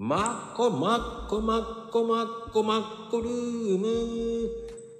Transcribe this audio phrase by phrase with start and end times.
[0.00, 4.48] マッコマッコマッコマッコマッコルーム。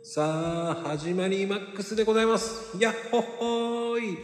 [0.03, 2.76] さあ、始まりマックスでございます。
[2.80, 4.19] やっほっほーい。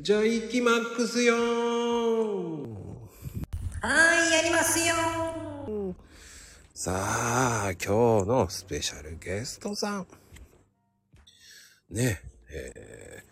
[0.00, 2.66] じゃあ、行きマックスよー
[3.82, 5.94] はい、やりますよ
[6.74, 10.06] さあ、今日のスペシャルゲストさん。
[11.90, 12.20] ね
[12.50, 13.22] え、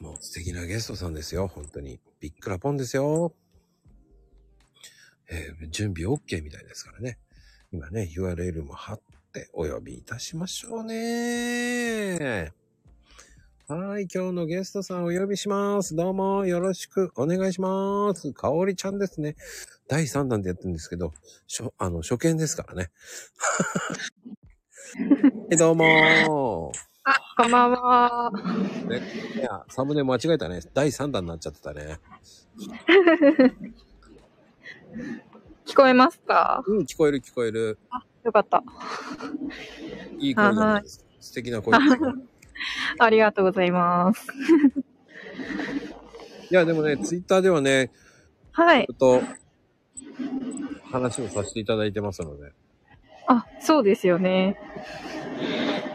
[0.00, 1.98] ーもう素敵なゲストさんですよ、本当に。
[2.20, 3.34] びっくらぽんですよ。
[5.30, 7.18] えー準備 OK みたいですからね。
[7.72, 9.00] 今ね、URL も貼っ
[9.32, 12.52] てお呼びいたしましょうね。
[13.68, 15.94] はい、今日のゲストさんお呼びします。
[15.94, 18.32] どうもよろしくお願いします。
[18.32, 19.36] かおりちゃんですね。
[19.86, 21.12] 第3弾でやってるんですけど、
[21.46, 22.90] しょ、あの、初見ですからね。
[24.98, 26.72] はい、どうも
[27.36, 28.32] こんばんは。
[28.88, 29.00] ね、
[29.36, 30.60] いや、サムネ間違えたね。
[30.74, 32.00] 第3弾になっちゃってたね。
[35.66, 36.62] 聞こえますか？
[36.66, 37.78] うん、聞こえる聞こえる。
[38.24, 38.62] よかった。
[40.18, 41.04] いい声じゃないですか。
[41.20, 41.78] 素敵な声。
[42.98, 44.26] ありがとうございます。
[46.50, 47.90] いや、でもね、ツイッターではね、
[48.52, 48.92] はいちょ。
[49.18, 49.22] っと、
[50.90, 52.52] 話をさせていただいてますので。
[53.26, 54.58] あ、そうですよね。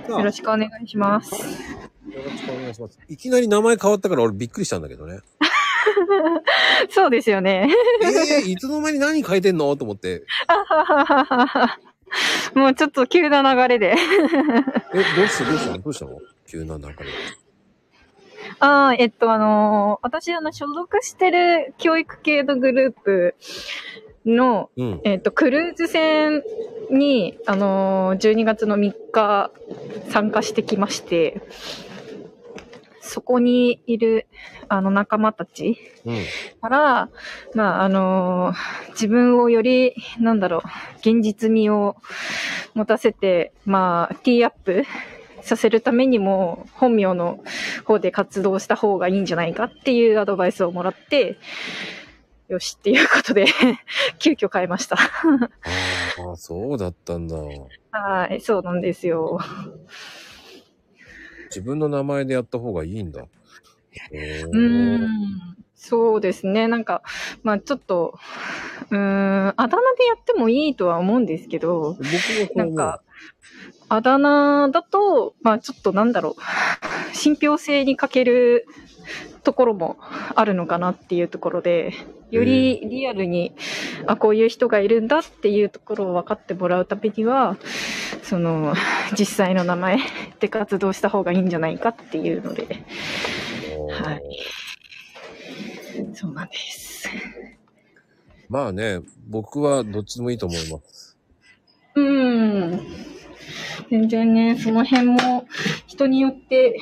[0.07, 1.35] よろしくお願いします。
[1.35, 1.41] よ
[2.23, 2.97] ろしくお願いします。
[3.09, 5.19] いきなり名前変わったから俺びっくりしたんだけどね。
[6.89, 7.69] そうですよね。
[8.01, 9.75] えー、いつの間に何変えてんの？
[9.75, 10.23] と思って。
[12.53, 13.95] もうちょっと急な流れで。
[14.93, 15.71] え、どうしてどうした？
[15.71, 16.19] のどうしたの？
[16.47, 16.95] 急な流れ。
[18.59, 23.35] あーえっと、あのー私、あの、所属してる教育系のグループ
[24.25, 25.01] の、うん。
[25.03, 26.41] えっと、クルーズ船
[26.89, 29.51] に、あのー12月の3日
[30.09, 31.41] 参加してきまして、
[33.05, 34.27] そこにいる、
[34.67, 36.15] あの、仲間たちうん。
[36.61, 37.09] から、
[37.53, 40.61] まあ、あのー自分をより、なんだろう、
[40.99, 41.97] 現実味を
[42.73, 44.83] 持たせて、まあ、ティーアップ
[45.41, 47.43] させるためにも、本名の
[47.83, 51.37] 方で活動した方がいいんじゃないかっていうアドバイスをもらって、
[52.47, 53.45] よしっていうことで、
[54.19, 54.97] 急遽変えました。
[54.97, 57.35] ああ、そうだったんだ。
[57.91, 59.39] はい、そうなんですよ。
[61.49, 63.21] 自分の名前でやった方がいいんだ。
[63.21, 65.07] うーん。
[65.75, 66.67] そうですね。
[66.67, 67.03] なんか、
[67.43, 68.17] まあちょっと、
[68.89, 71.97] うーん、あだ名でやってもいいとは思うんですけど、
[72.55, 73.01] なんか、
[73.87, 76.35] あだ名だと、まあちょっとなんだろ
[77.11, 78.65] う、信憑性に欠ける
[79.43, 79.97] ところも
[80.33, 81.93] あるのかなっていうところで、
[82.31, 83.53] よりリアルに、
[84.07, 87.57] あ、こういう人がいるんだっていうところを分かってもらうためには、
[88.23, 88.73] その、
[89.17, 89.99] 実際の名前
[90.39, 92.83] で活動した方がいいんじゃないかっていうので、
[93.91, 94.21] はい
[96.13, 97.09] そうなんです。
[98.49, 101.17] まあね、僕はどっちでもいいと思います。
[101.95, 103.05] うん。
[103.89, 105.45] 全然ね、その辺も
[105.87, 106.79] 人によって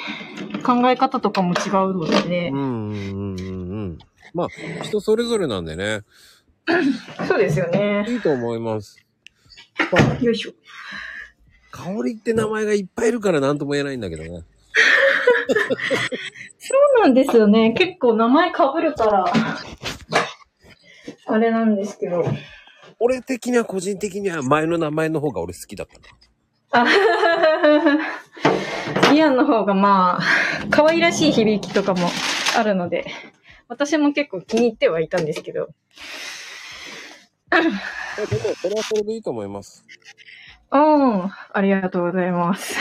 [0.65, 2.59] 考え方とかも違うのでねうん。
[2.59, 3.72] うんうんうんうん。
[4.33, 4.47] まあ、
[4.83, 6.01] 人それぞれなんでね、
[7.27, 8.05] そうですよね。
[8.07, 8.97] いいと思います。
[10.21, 10.53] よいしょ。
[11.71, 14.29] 香りって名前がいっぱいいるから何とも言えないんだけどね。
[16.57, 17.73] そうなんですよね。
[17.73, 19.25] 結構名前被るから、
[21.25, 22.23] あれなんですけど。
[22.99, 26.85] 俺的には個人的には前の名前の方が俺好きだったな。
[26.85, 26.85] あ
[29.13, 30.21] イアンの方がまあ、
[30.71, 32.09] 可愛らしい響きとかも
[32.57, 33.05] あるので、
[33.73, 35.69] 私も結構気に入ってはいたんですけど。
[37.51, 37.73] えでも、
[38.53, 39.83] それはそれでいいと思います。
[40.71, 42.75] うん、ありがとうございます。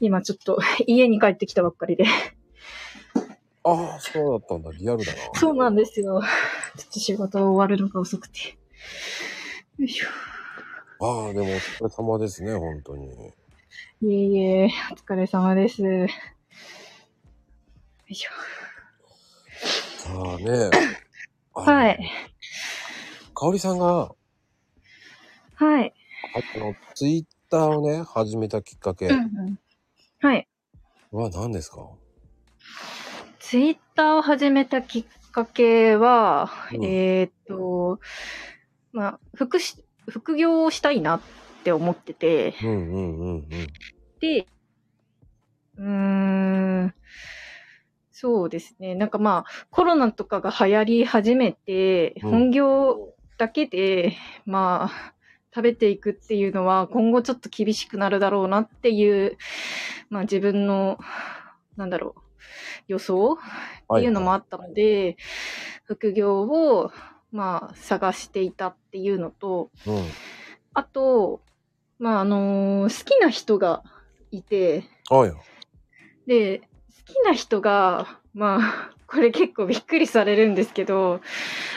[0.00, 0.58] 今ちょっと
[0.88, 2.04] 家に帰ってきたばっかりで。
[3.62, 4.72] ああ、そうだったんだ。
[4.72, 5.18] リアルだな。
[5.34, 6.20] そうなんですよ。
[6.76, 8.58] ちょっと仕事終わるのが遅くて。
[9.78, 10.08] よいしょ。
[10.98, 13.32] ああ、でもお疲れ様ですね、本当に。
[14.02, 15.82] いえいえ、お疲れ様です。
[18.10, 18.30] よいしょ。
[19.98, 20.70] さあね。
[21.54, 22.10] あはい。。
[23.32, 24.12] かおりさんが、
[25.54, 25.94] はい。
[26.34, 29.16] あの、ツイッターをね、始めたきっかけうんう
[29.50, 29.58] ん
[30.18, 30.48] はい。
[31.12, 31.88] は何ですか？
[33.38, 38.00] ツイッターを始めたきっかけは、うんえーっと、
[38.92, 41.20] まあ、副し、副業をしたいなっ
[41.62, 43.46] て思ってて、うんうんうんうん。
[44.18, 44.48] で、
[45.76, 46.94] うーん、
[48.20, 48.94] そうですね。
[48.94, 54.14] なんかまあ、コロナとかが流行り始めて、うん本業だけで、
[54.44, 55.14] まあ、
[55.54, 59.38] 食べていくっていうのは今後ちょっと厳しくなるだろうなっていう、
[60.10, 60.98] まあ自分の、
[61.78, 62.20] なんだろう、
[62.88, 63.38] 予想
[63.94, 65.16] っていうのもあったので、
[65.84, 66.92] 副業を、
[67.32, 70.04] まあ、探していたっていうのと、うん。
[70.74, 71.40] あと、
[71.98, 73.82] まあ、あのー好きな人が
[74.30, 75.40] いて、あよ。
[76.26, 76.66] で、好
[77.10, 81.20] きな人が、まあ、これ結構びっくりされるんですけど、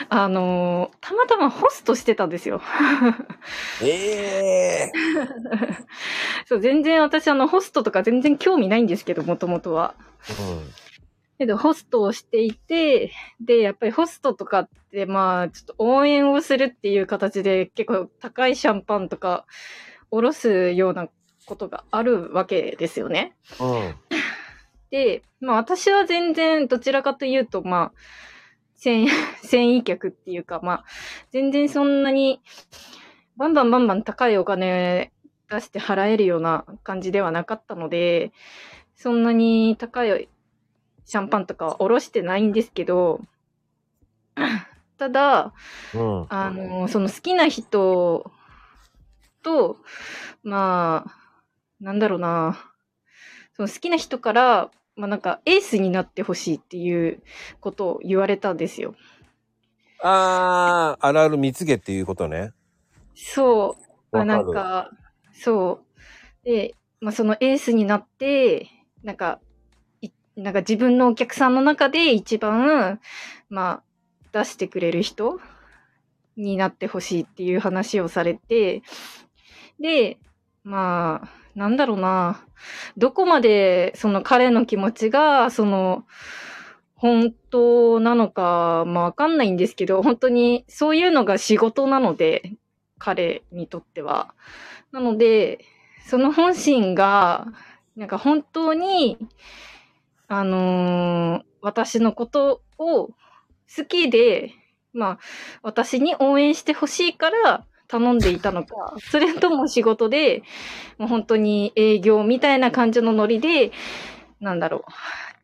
[0.08, 2.62] あのーたまたまホストしてたんですよ。
[3.82, 4.92] ええ
[6.46, 9.94] そう、全然私あの、ホストとか全然興味ないんですけど、もともとは。
[11.38, 19.44] けど、ホストをしていて、で、やっぱりホストとかって、まあ、ちょっと応援をするっていう形で、結構高いシャンパンとか、
[20.12, 21.08] おろすような
[21.46, 23.34] ことがあるわけですよね。
[23.60, 23.94] うん。
[25.40, 27.98] まあ私は全然どちらかというと、まあ、
[28.74, 29.08] 繊
[29.42, 30.84] 繊維客っていうか、まあ、
[31.30, 32.40] 全然そんなに、
[33.36, 35.12] バンバンバンバン高いお金
[35.50, 38.32] 出して払えるような感じではなかったので、
[38.94, 40.28] そんなに高い
[41.04, 43.20] シャンパンとかはおろしてないんですけど、
[44.98, 45.52] ただ、
[45.94, 46.26] うん。
[46.28, 48.30] あの、その好きな人
[49.42, 49.76] と、
[50.42, 51.14] まあ、
[51.80, 52.72] なんだろうな、
[53.56, 57.22] その好きな人から、まあなんかエースになってほしいっていう
[57.60, 58.94] ことを言われたんですよ。
[60.02, 62.52] あー、あるある蜜毛っていうことね。
[63.14, 64.16] そう。
[64.16, 64.90] まあなんか、
[65.32, 65.80] そ
[66.42, 66.44] う。
[66.44, 68.68] で、まあそのエースになって、
[69.02, 69.40] なんか、
[70.00, 73.00] いなんか自分のお客さんの中で一番、
[73.48, 73.82] まあ、
[74.32, 75.40] 出してくれる人
[76.36, 78.82] になってほしいっていう話をされて、
[79.80, 80.18] で、
[80.64, 82.44] まあ、なんだろうな。
[82.96, 86.04] どこまでその彼の気持ちが、その、
[86.94, 92.52] 本当なのか、まあわかんないんですけど、本当にそういうのが仕事なので、
[92.98, 94.34] 彼にとっては。
[94.92, 95.64] なので、
[96.06, 97.48] その本心が、
[97.96, 99.18] なんか本当に、
[100.28, 103.14] あのー私のことを好
[103.88, 104.52] きで、
[104.92, 105.18] まあ、
[105.62, 110.42] 私に応援してほしいから頼んでいたのか、それとも仕事で、
[110.98, 113.72] もう本当に営業みたいな感じのノリで、
[114.40, 114.82] なんだろう、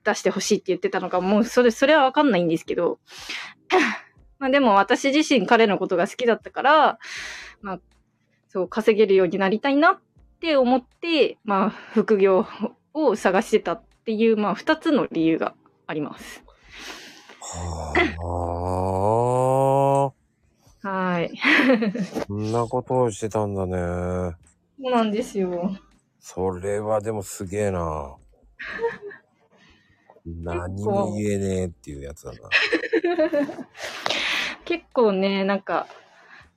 [0.05, 2.99] 出してほしいって言ってたのか、もうそれ、それはわかんないんですけど、
[4.39, 6.99] まあでも私自身彼のことが好きだったから、
[7.61, 7.81] まあ、
[8.49, 10.01] そう、稼げるようになりたいなっ
[10.41, 12.47] て思って、まあ、副業
[12.95, 15.55] を探してたっていう、まあ、二つの理由が
[15.87, 16.43] あります。
[17.41, 19.20] はあ。
[20.83, 21.33] はい。
[22.27, 24.37] そんなことをしてたんだね。
[24.83, 25.77] そうなんですよ。
[26.21, 28.17] それはでもすげえな。
[30.25, 32.39] 何も言えねえっていうやつだな。
[34.65, 35.87] 結構ね、なんか、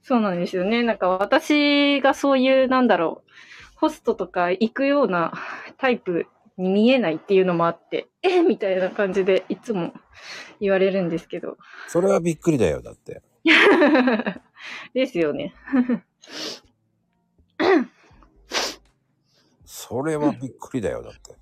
[0.01, 0.83] そうなんですよね。
[0.83, 3.31] なんか私がそういう、なんだろう、
[3.75, 5.33] ホストとか行くような
[5.77, 6.27] タイプ
[6.57, 9.93] に見えないっていうのもあって、えみたいな感じでいつも
[10.59, 11.57] 言われるんですけど。
[11.87, 13.21] それはびっくりだよ、だって。
[14.93, 15.53] ですよね。
[19.65, 21.35] それはびっくりだよ、だって。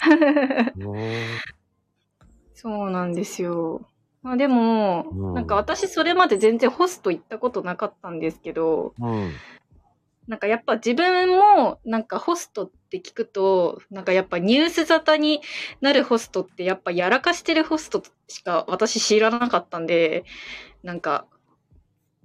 [2.54, 3.86] そうなんですよ。
[4.22, 9.32] まあでも、うんなんか私それまで全然ホスト行ったことなかったんですけど、うん。
[10.26, 15.42] なんかやっぱ自分もなんかホストって聞くと、なんかやっぱニュース沙汰に
[15.82, 20.24] なるホストってやっぱやらかしてるホストしか私知らなかったんで、
[20.82, 21.26] なんか、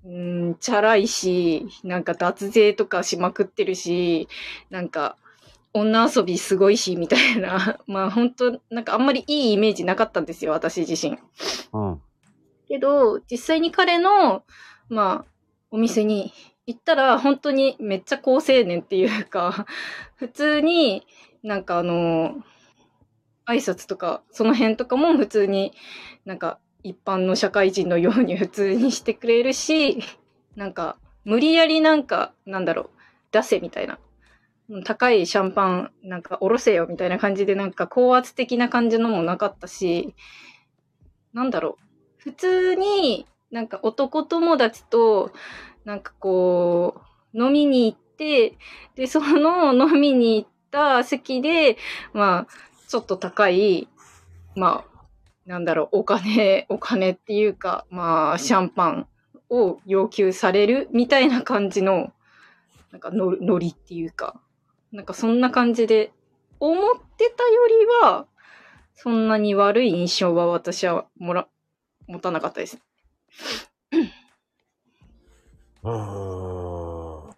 [0.06, 4.28] うーん、チャラいし、なんか脱税とかしまくってるし、
[4.70, 5.18] なんか
[5.74, 11.18] 女遊びすごいし、みたいな、 まあ本当なんかあんまりいいイメージなかったんですよ、私自身。
[11.74, 12.02] うん。
[12.68, 14.44] けど、実際に彼の、
[14.90, 15.32] まあ、
[15.72, 16.34] お店に
[16.66, 19.66] 行ったら、本当にめっちゃ高青年っていうか、
[20.16, 21.06] 普通に
[21.44, 22.44] なんかあの、
[23.48, 25.74] 挨拶とか、その辺とかも普通に
[26.26, 30.00] なんか一般の社会人のように普通にしてくれるし、
[30.56, 32.90] なんか無理やりなんか、なんだろう、
[33.32, 34.00] 出せみたいな。
[34.70, 40.14] うん高いシャンパンなんかおろせよみたいな感じでなんか高圧的な感じのもなかったし、
[41.34, 41.84] なんだろう。
[42.18, 45.32] 普通になんか男友達と
[45.86, 47.02] なんかこ
[47.34, 48.58] う飲みに行って、
[48.96, 51.78] で、その飲みに行った席で、
[52.14, 52.48] まあ、
[52.88, 53.88] ちょっと高い、
[54.56, 54.89] まあ、
[55.50, 59.08] なんだろう、お金、 お金っていうか、まあ、シャンパン
[59.50, 62.14] を要求されるみたいな感じの、
[62.92, 64.40] なんかのノリっていうか、
[64.92, 66.12] なんかそんな感じで、
[66.60, 68.28] 思ってたよりは、
[68.94, 71.48] そんなに悪い印象は私はもら、
[72.06, 72.80] 持たなかったです。
[75.82, 77.36] うーん。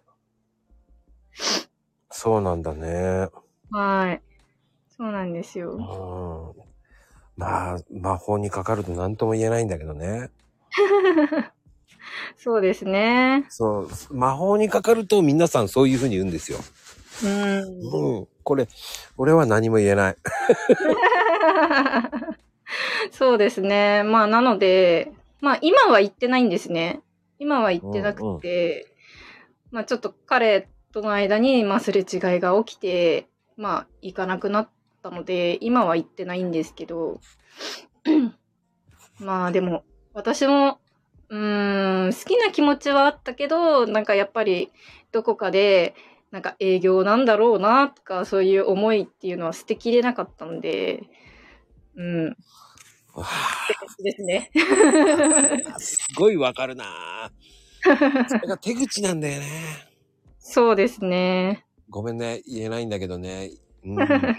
[2.10, 3.30] そうなんだね。
[3.70, 4.22] はい。
[4.90, 6.54] そうなんですうよ。
[6.58, 6.71] ん。
[7.36, 10.30] まあ、魔法にかかると何とも言えないんだけどね。
[12.36, 13.46] そうですね。
[13.48, 16.58] そう、魔法にかかると皆さんそういう風に言うんですよ。
[17.24, 18.18] うん。
[18.18, 18.28] うん。
[18.42, 18.68] これ、
[19.16, 20.16] 俺は何も言えない。
[23.10, 24.02] そうですね。
[24.02, 27.02] まあ、なので、まあ、今は行ってないんですね。
[27.38, 28.86] 今は行ってなくて、
[29.70, 32.06] まあ、ちょっと彼との間に、まあ、すれ違い
[32.40, 34.68] が起きて、まあ、行かなくなっ
[35.02, 37.20] たので、今は行ってないんですけど、
[39.18, 40.80] まあ、でも、私も、
[41.28, 44.72] うーん、好きな気持ちはあったけど、なんかやっぱり、
[45.10, 45.94] どこかで、
[46.30, 51.04] なんか営業なんだろうな、とか、そういう思いっていうのは捨てきれなかったんで、
[51.96, 52.36] うん、
[53.14, 53.26] わ
[54.02, 54.50] ですね。
[55.74, 59.48] あすごいわかるなぁそれが手口なんだよね。
[60.38, 61.66] そうですね。
[61.88, 63.50] ごめんね、言えないんだけどね。
[63.84, 64.36] うん、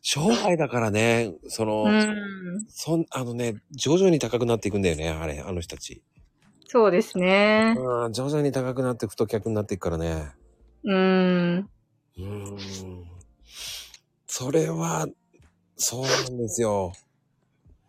[0.00, 2.64] 商売だからね、その、うん。
[2.68, 6.02] そん、あのね、徐々に高くなっていくんだよね、あれ、あの人たち。
[6.68, 7.74] そうですね。
[7.76, 10.32] うん、徐々に高くなって太客になっていくからね。
[10.84, 11.68] うん。
[12.16, 13.04] うーん。
[14.26, 15.06] それは、
[15.76, 16.92] そうなんですよ。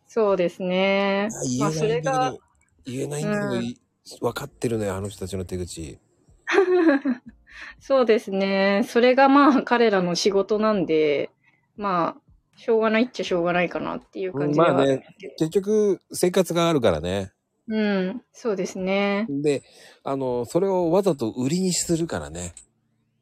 [0.07, 1.29] そうですね。
[1.59, 2.37] まあ、それ言えないんだが
[2.85, 3.79] 言えないんだけど、うんい
[4.19, 5.97] 分かってるね、あの人たちの手口。
[7.79, 8.83] そうですね。
[8.87, 11.29] それがまあ彼らの仕事なんで、
[11.77, 12.21] まあ、
[12.55, 15.03] しょうがないっちゃしょうがないかなっていう感じではまあね。
[15.37, 17.31] 結局、生活があるからね。
[17.67, 18.21] うん。
[18.33, 19.25] そうですね。
[19.29, 19.63] で、
[20.03, 22.53] あの、それをわざと売りにするからね。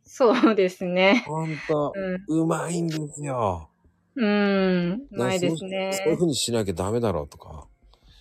[0.04, 1.24] そうですね。
[1.28, 1.94] ほんと、
[2.28, 2.42] うん。
[2.42, 3.70] うまいんですよ。
[4.16, 4.92] うん。
[4.94, 7.68] うまいですねそうそういう風にしなきゃダメだろうとか。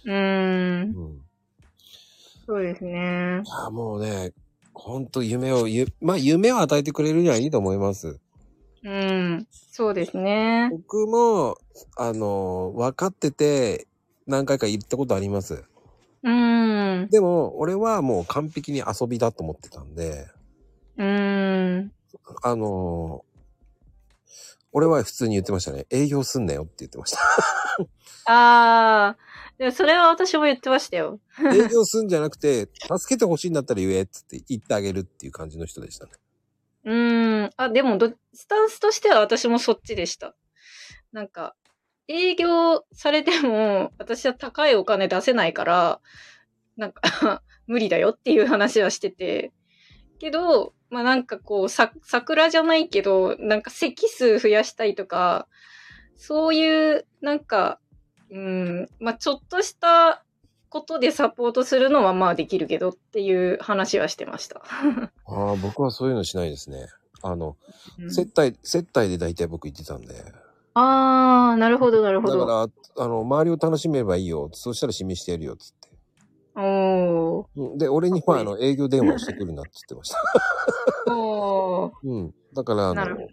[0.05, 0.85] うんう。
[0.87, 1.21] ん。
[2.47, 3.43] そうですね。
[3.45, 4.33] いや、もうね、
[4.75, 8.19] ほんと夢を、ゆまあ夢を与えてくれるにはいいと思います。
[8.83, 9.47] うん。
[9.51, 10.69] そうですね。
[10.71, 11.59] 僕も、
[11.97, 13.87] あの、分かってて、
[14.27, 15.65] 何回か言ったことあります。
[16.23, 17.09] うん。
[17.11, 20.29] でも、俺はもう完璧に遊びだと思ってたんで、
[20.97, 21.93] うん。
[22.43, 23.25] あの、
[24.73, 25.87] 俺は普通に言ってましたね。
[25.91, 27.19] 営業すんなよって言ってました。
[28.33, 29.17] ああ。
[29.61, 31.21] でもそれは私も言ってましたよ。
[31.53, 36.13] 営業すんじゃなくて、助けてほしいんだったら言えっつって言ってあげるっていう感じの人でしたね。
[36.85, 37.51] うーん。
[37.59, 40.35] あ、でもど、スタンスとしては私もそっちでした。
[41.13, 41.55] なんか、
[42.09, 46.01] 営業されても、私は高いお金出せないから、
[46.79, 47.03] なんか、
[47.67, 49.53] 無理だよっていう話はしてて。
[50.21, 55.49] けど、まあなんかこう、さ、桜じゃないけど、なんか席数増やしたいとか、
[56.17, 57.79] そういう、なんか、
[58.31, 60.23] うん、まあちょっとした
[60.69, 64.63] ことでサポートするのはまあできるけどっていう話はしてました。
[65.27, 66.87] ああ、僕はそういうのしないですね。
[67.23, 67.57] あの、
[67.99, 70.15] うん接待、接待で大体僕言ってたんで。
[70.75, 72.41] ああ、なるほど、なるほど。
[72.41, 74.49] だから、あの、周りを楽しめばいいよ。
[74.53, 75.91] そしたら示してやるよ、つって。
[76.57, 77.47] お
[77.77, 81.13] で、俺には、あの、営業電話をしてくるなって言ってました。
[81.13, 81.93] おー。
[82.05, 82.35] うん。
[82.55, 83.29] だから、あの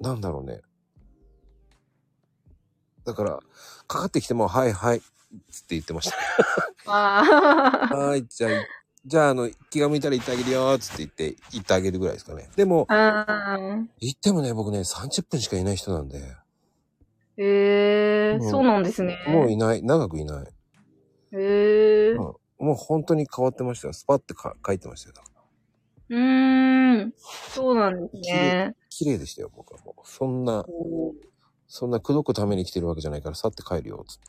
[0.00, 0.60] なんだろうね。
[3.06, 3.40] だから、
[3.86, 5.00] かかってきても、はいはい、
[5.50, 6.22] つって言ってましたね。
[6.86, 7.96] ああ。
[7.96, 8.50] はい、じゃあ、
[9.06, 12.48] じゃあ、あの、気が向いたら言ってあげるよ、つって言って、言ってあげるぐらいですかね。
[12.56, 13.56] でも、あ
[14.00, 19.16] 言ってもね、僕ね、30分しかいない人なんで、ーへえ、もうそうなんですね。
[19.28, 20.46] もういない、長くいない。
[21.32, 22.10] へえ。
[22.12, 23.92] うんもう本当に変わってましたよ。
[23.92, 25.14] スパってか書いてましたよ。
[25.16, 25.28] だか
[26.08, 27.14] らうーん。
[27.18, 28.74] そうなんですね。
[28.88, 30.08] 綺麗でしたよ、僕はもう。
[30.08, 30.64] そんな、
[31.68, 34.24] そんな口説くために来てるわけじゃないから、去って帰るよ、つって。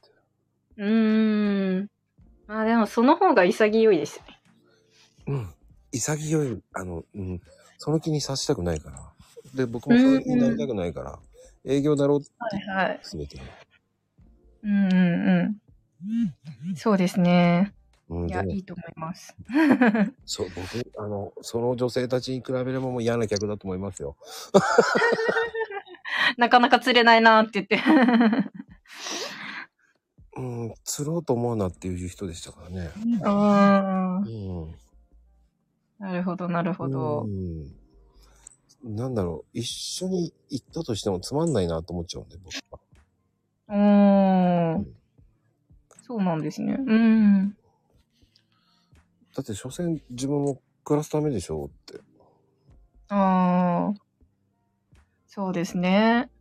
[0.78, 1.88] うーん。
[2.48, 4.42] あ、でもその方が潔いですよね。
[5.28, 5.54] うん。
[5.92, 7.42] 潔い、あの、うん。
[7.78, 8.98] その気にさせたくないから。
[9.54, 11.20] で、僕もその気になりたくないから、
[11.66, 13.00] 営業だろうって、はいはい。
[13.04, 13.44] すべてね。
[14.64, 15.62] うんうん
[16.64, 16.76] うん。
[16.76, 17.74] そうですね。
[18.10, 19.36] うん、いや、いいと思います。
[20.26, 24.16] そう、僕、あの、その女性たちに比べればもう嫌な客だと思いますよ。
[26.38, 27.82] なかなか釣れないなって言って。
[30.38, 32.92] うん、釣ろうと思うなっていう人でしたからね。
[33.24, 34.76] あうーん。
[36.00, 37.28] なるほど、なるほどう。
[37.28, 37.74] ん。
[38.84, 42.80] なんだろう、一緒に行ったとしてもつまんないなと思っちゃうんで、僕は。
[43.70, 44.86] おー。
[46.04, 46.78] そうなんですね。
[46.80, 47.58] うん。
[49.36, 52.00] だって、所詮自分も暮らすためでしょうって。
[53.10, 54.07] ああ。
[55.38, 56.32] そうですね。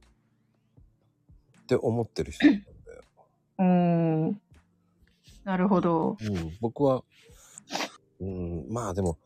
[1.65, 2.67] って思ってる人なんで。
[3.59, 4.35] おー。
[5.45, 6.17] なるほど。
[6.19, 7.05] うん、僕は、
[8.21, 9.19] うん、まあでも、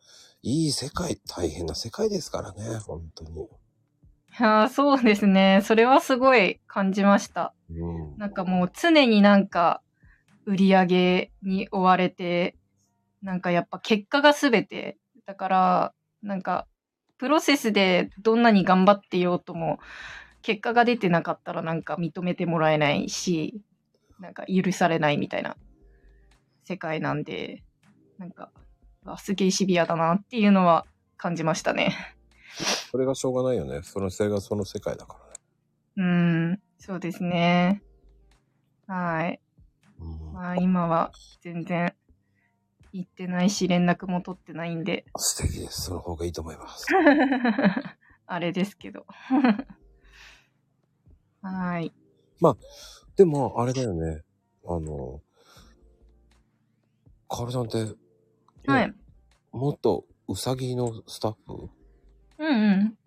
[0.43, 3.45] いい世界、大変な世界ですからね、本当に。
[3.45, 3.47] い
[4.41, 5.61] やーそうですね。
[5.63, 7.55] それはすごい感じました。
[7.71, 8.19] うん。
[8.19, 9.83] なんかもう常になんか、
[10.47, 12.57] 売り上げに追われて、
[13.23, 14.99] なんかやっぱ結果が全て。
[15.27, 16.67] だから、なんか、
[17.21, 19.79] プロセスでどんなに頑張ってようとも、
[20.41, 23.61] 結果が出てなかったらなんか認めてもらえないし、
[24.21, 25.59] なんか許されないみたいな
[26.65, 27.63] 世界なんで、
[28.17, 28.51] なんか、
[29.05, 30.87] あすげえシビアだなっていうのは
[31.19, 31.95] 感じましたね。
[32.91, 33.83] それがしょうがないよね。
[33.83, 35.35] そのそれがその世界だからね。
[35.97, 37.83] うーん、そうですね。
[38.87, 39.41] はい。
[40.01, 41.13] うんまあ今は
[41.43, 41.93] 全然
[42.93, 45.83] 行ってないし連絡も取ってないんで、素敵です。
[45.83, 46.87] その方がいいと思います。
[48.27, 49.07] あれですけど。
[51.43, 51.93] はい。
[53.17, 54.23] でも、あれだよね。
[54.67, 55.21] あの、
[57.29, 57.93] カオルさんって、ね
[58.67, 58.95] はい。
[59.53, 61.71] もっとうさぎのスタッフ？
[62.39, 62.51] うんう
[62.85, 62.99] ん。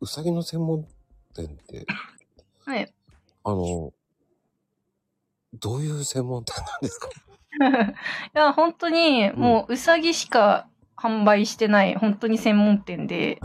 [0.00, 0.86] うさぎの専門
[1.34, 1.86] 店って、
[2.64, 2.84] はい。
[2.84, 2.86] い
[3.44, 3.92] あの、
[5.54, 7.08] どういう専門店なんですか？
[8.34, 13.38] や、本当にもううさぎしか販売してない、本当に専門店で。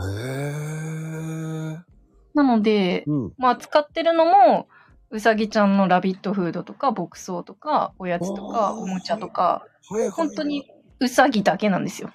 [2.34, 3.32] なので、うん。
[3.38, 4.68] まあ使ってるのも、
[5.10, 10.10] うさぎちゃんのラビットフードとか、牧草とか、おやつとか、おもちゃとか、はいはい。
[10.10, 10.64] 本当に。
[11.00, 12.10] うさぎだけなんですよ。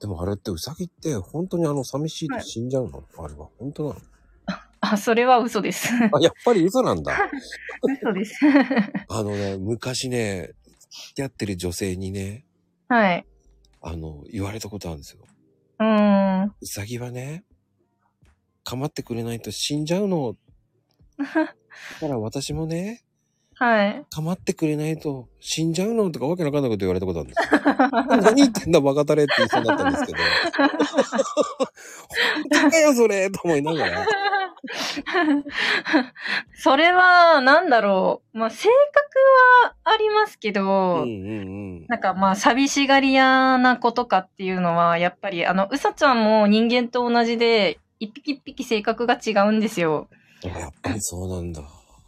[0.00, 3.96] でもあれってうさぎって本当にあの寂しいと死んじゃうの、あれは本当なの？
[4.80, 5.88] あ、それは嘘です。
[5.94, 7.12] あ、やっぱり嘘なんだ。
[7.82, 8.38] 嘘です。
[9.08, 10.63] あのね、昔ね、付
[11.14, 12.44] き合ってる女性にね、
[12.88, 13.26] はい。
[13.80, 15.24] あの、言われたことあるんですよ。
[15.80, 16.54] うーん。
[16.60, 17.44] うさぎはね、
[18.62, 20.36] 構ってくれないと死んじゃうの。
[21.18, 21.54] だか
[22.08, 23.04] ら私もね、
[23.56, 24.04] はい。
[24.10, 27.60] 構ってくれないと死んじゃうのとかわけわかんないこと言われたことあるんですよ。
[28.22, 30.18] 何言ってんだバカタレって言いそうだったんですけど。
[32.52, 34.06] 本当かよそれと思いながら。
[36.56, 38.38] それは、なんだろう。
[38.38, 38.68] まあ、性
[39.62, 41.10] 格はありますけうんど、うんう
[41.82, 41.86] ん。
[41.86, 50.08] なんかまあ、寂しがり屋な子とかっていうのは、やっぱり、あの、うさちゃんも人間と同じで、一匹一匹性格が違うんですよ。
[50.44, 51.62] あやっぱりそうなんだ。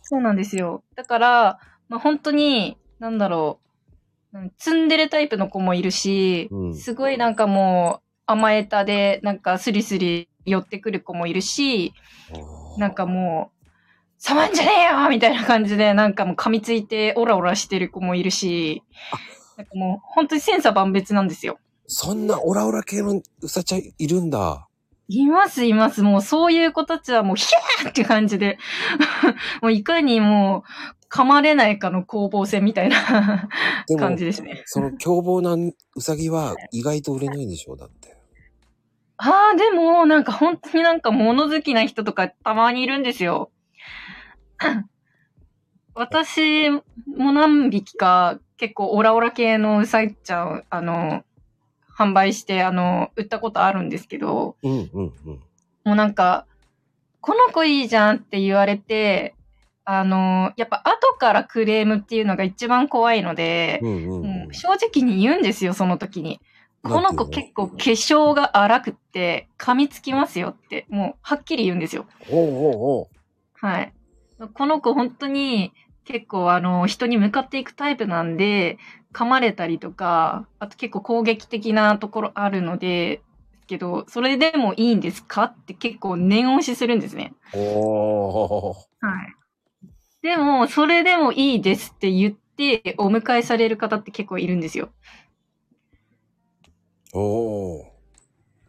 [0.08, 0.84] そうなんですよ。
[0.94, 3.58] だから、まあ、本当に、なんだろ
[4.32, 4.38] う。
[4.38, 11.92] うんツンデレタイプの子もいるし、うんすごいなんかもう、甘えたで、なんかスリスリ寄ってくる子もいるし、
[12.78, 13.66] なんかもう、
[14.18, 18.84] 触んじゃねえよみたいな感じで、なんかもう噛みついてオラオラしてる子もいるし、
[19.56, 21.58] なんかもう本当に千差万別なんですよ。
[21.88, 24.68] そんなオラオラ系のうさちゃんいるんだ。
[25.08, 26.02] いますいます。
[26.02, 28.58] もうそういう子たちはもうヒャーって感じで、
[29.62, 33.48] もういかにもう噛まれないかの攻防戦みたいな
[33.98, 34.62] 感じですね。
[34.66, 38.16] その凶暴なうさぎは意外と売れないんでしょうだって。
[39.18, 43.50] ああ、でもなんか本当になんか物好きな人とかたまにいるんですよ。
[45.94, 51.22] 私も何匹か結構オラオラ系のうさぎちゃん、あの、
[51.96, 55.40] 販売して、あの、売ったことあるんですけど、うんうんうん。
[55.84, 56.46] もうなんか、
[57.20, 59.34] この子いいじゃんって言われて、
[59.84, 64.14] あの、やっぱ後からクレームっていうのが一番怖いので、うんうんう。
[64.14, 66.40] うんん正直に言うんですよ、その時に。
[66.82, 72.06] この子結構化粧が荒くって噛みつきますよって、もうはっきり言うんですよ。
[72.30, 73.06] おうおうおう
[73.54, 73.92] はい。
[74.54, 75.72] この子本当に
[76.06, 78.78] 結構あの人に向かっていくタイプなんで、
[79.12, 83.20] 噛まれたりとか、あと結構攻撃的なところあるので、
[83.66, 87.34] けど、それでもいいんですかって結構念押しするんですね。
[87.52, 89.34] おーはい。
[90.22, 94.90] でも、それでもいいですって言って、お迎えされる方って結構いるんですよ。
[97.12, 97.84] おー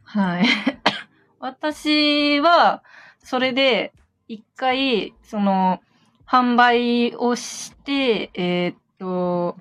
[0.04, 0.46] はい。
[1.40, 2.84] 私は、
[3.20, 3.94] それで、
[4.28, 5.82] 一回、その、
[6.30, 9.58] 販売をして、えーっと、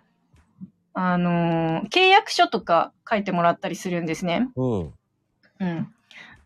[0.94, 4.48] あの、契約書とか書いてもらったりするんですね。
[4.56, 4.94] うん。
[5.60, 5.94] うん。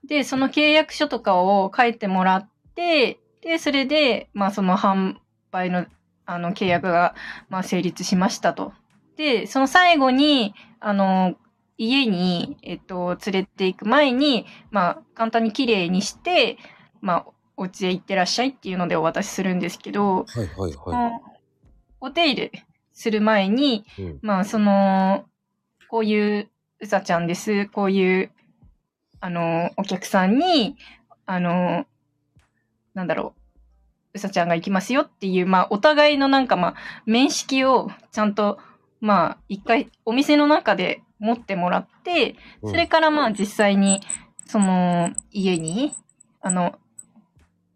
[0.04, 5.16] で、その契約書とかを書いてもらって、で、それで、まあその販
[5.50, 5.86] 売の、
[6.26, 7.14] あの、契約が、
[7.48, 8.72] まあ成立しましたと。
[9.16, 11.36] で、その最後に、あの、
[11.78, 16.58] 家に、えっと、連れて行く前に、まあ簡単に綺麗にして、
[17.00, 17.26] まあ、
[17.60, 21.20] お家へ行ってらっしゃいっていうのでお渡しするんですけど、はいはいは
[22.00, 24.02] お手入れする前に、い。
[24.02, 24.18] うん。
[24.22, 25.26] まあ、その、
[25.90, 26.48] こういう
[26.80, 27.66] うさちゃんです。
[27.66, 28.30] こういう、
[29.20, 30.78] あの、お客さんに、
[31.26, 31.84] あの、
[32.94, 38.58] なんだろう、うさちゃんが行きますよっていう、まあ、お互いのなんか、まあ、面識をちゃんと、
[39.02, 44.00] まあ、一回、お店の中で持ってもらって、それからまあ、実際に、
[44.46, 45.94] その、家に、
[46.40, 46.78] あの、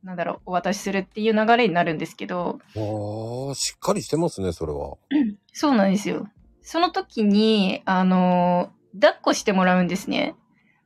[0.05, 4.97] なんだろう、お渡しするっていう流れになるんですけど、おー、しっかりしてますね、それは。
[5.53, 6.29] そうなんですよ。
[6.63, 10.37] その時に、あのー抱っこしてもらうんですね。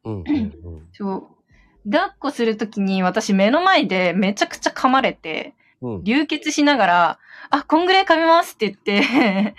[0.02, 1.28] うん、うん、 そ
[1.84, 1.90] う。
[1.90, 5.54] 抱っこするときに私目の前でめちゃくちゃ噛まれて。
[6.02, 7.18] 流血しながら、
[7.50, 9.54] あ、こんぐらい噛みますって言って、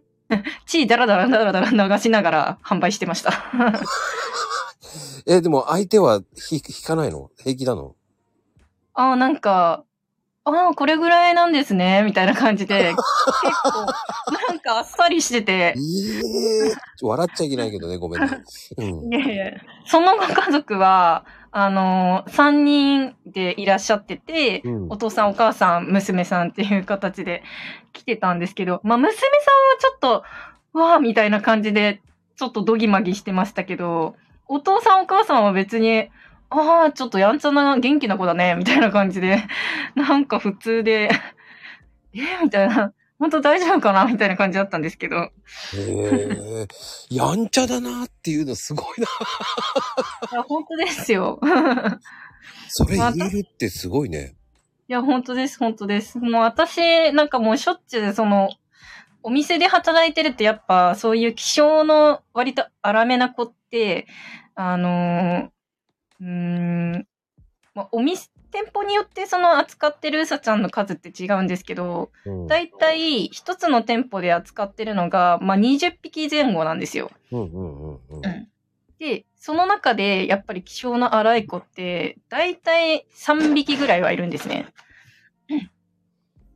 [0.66, 3.32] 血だらだらだらだら流しながら販売してました。
[5.26, 7.30] え、でも相手はひ引かないの？
[7.36, 7.94] 平気なの？
[8.94, 9.84] あ、なんか、
[10.44, 13.86] あこれぐらいなんですね、みたいな感じで、 結構、
[14.48, 18.42] なんかあっさりしてて、ええ笑っちゃいけないけどね、ごめんね。
[18.78, 19.14] うん。
[19.14, 19.52] いやいや、
[19.84, 27.42] そのご家族は、あのー、3人でいらっしゃってて、うんお父さんお母さん、娘さんっていう形で
[27.92, 29.32] 来てたんですけど、まあ、娘さんは
[29.78, 30.24] ちょっと、
[30.72, 32.00] わーみたいな感じで、
[32.36, 34.14] ちょっとドギマギしてましたけど、
[34.48, 36.08] お父さんお母さんは別に、
[36.50, 39.44] ああ、ちょっとやんちゃな元気な子だね、 みたいな感じで、
[39.94, 41.10] なんか普通で、
[42.12, 45.30] えーみたいな、本当大丈夫かなみたいな感じだったんですけど、へ
[45.74, 46.66] え
[47.10, 49.06] やんちゃだなっていうのすごいな。
[50.32, 51.38] いや、本当ですよ。
[52.68, 54.34] それ言えるってすごいね。
[54.88, 56.18] いや、本当です、本当です。
[56.18, 58.50] もう私、なんかもうしょっちゅう、その、
[59.22, 64.08] お店で働いてるってやっぱ、そういう気性の割と荒めな子って、
[64.56, 65.59] あのー
[66.20, 67.06] うーん、
[67.74, 72.46] まあ、お店、店舗によってその扱ってるうさちゃんの数って違うんですけど、うん。
[72.46, 77.10] だいたい一つの店舗で扱ってるのが、まあ、20匹前後なんですよ。
[78.98, 84.66] で、その中でやっぱり気性の荒い子って、だいたい3匹ぐらいはいるんですね。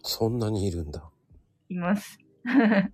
[0.02, 1.02] そんなにいるんだ。
[1.70, 2.18] います。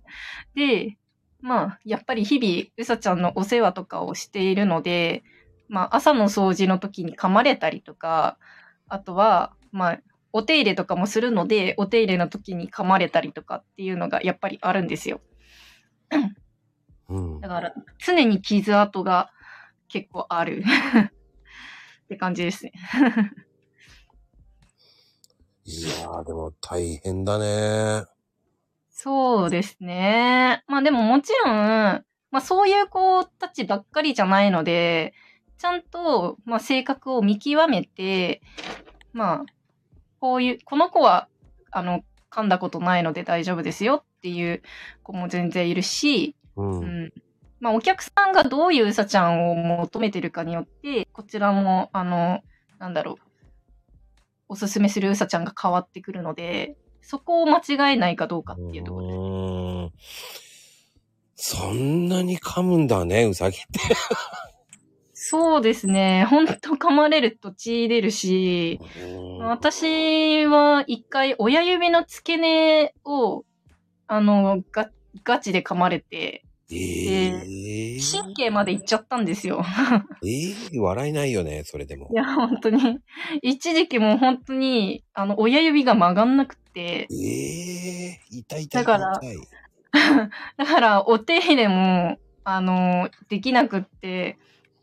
[0.55, 0.97] で、
[1.41, 5.23] まあ、やっぱり日々、うさちゃんのお世話とかをしているので、
[5.71, 8.37] まあ、朝の掃除の時に噛まれたりとか、
[8.89, 9.99] あとは、まあ、
[10.33, 15.21] お手入れとかもするので、お手入れの時に噛まれたりとかっていうのがやっぱりあるんですよ。
[17.07, 17.47] うんだ。
[17.47, 17.73] から、
[18.05, 19.31] 常に傷跡が
[19.87, 20.61] 結構ある
[22.03, 22.73] って感じですね。
[25.63, 28.03] いやー、でも大変だね。
[28.89, 30.65] そうですね。
[30.67, 32.03] まあでももちろん、ま
[32.33, 35.13] あそういう子たちばっかりじゃないので、
[35.61, 38.41] ちゃんと、まあ性格を見極めて、
[39.13, 39.45] まあ、
[40.19, 41.27] こういう、この子は、
[41.69, 44.63] あの、噛んだことないので大丈夫ですよっていう
[45.03, 46.63] 子も全然いるし、う。
[46.63, 47.13] うんん。
[47.59, 52.41] まあお客さんがどういううさちゃんを求めてるかによって、こちらも、あの、
[52.79, 53.15] なんだろう、
[54.49, 59.13] おすすめするうさちゃんが変わってくるので、そこを間違えないかどうかっていうところで。
[59.13, 59.91] うーん
[61.35, 63.79] そんなに噛むんだね、うさぎって。
[65.31, 66.25] そうですね。
[66.29, 73.45] ほんと噛まれると血出るし、うん私は一回親指の付け根を、
[74.07, 74.89] あの、ガ
[75.23, 79.63] ガチで噛まれて、ええ神経まで行っちゃったんですよ。
[80.21, 82.15] ええ笑えないよね、それでもい。
[82.15, 82.99] や、本当に。
[83.41, 89.21] 一時期もう本当に、あの、親指が曲がんなくて、ええ痛い痛い痛いだから。
[90.57, 94.37] だから、お手入れも、あの、できなくって、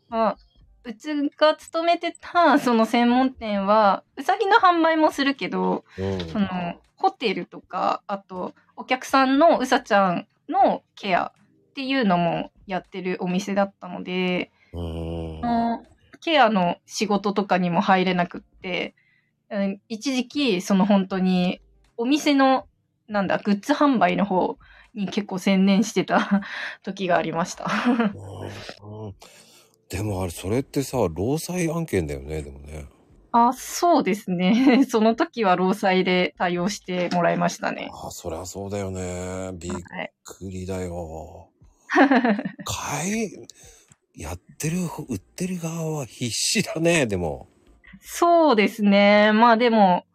[0.09, 0.37] まあ、
[0.83, 6.47] うちが勤めてた、その専門店は、うさぎの販売もするけど、うんその、
[6.95, 11.31] ホテルとか、あと、お客さんのうさちゃんのケア
[11.71, 15.41] っていうのもやってるお店だったので、うん。
[15.41, 15.83] の
[16.21, 18.95] ケアの仕事とかにも入れなくって、
[19.49, 21.61] うん一時期、その本当に、
[21.97, 22.67] お店の、
[23.07, 24.57] なんだ、グッズ販売の方
[24.93, 26.41] に結構専念してた
[26.83, 27.67] 時がありました。
[29.91, 32.85] うんでもあれ、それってさ、労災案件だよね、でもね。
[33.31, 34.85] あ、そうですね。
[34.89, 37.89] その時は労災で対応してもらいましたね。
[37.91, 39.51] あ、そりゃそうだよね。
[39.53, 40.11] びっはい。
[40.23, 41.49] くりだよ。
[42.65, 43.31] 買い、
[44.15, 47.47] やってる、売ってる側は必死だね、でも。
[48.01, 49.31] そうですね。
[49.33, 50.05] まあでも、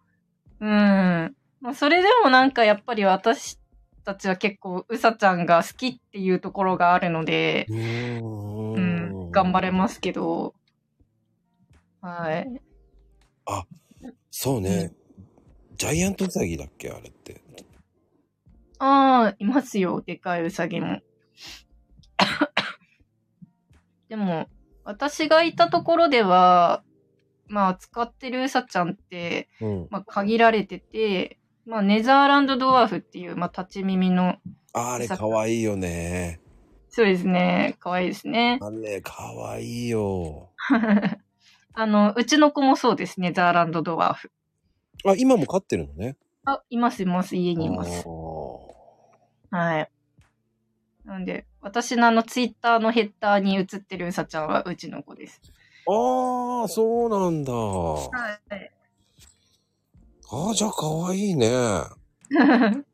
[0.61, 1.37] うん。
[1.61, 3.59] まあそれでもなんかやっぱり私
[4.05, 10.55] たちは結構うさちゃんが好きっていうところがあるので、うーんうん、頑張れますけど、
[12.01, 12.61] はい。
[14.31, 14.93] そうね。
[15.77, 16.91] ジャイアントウサギだっけ？
[16.91, 17.41] あれって。
[18.79, 21.01] ああ、いますよ、でかいうさぎも。
[24.09, 24.49] でも、
[24.85, 26.85] 私がいたところでは、
[27.47, 29.87] まあ、使ってるうさちゃんって、うん。
[29.91, 34.37] まあ、限られてて、まあ、ネザーランドドワーフっていう、まあ、立ち耳の、
[34.75, 36.41] ああれ、かわいいよね。
[36.91, 38.59] そうですね、可愛いですね。
[38.61, 40.51] あれ、かわいいよ。
[41.75, 44.31] あの、うちの子もそうですね、ネザーランドドワーフ。
[45.07, 46.17] あ、今も飼ってるのね。
[46.45, 48.07] あ、いますいます、家にいます
[49.51, 49.91] はい。
[51.05, 55.41] なんで、私のあのツイッターのヘッダーに映ってるうさちゃんはうちの子です。
[55.87, 57.53] あー、そうなんだ。
[57.53, 58.09] は
[58.53, 58.71] い。
[60.37, 61.49] あー、じゃあ可愛いね。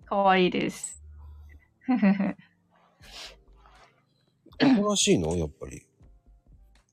[0.05, 1.03] かわいいです。
[4.53, 5.35] おとなしいの？
[5.35, 5.87] やっぱり。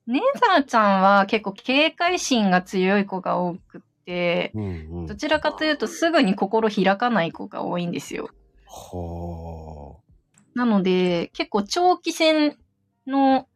[0.05, 4.67] 姉さんちゃんは結構警戒心が強い子が多くって、うんう
[5.01, 5.05] ん。
[5.05, 8.29] どちらかというとすぐに心開かない子が多いんですよ。
[8.65, 9.97] は
[10.55, 12.55] なので、結構長期戦
[13.05, 13.49] の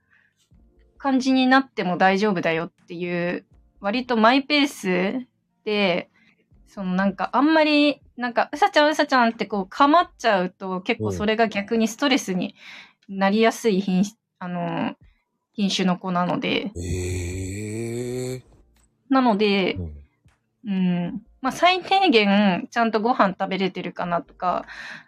[0.98, 3.46] 感じになっても大丈夫だよっていう、
[3.80, 5.26] 割とマイペース
[5.64, 6.10] で、
[6.74, 12.56] そのなんかあんまり、なんか、うさちゃんうさちゃんってこう構っちゃうと結構それが逆にストレスに
[13.10, 14.96] なりやすい品種、あの、
[15.54, 16.80] 品種の子なので、あ。
[16.80, 18.44] ええ
[19.10, 20.02] なのでー。、うん
[20.66, 21.26] うん。
[21.42, 24.66] まあ、最低限、ちゃんとご飯食べれてるかなとか、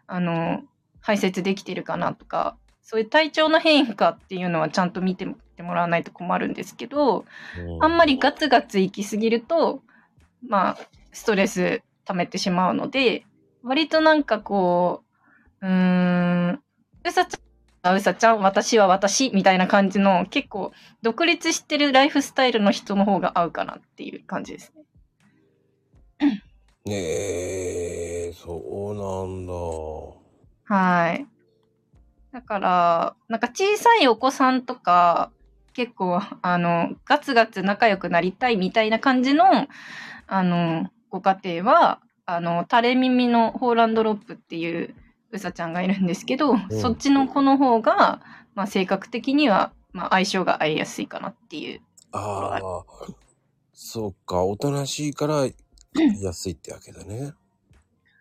[0.08, 0.64] あの、
[1.00, 5.38] 排泄できてるかなとか、そういう体調の変化っていうのはちゃんと見ても
[5.74, 7.26] らわないと困るんですけど、
[7.80, 9.82] あんまりガツガツ行きすぎると、
[10.48, 10.78] まあ、
[11.14, 13.26] ストレス溜めてしまうので、
[13.64, 15.04] 割となんかこ
[15.62, 16.60] う、うーん、
[17.06, 24.84] うさちゃん、うさちゃん、私は私、みたいな感じの、結構、独立してるライフスタイルの人の方が合うかなっていう感じですね。
[26.86, 29.54] ねえ、そうなんだ。
[30.76, 31.26] はい。
[32.34, 35.32] だから、なんか小さいお子さんとか、
[35.74, 39.68] 結構、あの、ガツガツ仲良くなりたいみたいな感じの、
[40.28, 44.96] あの、ご家庭は、あの、垂れ耳のホーランドロップっていう
[45.32, 48.20] うさちゃんがいるんですけど、そっちの子の方が、
[48.56, 51.82] まあ、性格的には、まあ、相性が合いやすいかなっていう。
[52.14, 52.84] ああ、
[53.74, 55.48] そっか、おとなしいから
[56.20, 57.34] 安いってわけだね。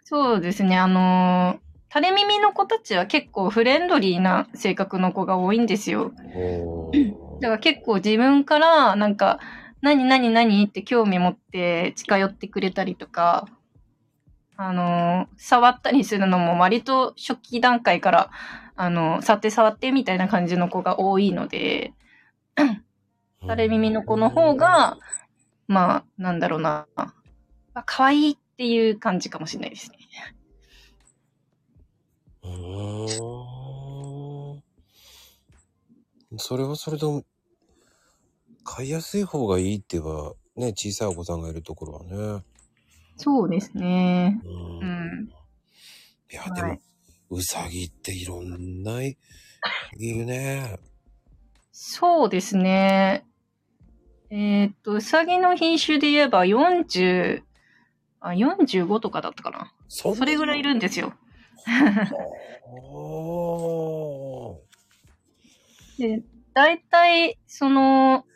[0.05, 6.13] そうですね、あの、垂れ耳の子たちは結構フレンドリーな性格の子が多いんですよ。
[6.35, 9.41] おーだから結構自分からなんか、
[9.83, 13.47] 何何何って興味持って近寄ってくれたりとか、
[14.57, 18.31] あのー触ったりするのも割と初期段階から、
[18.77, 21.93] あのー触って触ってみたいな感じの子が多いので、
[23.43, 24.99] 垂れ耳の子の方が、
[25.67, 27.13] まあ、なんだろうな、あ
[27.85, 29.99] 可愛いっていう感じかもしれないですね。
[32.45, 34.63] うーん。
[36.39, 37.25] それはそれでも、
[38.65, 42.05] 買いやすい方がいいって言えば、ね、小さいお子さんがいるところは
[42.37, 42.45] ね。
[43.17, 44.41] そうですね。
[44.45, 44.49] う。
[44.49, 45.29] うんん。
[46.31, 46.81] いや、でも、はい
[47.33, 49.17] うさぎっていろんな、い
[49.99, 50.79] るね。
[51.73, 53.25] そうですね。
[54.29, 57.43] えーっと、うさぎの品種で言えば40、
[58.21, 59.73] あ、45とかだったかな。
[59.89, 61.15] そそれぐらいいるんですよ。
[62.93, 66.23] おー で、
[66.53, 68.27] 大体、その、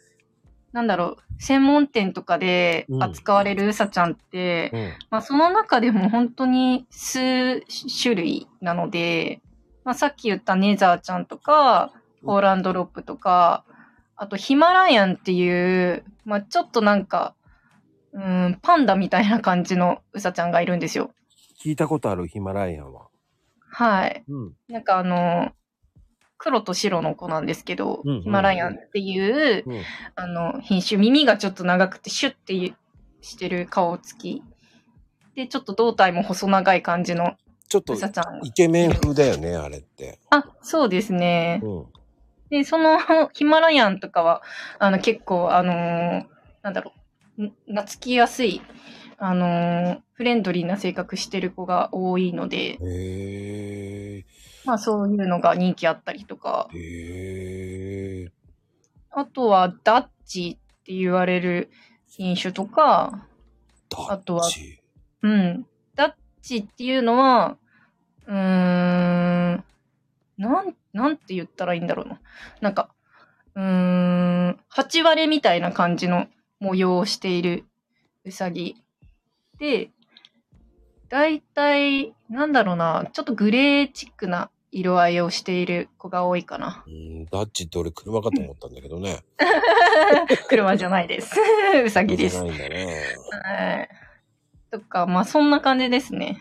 [0.73, 4.93] なんだろう、専門店とかで扱われるうさちゃんって、うん。
[5.11, 7.61] まあその中でも本当に数
[8.03, 9.41] 種類なので、
[9.85, 11.93] まあさっき言ったネザーちゃんとか、
[12.25, 13.65] ホーランドロップとか、
[14.17, 17.35] あとヒマラヤンっていう、まあちょっとなんか、
[18.13, 21.11] うん、パンダみたいな感じのうさちゃんがいるんですよ。
[21.63, 23.09] 聞いたことあるヒマラヤンは。
[23.71, 24.25] はい。
[24.27, 24.53] うん。
[24.69, 25.53] なんかあの、
[26.39, 29.83] 黒と白の子なんですけど、うんうんヒマラヤンっていう、うん。
[30.15, 32.75] あの、品種、耳がちょっと長くてシュッて
[33.21, 34.43] してる顔つき。
[35.35, 37.37] で、ちょっと胴体も細長い感じの
[37.69, 38.41] ちょっとうさちゃん。
[38.45, 40.19] イケメン風だよね、あれって。
[40.31, 41.61] あ、そうですね。
[41.63, 41.87] うん。
[42.51, 42.99] で、その
[43.33, 44.43] ヒマラヤンとかは、
[44.79, 46.27] あの、結構、あのー
[46.63, 46.93] なんだろ
[47.39, 48.61] う、ん懐きやすい、
[49.19, 54.25] あのーフレンドリーな性格してる子が多いので、へえ。
[54.67, 58.33] まあそういうのが人気あったりとか、へえ。
[59.11, 61.71] あとはダッチって言われる
[62.09, 63.27] 品種とか、
[64.09, 64.51] あとは
[65.23, 65.67] うん。
[65.95, 67.57] ダッチっていうのは、
[68.27, 69.65] うーん、
[70.37, 72.21] なん、なんて言ったらいいんだろうな。
[72.61, 72.91] なんか、
[73.55, 73.63] うー
[74.51, 76.27] ん、八割れみたいな感じの
[76.61, 77.65] 模様をしている
[78.25, 78.77] うさぎ。
[79.59, 79.91] で、
[81.09, 86.85] だいたい、なんだろうな、ちょっとグレーチックな色合いをしている子が多いかな。
[86.87, 89.21] うん、ダッチって俺車かと思ったんだけどね。
[90.49, 91.37] 車じゃないです。
[91.85, 92.43] うさぎです。
[92.43, 93.03] ないんだね。
[93.43, 93.89] はい。
[94.71, 96.41] とか、まあそんな感じですね。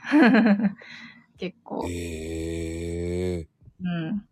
[1.37, 1.87] 結構。
[1.87, 3.47] へえ。
[3.81, 4.25] うん。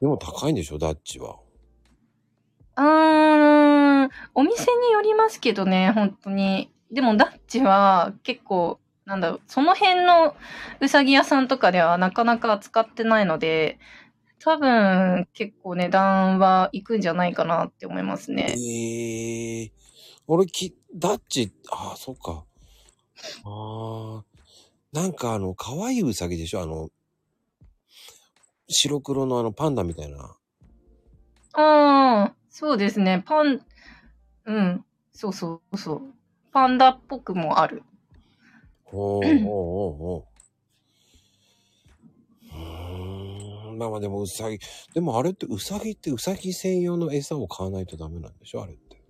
[0.00, 1.38] でも高いんでしょ、ダッチは。
[2.76, 6.70] うーん、お店によりますけどね、本当に。
[6.90, 10.34] でも、ダッチは結構、なんだろう、その辺の
[10.80, 13.78] うさぎ屋さんとかではなかなか扱ってないので、
[14.40, 18.54] 多分結構値段はいくんじゃないかなって思いますえね。
[19.66, 19.72] え
[20.26, 22.44] 俺き、ダッチ、ああ、そっか。
[23.44, 24.24] ああ。
[24.92, 26.62] なんかあの、可愛いうさぎでしょ？
[26.62, 26.88] あの、
[28.68, 30.36] 白黒のあのパンダみたいな。
[31.52, 33.22] ああ、そうですね。
[33.26, 33.60] パン、
[34.46, 36.02] うん、そうそうそう。
[36.52, 37.82] パンダっぽくもある。
[38.96, 39.52] おーおー
[40.06, 43.78] おーうーん。
[43.78, 44.60] まあまあでもうさぎ、
[44.94, 48.62] でもあれってうさぎってうさぎ専用の餌を買わないとダメなんでしょ？
[48.62, 49.02] あれって。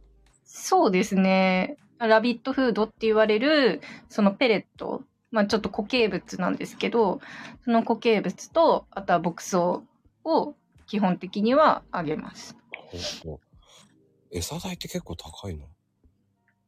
[0.46, 1.76] そうですね。
[1.98, 7.20] ラビットフードって言われる、そのペレット、まあちょっと固形物なんですけど、
[7.64, 9.82] その固形物と、あとは牧草
[10.24, 10.54] を
[10.86, 12.56] 基本的にはあげます。
[12.72, 13.40] ほうほう
[14.30, 15.66] 餌代って結構高いの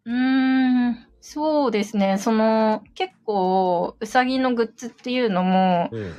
[0.07, 2.17] うーん、そうですね。
[2.19, 6.15] その、結構、うさぎのグッズっていうのも、うん。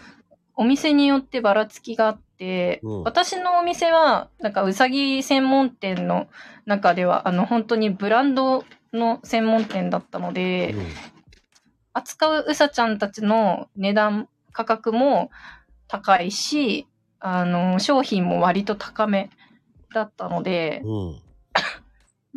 [0.59, 6.27] お店によってばらつきがあって、うん私のお店は、なんかうさぎ専門店の
[6.65, 10.75] 中では、あの、本当にブランドの専門店だったので、
[11.93, 15.31] 扱ううさちゃんたちの値段、価格も
[15.87, 16.87] 高いし、
[17.19, 19.29] あの、商品も割と高め
[19.93, 21.26] だったので、うん。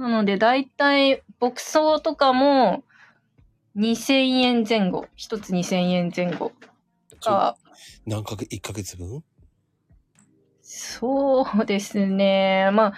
[0.01, 0.11] うん。
[0.11, 2.83] なので、だいたい牧草とかも
[3.77, 6.53] 2000円前後、一つ2000円前後
[7.21, 7.57] か、
[8.07, 9.23] 何ヶ月、1ヶ月分？
[10.63, 12.71] そうですね。
[12.73, 12.95] まあ、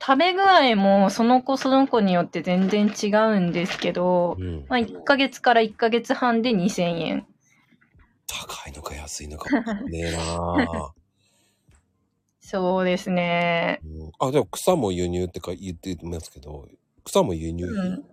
[0.00, 4.64] 食べ具合もその子その子によって全然違うんですけど、うん。
[4.68, 7.26] まあ、1ヶ月から1ヶ月半で2000円。
[8.28, 9.50] 高いのか安いのか
[9.88, 10.90] ねえなぁ、
[12.48, 13.80] そうですね。
[13.84, 16.68] うん、あ、でも草も輸入ってか言ってますけど、
[17.02, 18.04] 草も輸入うん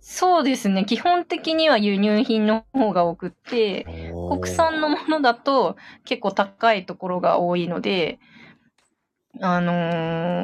[0.00, 0.84] そうですね。
[0.84, 8.18] 基本的には輸入品の方が多くって、品国産のものだと結構高いところが多いので、
[9.40, 9.72] あの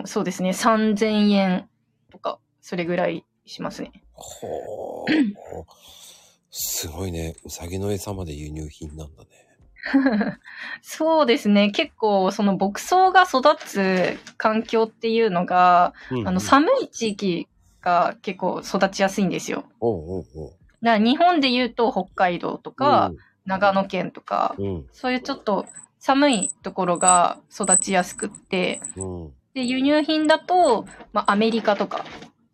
[0.04, 0.50] ーそうですね。
[0.50, 1.68] 3000円
[2.12, 3.90] とか、それぐらいしますね。
[4.12, 5.64] ほー。
[6.52, 7.34] すごいね。
[7.44, 9.49] うさぎの餌まで輸入品なんだね。
[10.82, 11.70] そうですね。
[11.70, 17.48] 結構、その牧草が育つ環境っていうのが、うんあの、寒い地域
[17.80, 19.64] が結構育ちやすいんですよ。
[19.80, 20.50] おうおうおう
[20.82, 23.12] だから日本で言うと北海道とか、
[23.44, 24.86] 長野県とか、うん。
[24.92, 25.66] そういうちょっと
[25.98, 29.24] 寒いところが育ちやすくって、うん。
[29.24, 29.32] うん。
[29.54, 32.04] で、輸入品だと、まあ、アメリカとか、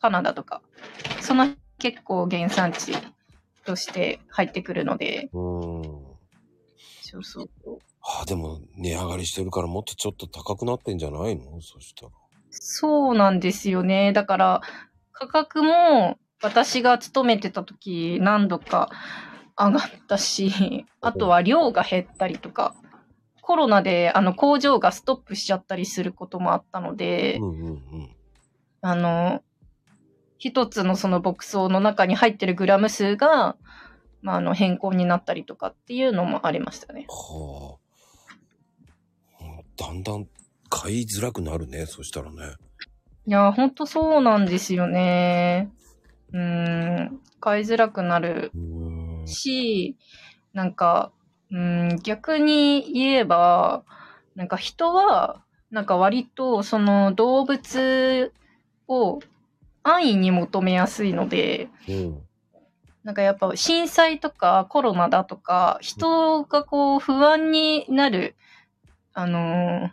[0.00, 0.62] カナダとか、
[1.20, 2.92] その結構原産地
[3.64, 6.05] として入ってくるので、うん。
[7.22, 7.78] そうそう。
[8.20, 11.60] あ、でも値上がりしてるからもっとちょっと高くなってんじゃないの？
[11.60, 12.12] そしたら。
[12.50, 14.12] そうなんですよね。
[14.12, 14.60] だから、
[15.12, 18.90] 価格も私が勤めてた時何度か
[19.58, 22.74] 上がったし、あとは量が減ったりとか、
[23.42, 28.16] コロナであの工場がストップしちゃったりすることもあったので、うんうんうん。
[28.80, 29.42] あの、
[30.38, 33.56] 一つのその牧草の中に入ってるグラム数が、
[34.26, 37.06] まあ、あの変更になったりとかっていうのもありましたね。
[37.08, 38.34] はあ。
[39.40, 40.26] うんだんだん
[40.68, 41.86] 買いづらくなるね。
[41.86, 42.56] そしたらね。
[43.28, 45.70] いや、ほんとそうなんですよね。
[46.32, 46.40] うー
[47.04, 48.50] ん、買いづらくなる。
[49.26, 49.96] し、
[50.52, 51.12] なんか、
[51.52, 53.84] うん、逆に言えば、
[54.34, 58.32] なんか人は、なんか割とその動物
[58.88, 59.20] を
[59.84, 62.25] 安易に求めやすいので、うん。
[63.06, 68.34] なんかやっぱ震災とかコロナだとか、人がこう不安になる、
[69.14, 69.90] あのー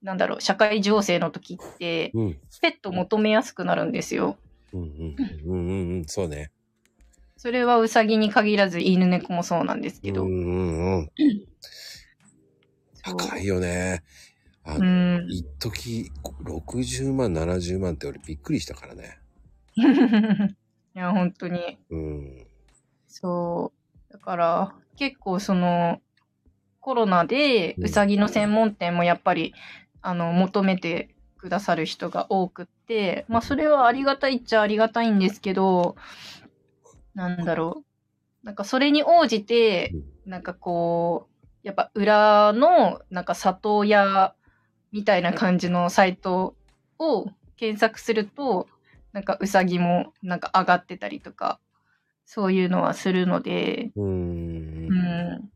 [0.00, 2.40] なんだろう、社会情勢の時って、うん。
[2.62, 4.38] ペット求めやすくなるんですよ。
[4.72, 6.04] うんうんうんうんうん。
[6.06, 6.50] そうね。
[7.36, 10.22] それはウサギに限らず犬猫もそうなんですけど。
[10.22, 11.10] うんうんうん。
[13.02, 14.02] 高いよね。
[14.64, 15.26] あうの、ん。
[15.28, 16.10] 一時
[16.44, 19.18] 60万、70万って俺びっくりしたからね。
[20.94, 21.78] いや、本当に。
[21.90, 22.46] うん。
[23.06, 23.72] そ
[24.10, 24.12] う。
[24.12, 26.00] だから、結構その、
[26.80, 29.54] コロナでうんウサギの専門店もやっぱり、
[30.00, 35.96] あの、求めてくださる人が多くって、まあ、それはありがたいっちゃありがたいんですけど、
[37.14, 37.84] なんだろ
[38.42, 38.46] う。
[38.46, 44.34] なんかそれに応じて、なんかこう、やっぱ裏の、なんか里親
[44.92, 46.54] みたいな感じのサイト
[46.98, 47.26] を
[47.56, 48.68] 検索すると、
[49.12, 51.60] なんかうさぎもなんか上がってたりとか、
[52.26, 54.02] そういうのはするので、うー。
[54.02, 55.50] うんん。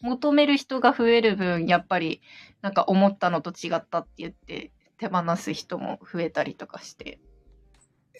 [0.00, 2.20] 求める人が増える分、やっぱり、
[2.60, 7.20] なんか思ったのと違ったって言って、手放す人も増えたりとかして。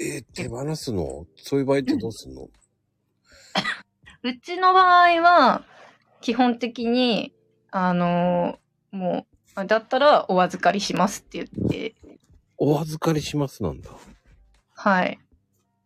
[0.00, 1.26] えー手放すの？
[1.36, 2.48] そういう場合ってどうすんの？
[4.22, 5.64] うちの場合は、
[6.20, 7.34] 基本的に、
[7.70, 8.58] あの
[8.90, 11.94] もう、あだったらお預かりしますって言って、
[12.56, 13.90] お預かりしますなんだ。
[14.84, 15.18] はい。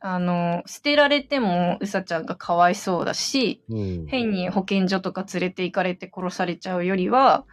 [0.00, 4.06] あの捨てられてもうさちゃんがかわいそうだし、うん。
[4.06, 7.46] 変に保健所とか連れて行かれて殺されちゃうよりは、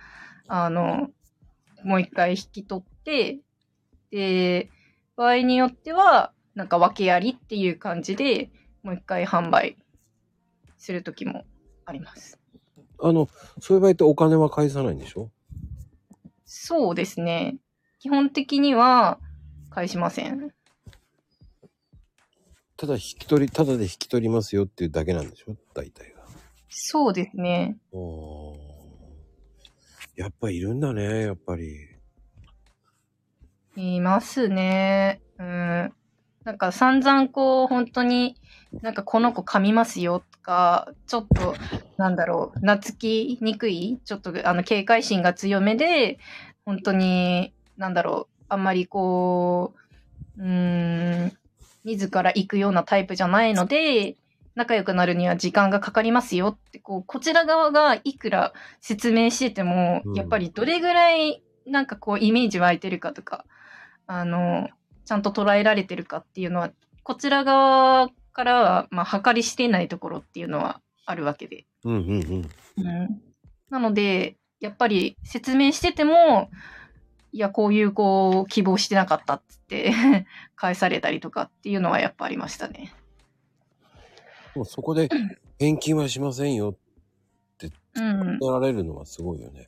[0.47, 1.11] あの、
[1.83, 3.37] もう一回引き取って、
[4.09, 4.71] で、
[5.15, 8.49] 場合によっては、なんか訳ありっていう感じで、
[8.81, 9.77] もう一回販売
[10.79, 11.45] するときも
[11.85, 12.39] あります。
[12.99, 13.29] あの、
[13.59, 15.29] そういう場合ってお金は返さないんでしょ？
[16.45, 17.57] そうですね。
[17.99, 19.19] 基本的には
[19.69, 20.51] 返しません。
[22.77, 25.55] ただ引き取り、ただで引き取りますよっていうだけなんでしょ？
[25.73, 26.25] 大体が。
[26.69, 27.77] そうですね。
[27.91, 28.57] おー
[30.17, 31.87] やっぱいるんだね、やっぱり。
[33.75, 35.21] いますね。
[35.37, 35.93] うん。
[36.45, 38.35] なんか散々こう、本当に、
[38.81, 41.55] なんかこの子噛みますよとか、ちょっと、
[41.97, 46.17] なんだろう、懐きにくい、ちょっとあの警戒心が強めで、
[46.65, 49.73] 本当に、なんだろう、あんまりこ
[50.37, 51.37] う、うーん、
[51.85, 54.15] 自ら行くようなタイプじゃないので、
[54.55, 63.45] 仲良くなるには時間がかかりますよって、こう、こちら側がいくら説明してても、うんやっぱりどれぐらい、なんかこう、イメージ湧いてるかとか、
[64.07, 64.69] あの、
[65.03, 66.71] ちゃんと捉えられてるかっていうのは、
[67.03, 71.65] こちら側からは、まあ、計りしていないところっていうのはあるわけで。
[71.83, 72.49] うんうんうん。
[72.77, 73.21] うん。
[73.69, 76.49] なので、やっぱり説明してても、
[77.35, 79.91] いや、こういう子を希望してなかったっつって、
[80.55, 82.93] 返されたりとかっていうのはやっぱありましたね。
[84.55, 85.09] もうそこで
[85.59, 86.77] 返金はしませんよ
[87.95, 88.35] うん。
[88.35, 89.67] ってられるのはすごいよね。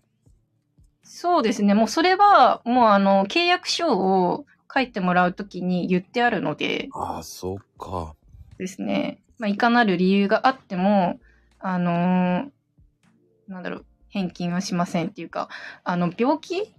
[1.03, 1.73] そうですね。
[1.73, 8.15] もうそれは、もうあの、契約書を書いてもらうときに言ってあるので、ああ、そっか。
[8.57, 9.19] ですね。
[9.39, 11.19] まあ、いかなる理由があっても、
[11.59, 12.51] あのー
[13.49, 15.49] なんだろう、返金はしませんっていうか、
[15.83, 16.73] あの、病気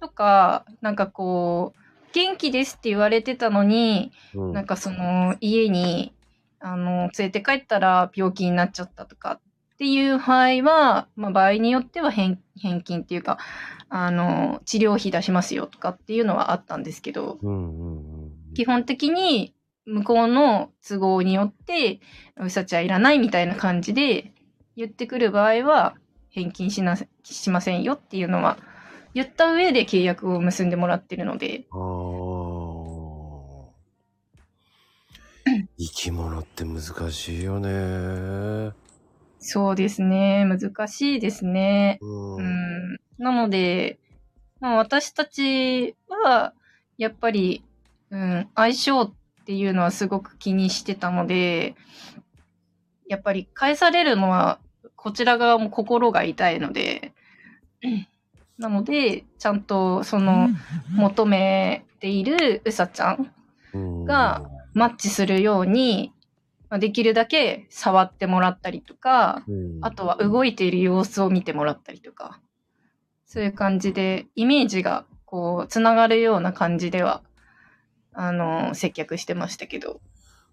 [0.00, 1.80] とか、なんかこう、
[2.12, 4.52] 元気ですって言われてたのに、うん。
[4.52, 6.14] なんかその、家に、
[6.60, 9.40] あの、連れて帰ったら病気になっちゃったとかっ
[9.78, 13.38] ていう場合は、まあ、場合によっては返返金っていうか、
[13.88, 17.38] あの、治療費出しますよとかっていうのはあったんですけど。
[18.54, 19.54] 基本的に
[19.86, 22.00] 向こうの都合によって、
[22.36, 24.32] うさちゃんいらないみたいな感じで
[24.76, 25.94] 言ってくる場合は、
[26.30, 28.58] 返金しなしませんよっていうのは、
[29.18, 31.78] 言った上で契約を結んでもらってるので、ああ。
[35.76, 38.72] 生き物って難しいよね。
[39.40, 41.98] そうですね、難しいですね。
[42.00, 42.36] うん。
[42.36, 43.00] うん。
[43.18, 43.98] なので、
[44.60, 46.54] まあ、私たちは、
[46.96, 47.64] やっぱり、
[48.10, 49.12] うん、相性っ
[49.46, 51.74] ていうのはすごく気にしてたので、
[53.08, 54.60] やっぱり返されるのは、
[54.94, 57.14] こちら側も心が痛いので、
[58.58, 60.48] なので、ちゃんとその
[60.90, 63.32] 求めているうさちゃん、
[63.72, 64.42] うんが、
[64.74, 66.12] マッチするように、
[66.70, 72.40] まあできるだけ触ってもらったりとか、うんあとは動いている様子を見てもらったりとか、
[73.26, 77.22] そういう感じで、イメージがこう、つながるような感じでは、
[78.12, 80.00] あの、接客してましたけど。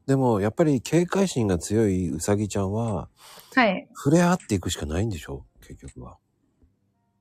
[0.06, 3.10] でも、やっぱり警戒心が強いうさぎちゃんは、
[3.56, 3.88] はい。
[3.96, 5.46] 触れ合っていくしかないんでしょ？
[5.62, 6.18] 結局は。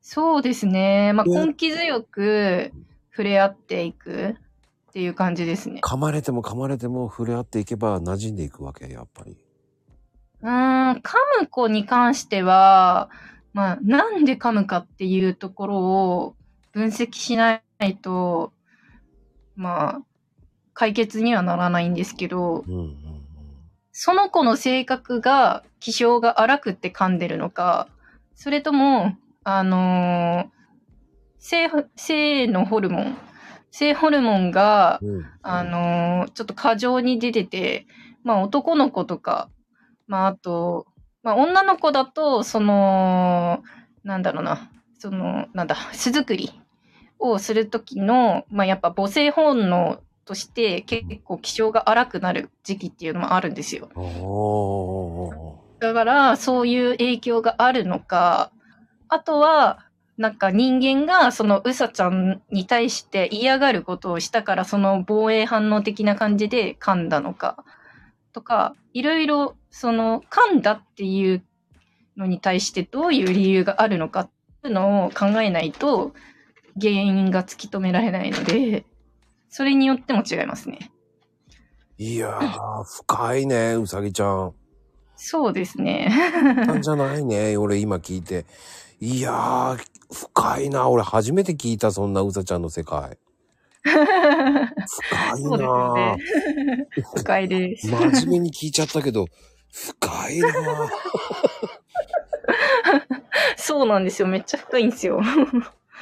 [0.07, 1.14] そうですね。
[1.14, 2.72] まあ、うん根気強く
[3.11, 4.36] 触れ合っていく
[4.90, 5.80] っていう感じですね。
[5.82, 9.38] 噛まれても噛まれても触れ合っていけば馴染んでいくわけ、やっぱり。
[10.42, 13.09] うーん、噛む子に関しては、
[13.55, 16.36] まあ、なんで噛むかっていうところを
[16.72, 18.52] 分析しないと、
[19.57, 20.02] まあ、
[20.74, 22.96] 解決にはならないんですけど、うんうん
[23.96, 27.86] その子の性格が、気性が荒くって噛んでるのか、
[28.34, 30.55] それとも、あのー
[31.38, 33.18] 性、性のホルモン、
[33.70, 35.09] 性ホルモンが、うん。
[35.16, 37.86] うんあのーちょっと過剰に出てて、
[38.22, 39.51] まあ男の子とか、
[40.07, 40.86] まああと、
[41.22, 43.62] まあ女の子だと、その、
[44.05, 46.51] なんだろうな、その、なんだ、巣作り
[47.18, 53.90] をするときの、まあやっぱ母性本能として結構気性が荒くなる時期っていうのもあるんですよ。
[55.80, 58.51] だから、そういう影響があるのか、
[59.09, 59.86] あとは、
[60.16, 67.64] なんか人間がそのうさちゃんに対して嫌がることをしたからその防衛反応的な感じで噛んだのか
[68.32, 71.42] とか、いろいろその噛んだっていう
[72.16, 74.30] のに対してどういう理由があるのかっ
[74.62, 76.12] ていうのを考えないと、
[76.80, 78.84] 原因が突き止められないので、
[79.48, 80.90] それによっても違いますね。
[81.98, 84.52] いやー、深いね、うさぎちゃん。
[85.16, 86.09] そうですね。
[86.66, 88.46] なんじゃないね、俺今聞いて。
[89.05, 89.78] いやー、
[90.11, 90.88] 深いな。
[90.88, 93.18] 俺初めて聞いた、そんなうさちゃんの世界。
[93.84, 93.98] 深
[95.38, 96.16] いなね。
[97.14, 97.86] 深いです。
[97.86, 99.26] 真面目に聞いちゃったけど、
[99.70, 100.48] 深いな
[103.59, 104.28] そうなんですよ。
[104.28, 105.20] めっちゃ深いんですよ。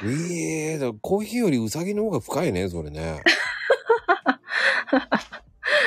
[0.05, 3.21] ええだからコーヒーよりうさぎの方が深いね、それね。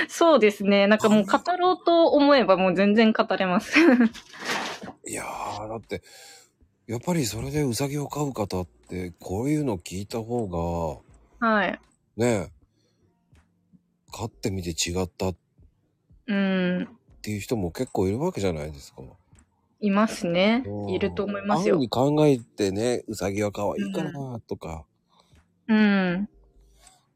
[0.09, 0.87] そうですね。
[0.87, 3.81] なんかもう語ろうと思えばもう全然語れます。
[5.09, 6.03] いやー、だって、
[6.87, 10.47] やっぱりそれでうさぎを飼う方って、こういうの聞いた方
[11.41, 11.81] はい。
[12.17, 12.53] が、ね、
[14.13, 15.37] 飼ってみて違ったっ
[16.29, 16.89] うん。
[17.23, 19.03] ていう人も結構いるわけじゃないですか。
[19.81, 20.91] いますねう。
[20.91, 21.77] んいると思いますよ。
[21.77, 24.85] に考えてね、うさぎは可愛いからなとか、
[25.69, 26.29] うん。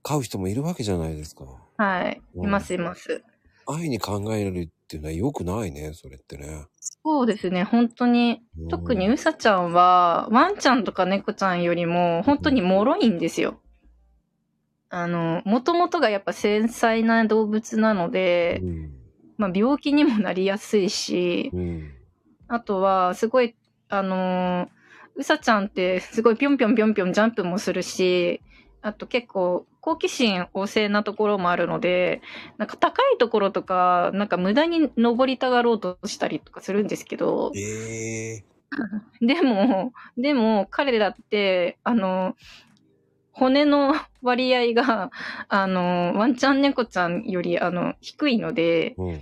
[0.03, 1.45] 飼う人もいるわけじゃないですか。
[1.77, 2.21] はい。
[2.35, 3.23] うんいますいます。
[3.67, 6.67] 安易に考えるっていうのは良くないね、それってね。
[6.81, 7.63] そうですね。
[7.63, 8.43] 本当に。
[8.59, 13.61] うん特にうさちゃんは、ワンちゃんとか猫ちゃんよりも、本当に脆いんですよ。
[14.89, 18.93] あの、もともとがやっぱ繊細な動物なので、うん。
[19.39, 21.93] まあ病気にもなりやすいし、うん。
[22.49, 23.55] あとは、すごい、
[23.89, 24.69] あのー
[25.17, 28.41] うさちゃんってすごいぴょんぴょんぴょんぴょんジャンプもするし、
[28.83, 32.23] あと結構好奇心旺盛なところもあるので、
[32.59, 38.45] なんか高いところとか、なんか無駄に登りたがろうとしたりとかするんですけど、ええ
[39.21, 42.37] でも、でも彼らって、あの、
[43.33, 45.11] 骨の割合が、
[45.49, 49.21] あの、ワンちゃん猫ちゃんより、あの、低いので、うん。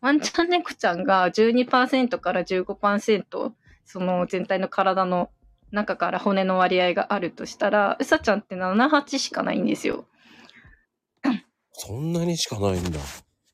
[0.00, 3.52] ワンちゃん猫ちゃんが12%から15%、
[3.84, 5.30] その全体の体の
[5.76, 10.06] 中から骨の割合があるとしたら、うさちゃんって7、8しかないんですよ。
[11.72, 12.98] そんなにしかないんだ。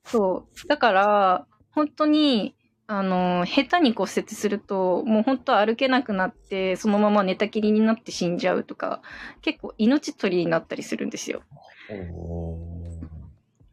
[0.04, 0.68] そう。
[0.68, 2.54] だから、本当に、
[2.86, 9.02] あの、下手に骨折すると、もう本当歩けなくなって、そのまま寝たきりになって死んじゃうとか、
[9.40, 11.42] 結構命取りになったりするんですよ。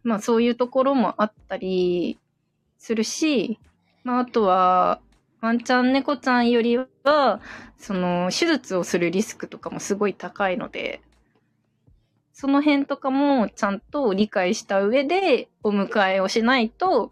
[0.03, 2.17] まあそういうところもあったり
[2.77, 3.59] するし、
[4.03, 5.01] まああとは、
[5.41, 6.77] ワンちゃん猫ちゃんより
[7.09, 7.41] は、
[7.77, 11.01] その手術をするリスクとかもすごい高いので、
[12.33, 17.11] その辺とかもちゃんと理解した上でお迎えをしないと、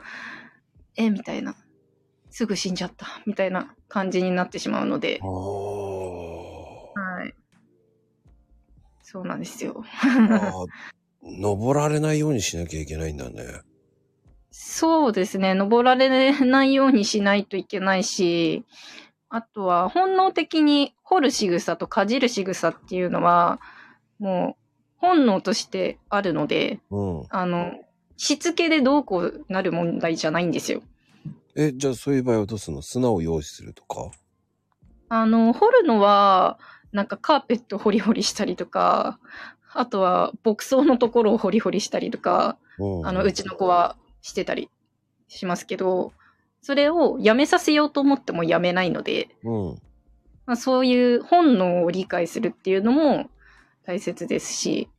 [0.96, 1.56] え、みたいな。
[2.30, 5.26] すぐ死んじゃった、みたいな感じになってしまうのでは
[7.26, 7.34] い。
[9.02, 9.84] そうなんですよ。
[11.24, 13.62] 登られないようにしなきゃいけないんだね。
[14.52, 15.56] そうですね。
[15.56, 18.66] 登られないようにしないといけないし、
[19.30, 23.60] あとは本能的に掘る仕草とかじる仕草っていうのは、
[24.20, 24.64] もう
[24.98, 27.24] 本能としてあるので、うん。
[27.30, 27.74] あの、
[28.16, 30.82] しつけでどうこうなる問題じゃないんですよ。
[31.56, 32.82] え、じゃあそういう場合はどうするの？
[32.82, 34.12] 砂を用意するとか？
[35.10, 36.58] あの、掘るのは、
[36.92, 39.20] なんかカーペットホリホリしたりとか、
[39.74, 43.08] あとは牧草のところをホリホリしたりとか、うん。
[43.08, 44.70] あの、うちの子はしてたり
[45.28, 46.14] しますけど、
[46.68, 49.82] それをやめさせようと思ってもやめないので、うん。
[50.46, 53.30] まあ、そういう本能を理解するっていうのも
[53.86, 54.90] 大切ですし、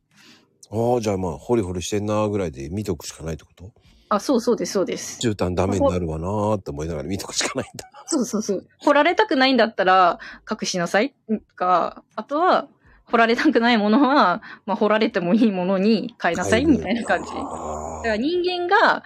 [0.71, 3.71] ああ、じゃあまあ、ホリホリしてんなーぐらいで見とくしかないってこと？
[4.09, 5.19] あ、そうそうです、そうです。
[5.21, 7.87] 絨毯ダメになるわなーって思いながら見とくしかないんだ。
[8.07, 8.67] そうそうそう。
[8.79, 10.17] 掘られたくないんだったら
[10.49, 12.67] 隠しなさいとか、あとは、
[13.05, 17.29] 掘られたくないものは、まあ、掘られてもいいものに変えなさいみたいな感じ。
[17.29, 19.03] だかあら人間が、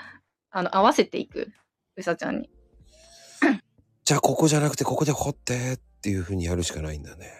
[0.49, 1.51] あの、合わせていく。
[1.95, 2.49] うさちゃんに。
[4.05, 7.31] じゃあここじゃなくてここで掘ってっていう風にやるしかないんだね。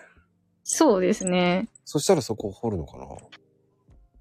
[0.63, 1.67] そうですね。
[1.83, 3.05] そしたらそこを掘るのかな？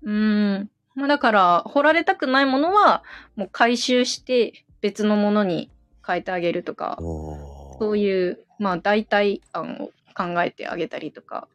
[0.02, 0.70] うーん。
[0.96, 3.04] まあだから、掘られたくないものは、
[3.36, 5.70] もう回収して別のものに
[6.04, 11.48] 変えてあげるとか、そそういう、まあ代替案を考えてあげたりとか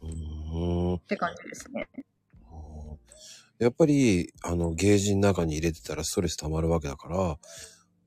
[0.00, 0.94] うーん。
[0.94, 1.86] って感じですね。
[3.58, 7.38] やっぱり、あの、ゲージの中に入れてたらストレス溜まるわけだから、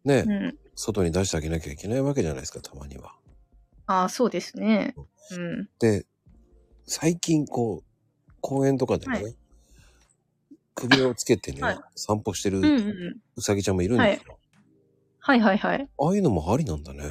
[0.06, 0.58] ね、うん。
[0.82, 3.14] 外に出してあげなきゃいけないわけじゃないですか、たまには。
[3.86, 4.96] ああ、そうですね。
[5.32, 5.70] うん。
[5.80, 6.08] で、
[6.88, 9.36] 最近こう、公園とかでね、はい
[10.74, 12.60] 首をつけてね、はい散歩してる
[13.36, 14.40] うさぎちゃんもいるんですよ。
[15.20, 15.88] はいはいはい。
[16.00, 17.04] ああいうのもありなんだね。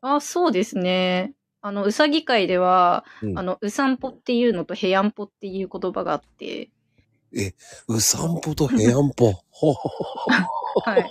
[0.00, 1.34] ああ、そうですね。
[1.60, 6.70] あの、うさぎ界では、うんあの、うさんぽっていうのとへやんぽっていう言葉があって、
[7.88, 9.34] う散歩とへやんぽ。
[10.84, 11.10] はい。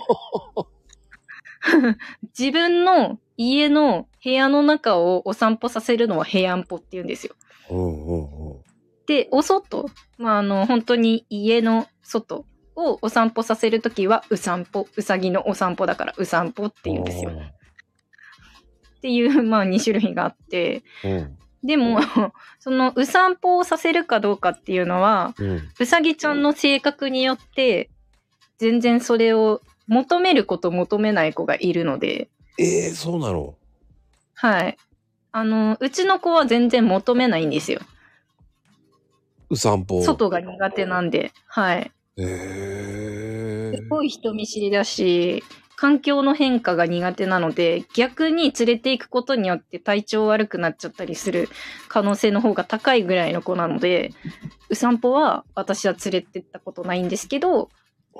[2.38, 7.34] 自分の家の部屋の中をお散歩させるのはへやんぽって言うんですよ。
[7.70, 8.62] うんうんうん。
[9.06, 9.86] で、お外、
[10.18, 12.44] まあ、あの、本当に家の外
[12.76, 17.30] をお散歩させるときは、う散歩、うさぎのお散歩だから、う散歩って言うんですよ。
[17.30, 21.38] っていう、 まあ、2種類があって、うん。
[21.64, 22.00] でも、
[22.58, 25.68] その、う散歩をさせるかどうかっていうのは、うん。
[25.78, 27.90] うさぎちゃんの性格によって、
[28.58, 32.28] 全然それを求める子と求めない子がいるので、
[32.58, 33.54] ええそうなの？
[34.34, 34.76] はい。
[35.32, 37.80] あの、うちの子は全然求めないんですよ。
[39.50, 40.02] う散歩。
[40.02, 41.32] 外が苦手なんで。
[41.46, 41.90] はい。
[42.16, 45.42] ええすごい人見知りだし、
[45.76, 51.48] 環境の変化が苦手なので、逆に連れていくことによって体調悪くなっちゃったりする
[51.88, 54.12] 可能性の方が高いぐらいの子なので、
[54.68, 57.70] う散歩は私は連れてったことないんですけど、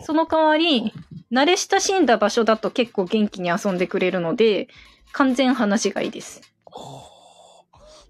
[0.01, 0.93] その代わり、
[1.33, 4.69] 慣れ親しんだ場所だと結構元気に遊んでくれるので、
[5.13, 6.41] 完全話がいいです。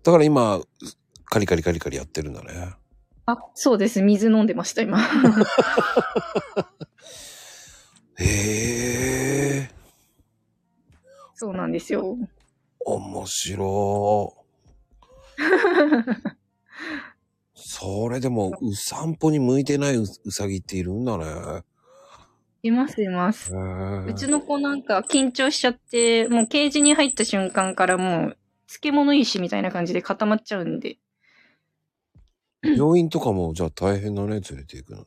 [0.03, 0.61] だから今、
[1.27, 2.75] カリカリカリカリやってるんだね。
[3.27, 4.01] あ、そうです。
[4.03, 4.99] 水飲んでました、今。
[8.17, 9.71] へえ
[11.35, 12.17] そうなんですよ。
[12.81, 14.35] 面白
[17.55, 21.25] それでも、う散歩に向いてないううさぎっているんだね。
[22.69, 23.53] います、います。
[23.55, 28.37] うちの子なんか緊張しちゃって、もうケージに入った瞬間からもう、
[28.69, 30.99] 漬物石みたいな感じで固まっちゃうんで。
[32.63, 35.05] 病院とかも、じゃあ大変だね、連れて行くのに。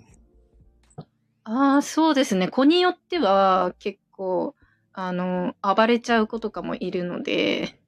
[1.44, 2.48] ああ、そうですね。
[2.48, 4.56] 子によっては結構、
[4.94, 7.80] あの、暴れちゃう子とかもいるので、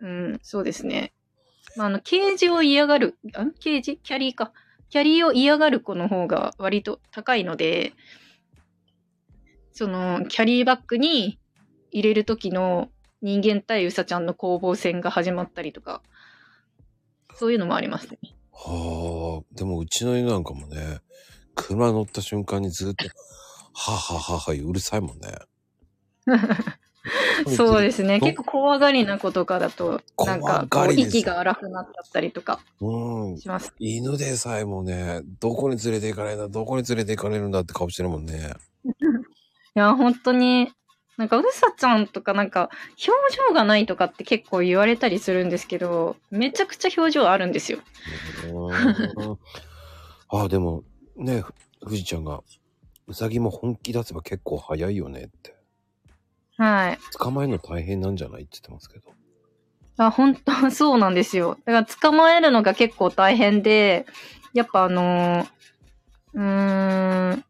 [0.00, 1.12] うん、そうですね。
[1.76, 3.98] まあ、あの、ケージを嫌がる、あケージ？
[3.98, 4.52] キャリーか。
[4.90, 7.94] キャリーを嫌がる子の方が割と高いので、
[9.72, 11.38] その、キャリーバッグに
[11.90, 16.02] 入れる時の人間対ウサちゃんの攻防戦が始まったりとか、
[17.36, 18.18] そういうのもありますね。
[18.52, 21.00] はあ、でもうちの犬なんかもね、
[21.54, 23.06] 車乗った瞬間にずっと、
[23.74, 25.38] ははははうるさいもんね。
[27.56, 28.20] そうですね。
[28.20, 33.38] ど結構怖がりな子とかだと、なんか、こう息が荒くなっちゃったりとかうん。
[33.38, 33.74] します。
[33.78, 38.54] 犬でさえもね、どこに連れて行かれるんだ、どこに連れて行かれるんだって顔してるもんね。
[39.74, 40.70] いや、本当に、
[41.16, 42.70] なんか、うさちゃんとかなんか、
[43.06, 47.78] 表情がないとかって結構言われたりするんですけど、めちゃくちゃ表情あるんですよ。
[48.44, 49.38] うん
[50.28, 50.82] あ、でも、
[51.16, 52.42] ね、ふ富士ちゃんが、
[53.06, 55.54] うさぎも本気出せば結構早いよねって。
[56.56, 56.98] はい。
[57.18, 59.12] 捕まえるの大変なんじゃないって言ってますけど。
[59.98, 61.58] あ、本当そうなんですよ。
[61.66, 64.06] だから捕まえるのが結構大変で、
[64.54, 65.48] やっぱあのー
[66.34, 67.44] うーん、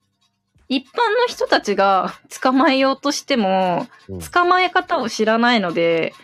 [0.73, 4.19] 一般の人たちが捕まえようとしても、うん。
[4.21, 6.15] 捕まえ方を知らないので、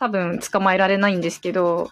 [0.00, 1.90] 多分捕まえられないんですけど、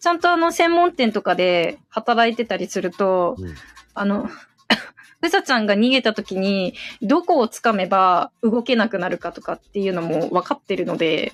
[0.00, 3.54] ちゃんとあの専門店とかで働いてたりすると、うん。
[3.94, 4.28] あの、
[5.22, 11.32] うさちゃんが逃げた時に、どこを掴めば動けなくなるかとかっていうのも分かってるので、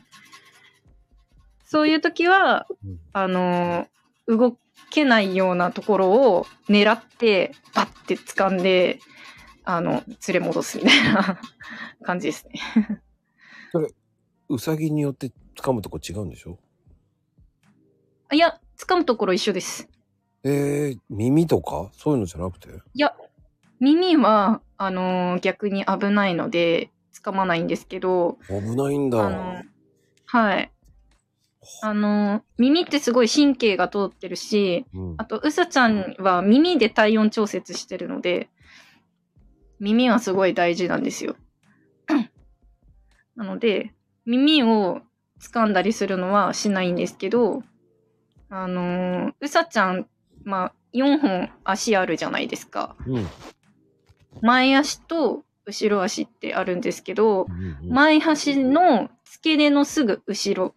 [1.64, 3.00] そういう時は、うん。
[3.12, 3.88] あの、
[4.28, 4.56] 動
[4.90, 9.00] けないようなところを狙って、パッて掴んで、
[9.64, 11.40] あの、連れ戻すみたいな
[12.02, 12.60] 感じですね。
[14.48, 16.58] うさぎによって掴むとこ違うんでしょ？
[18.32, 19.88] いや、掴むところ一緒です。
[20.44, 21.90] えー、耳とか？
[21.92, 22.68] そういうのじゃなくて？
[22.68, 23.14] いや、
[23.80, 29.62] 耳は、あの逆に危ないので、掴まないんですけど、危ないんだ。
[30.26, 30.70] はい。
[31.82, 38.50] あの耳ってすごい神経が通ってるし、うんあと、うさちゃんは耳で体温調節してるので、
[39.78, 41.36] 耳はすごい大事なんですよ。
[43.36, 43.92] なので、
[44.24, 45.02] 耳を
[45.40, 47.62] 掴んだりするのはしないんですけど、
[48.48, 50.06] あのーうさちゃん、
[50.44, 52.96] まあ、4本足あるじゃないですか。
[53.06, 53.26] うん。
[54.40, 60.74] 前足と後ろ足ってあるんですけど、うんうん前足の付け根のすぐ後ろ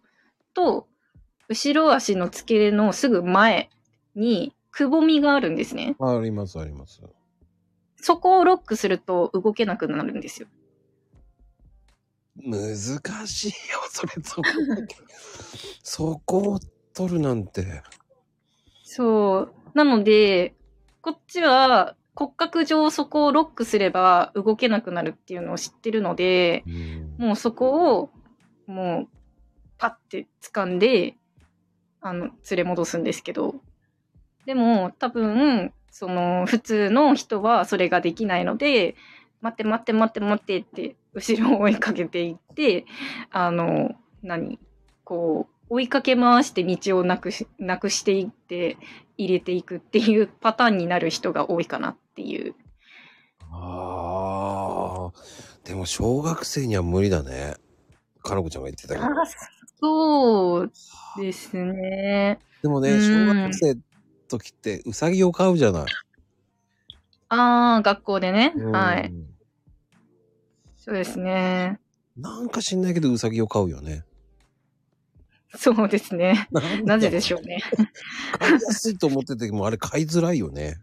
[0.54, 0.88] と、
[1.48, 3.70] 後ろ足の付け根のすぐ前
[4.14, 5.96] にくぼみがあるんですね。
[6.00, 7.02] あります、あります。
[7.96, 10.48] そこをロックすると動けなくなるんですよ。
[12.36, 13.54] 難しいよ、
[13.90, 14.42] それ、そこ。
[15.82, 16.60] そこを
[16.94, 17.82] 取るなんて。
[18.84, 19.54] そう。
[19.74, 20.54] なので、
[21.00, 28.10] こっちは骨格上そこをロックすれば動けなくなるっていうのを知ってるので、うんもうそこを、
[28.66, 29.19] もう、
[29.80, 31.16] パッて掴んで、
[32.02, 33.54] あの、連れ戻すんですけど、
[34.44, 38.94] でも、多分、その、普通の人はそれができないので、
[39.40, 42.84] 待って待って待って待ってって、後ろを追いかけていって、
[43.30, 44.58] あの、何
[45.02, 48.76] こう、追いかけ回して道をなくし、なくしていって
[49.16, 52.54] 入れていくっていうパターンになる人が多いかなっていう。
[53.50, 55.12] ああ。
[55.64, 57.54] でも小学生には無理だね。
[58.22, 59.06] かなこちゃんが言ってたけど。
[59.80, 60.72] そう
[61.16, 62.38] ですね。
[62.62, 63.80] でもね、うん小学生の
[64.28, 65.84] 時ってうさぎを飼うじゃない。
[67.28, 68.52] ああ、学校でね。
[68.56, 69.12] うんはい。。
[70.76, 71.80] そうですね。
[72.16, 74.04] なんか知んないけどうさぎを飼うよね。
[75.56, 76.48] そうですね。
[76.84, 77.60] なぜでしょょうね。
[78.38, 80.76] 飼いやすいと思っててもあれ飼いづらいよね。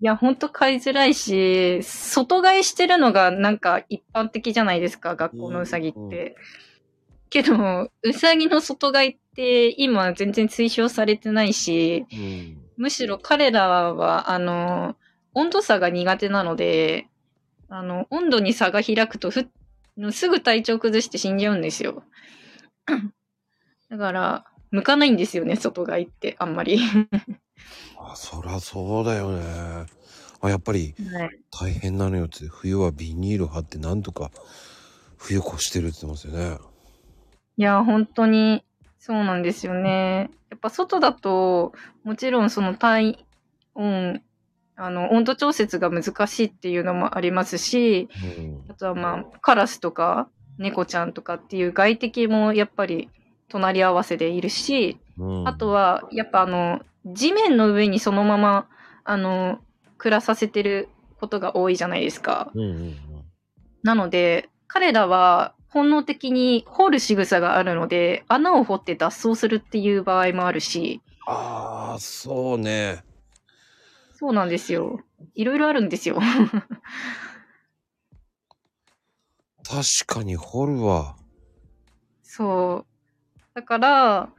[0.00, 5.98] いや、ほんと買いづらいし、外買いしてるのがなんか一般的じゃないですか、学校のうさぎって。
[5.98, 6.34] うんうん
[7.34, 12.62] けど、うさぎの外買いって今全然推奨されてないし、うん。
[12.76, 14.94] むしろ彼らは、あの、
[15.34, 17.08] 温度差が苦手なので、
[17.68, 19.48] あの、温度に差が開くとふ、
[20.12, 22.04] すぐ体調崩して死んじゃうんですよ。
[23.90, 26.78] だから、向かないんですよね、外買いって、あんまり。
[27.98, 29.42] あ、そらそうだよね。
[30.40, 31.40] あ、やっぱりはい。
[31.50, 34.30] 大変なのよって、冬はビニール貼ってなんとか
[35.16, 36.73] 冬越してるって言ってますよね。
[37.56, 38.64] いや、本当に、
[38.98, 40.30] そうなんですよね。
[40.50, 41.72] やっぱ外だと、
[42.04, 43.24] もちろんその体
[43.74, 44.22] 温、
[44.76, 48.64] あの、温度調節が難しいっていうのもありますし、うん。
[48.68, 50.28] あとはまあ、カラスとか、
[50.58, 53.08] 猫ちゃんとかっていう外敵もやっぱり
[53.48, 58.68] 隣り合わせでいるし、うん、あとは、やっぱあの、地面の上にそのまま、
[59.04, 59.60] あの、
[59.98, 60.88] 暮らさせてる
[61.20, 62.50] ことが多いじゃないですか。
[62.54, 62.96] うんうんうん。
[63.82, 73.02] なので、彼らは本能的に掘る仕草があるので、穴を掘って脱走するっていう場合もあるし、ああ、そうね。
[74.14, 75.00] そうなんですよ。
[75.34, 76.20] いろいろあるんですよ。
[79.66, 81.16] 確かに掘るわ。
[82.22, 83.40] そう。
[83.54, 84.32] だから、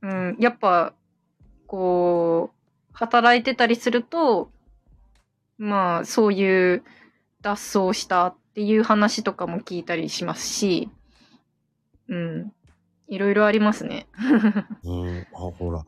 [0.00, 0.94] うん、やっぱ、
[1.68, 2.56] こう、
[2.92, 4.50] 働いてたりすると、
[5.58, 6.82] まあ、そういう
[7.40, 10.90] 脱走したっていう話とかも聞いたりしますし、
[12.08, 12.52] うん。
[13.08, 14.06] いろいろありますね。
[14.84, 15.26] うん。
[15.32, 15.82] あ、ほら。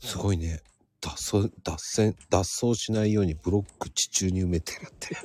[0.00, 0.60] すごいね。
[1.00, 5.16] 脱走、脱線、脱走しないようにブロック地中に埋めてるって。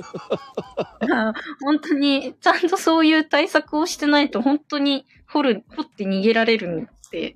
[1.63, 7.33] 本当に、ちゃんとそういう対策をしてないと、本当に掘る、掘って逃げられるんで、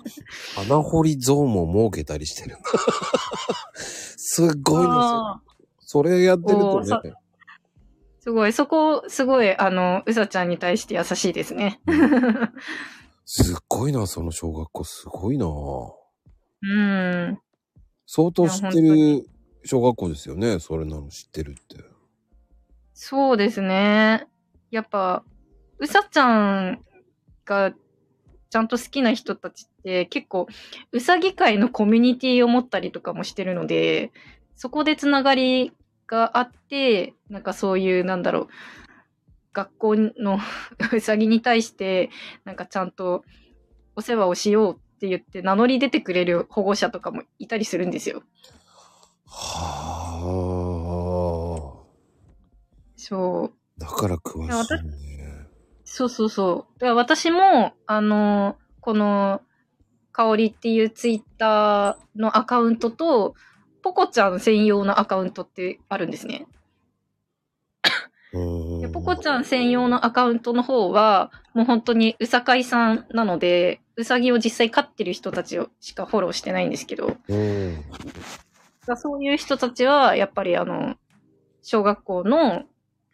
[0.56, 2.56] 穴掘りゾーンも設けたりしてる。
[3.74, 5.32] すごいの。
[5.32, 5.48] あー
[5.90, 7.14] それやってるとね。
[8.20, 11.80] すごい、そこ、すごい、あの、うさちゃんに対して優しいですね。
[13.24, 14.84] すっごいな、その小学校。
[14.84, 15.46] すごいな。
[15.46, 17.38] うん。
[18.06, 19.28] 相当知ってる
[19.64, 20.58] 小学校ですよね。
[20.58, 21.84] それなの知ってるって。
[22.94, 24.26] そうですね。
[24.70, 25.22] やっぱ、
[25.78, 26.84] うさちゃん
[27.44, 27.72] が
[28.50, 30.46] ちゃんと好きな人たちって結構、
[30.92, 34.10] うさぎ界のコミュニティを持ったりとかもしてるので、
[34.56, 35.72] そこでつながり
[36.08, 38.48] があって、なんかそういう、なんだろう、
[39.52, 40.40] 学校の
[40.92, 42.10] うさぎに対して、
[42.44, 43.24] なんかちゃんと
[43.94, 48.24] お世話をしようって言って名乗り出てくれる保護者とかもいたりするんですよ。
[49.26, 49.84] は
[51.44, 51.78] あ。
[52.96, 53.80] そう。
[53.80, 55.46] だから詳しいね。
[55.84, 56.80] そうそうそう。
[56.80, 59.42] だから私も、あの、この、
[60.12, 63.34] 香りっていうツイッターのアカウントと、
[63.82, 66.46] ポコちゃん専用のアカウントってあるんですね。
[68.32, 68.80] うん。
[68.80, 77.16] でポコちゃん専用のアカウントの方は、もう本当にうさかいさんなので、うさぎを実際飼ってる人たちをしかフォローしてないんですけど、
[78.96, 80.96] そういう人たちは、やっぱりあの、
[81.62, 82.64] 小学校の、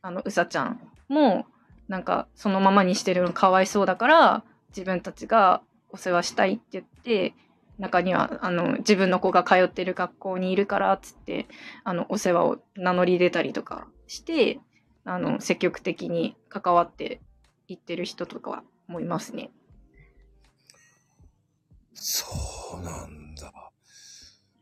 [0.03, 1.47] あの、うさちゃんも、
[1.89, 7.35] なんか、そのままにしてるのかわいそうだから、自分たちがお世話したいって言って、
[7.79, 11.47] 中には、あの、自分の子が通ってる学校にいるから、つって、
[11.83, 14.61] あの、お世話を名乗り出たりとかして、
[15.05, 17.21] あの、積極的に関わって
[17.69, 19.51] いってる人とかもいますね。
[21.95, 22.27] そ
[22.79, 23.53] うなんだ。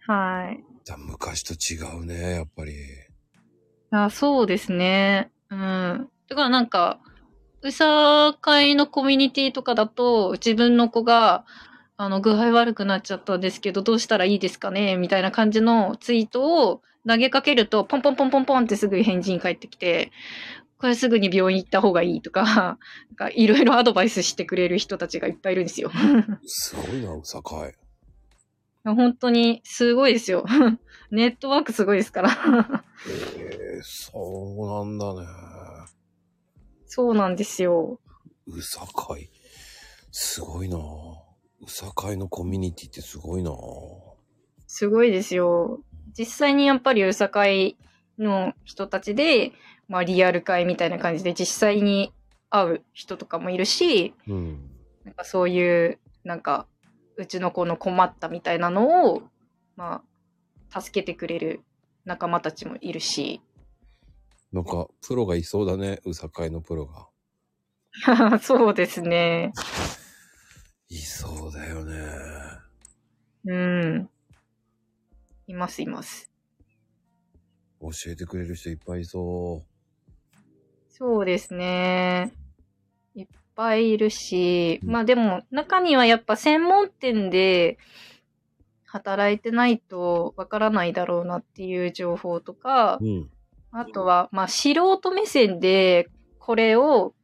[0.06, 0.64] はい。
[0.84, 2.74] じゃあ昔と違うね、やっぱり。
[3.90, 5.30] あそうですね。
[5.50, 6.08] うん。
[6.28, 6.98] だからなんか、
[7.62, 11.44] うさ会のコミュニティとかだと、自分の子が、
[12.02, 20.10] あの、具合悪くなっちゃったんですけど、どうしたらいいですかねみたいな感じのツイートを投げかけると、ポンポンポンポンポンってすぐ返事に返ってきて、
[20.78, 22.42] これすぐに病院行った方がいいとか、
[23.08, 25.92] なんかいろいろアドバイスしてくれる人たちがいっぱいいるんですよ。
[26.44, 27.74] すごいな、うさかい。
[28.84, 30.44] 本当にすごいですよ。
[31.12, 32.82] ネットワークすごいですから。
[33.38, 35.28] ええそうなんだね。
[36.86, 38.00] そうなんですよ。
[38.48, 39.30] うさかい。
[40.10, 41.21] すごいなぁ。
[41.64, 43.54] うさかいのコミュニティってすごいなぁ。
[44.66, 45.80] すごいですよ。
[46.18, 47.76] 実際にやっぱりうさ会
[48.18, 49.52] の人たちで、
[49.88, 52.12] まあリアル会みたいな感じで実際に
[52.50, 54.70] 会う人とかもいるし、うん。
[55.04, 56.66] なんかそういう、なんか、
[57.16, 59.22] うちの子の困ったみたいなのを、
[59.76, 60.02] ま
[60.70, 61.60] あ、助けてくれる
[62.04, 63.40] 仲間たちもいるし、
[64.52, 66.00] なんか、プロがいそうだね。
[66.04, 67.08] うさかいのプロが。
[68.40, 69.52] そうですね。
[70.92, 71.94] いそうだよね。
[73.46, 74.10] うん。
[75.46, 76.30] います、います。
[77.80, 79.64] 教えてくれる人いっぱいいそ
[80.90, 82.34] そうですね。
[83.14, 87.78] いっぱいいるし、うんまあでも中にはやっぱ専門店で
[88.84, 93.30] 働いてないとわからないだろうなっていう情報とかう。、うん。
[93.70, 97.14] あとはまあ素人目線でこれを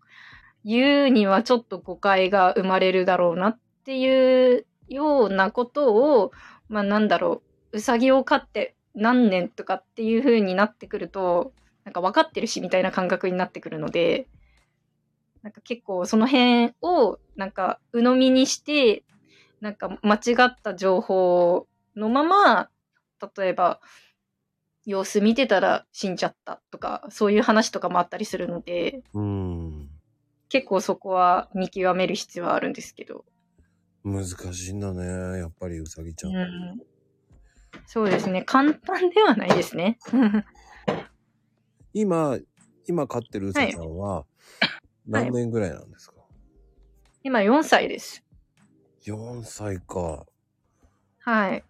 [0.69, 6.31] 言うにはちょっと誤解が生まれるだろうなっていうようなことを、
[6.69, 7.43] まあなんだろ
[7.73, 11.55] う、うさぎを飼って何年とかっていう風になってくると、
[11.85, 14.29] なんか分かってるしみたいな感覚になってくるので、
[15.43, 19.05] なんか結構その辺をなんか鵜呑みにして、
[19.63, 21.67] なんか間違った情報
[21.97, 22.69] のまま、
[23.37, 23.81] 例えば、
[24.85, 29.78] 様子見てたら死んじゃったとか、そういう話とかもあったりするので、うん。
[30.49, 33.25] 結構そこは見極める必要はあるんですけど。
[34.05, 35.39] 難しいんだね。
[35.39, 36.37] やっぱりうさぎちゃん。
[36.37, 36.81] うん、
[37.87, 38.43] そうですね。
[38.43, 39.99] 簡単ではないですね。
[41.93, 42.39] 今、
[42.87, 44.25] 今飼ってるうさちゃんは、
[45.07, 46.15] 何年ぐらいなんですか、
[47.23, 48.25] 今4歳です。
[49.03, 50.27] ?4 歳か。
[51.21, 51.65] はい。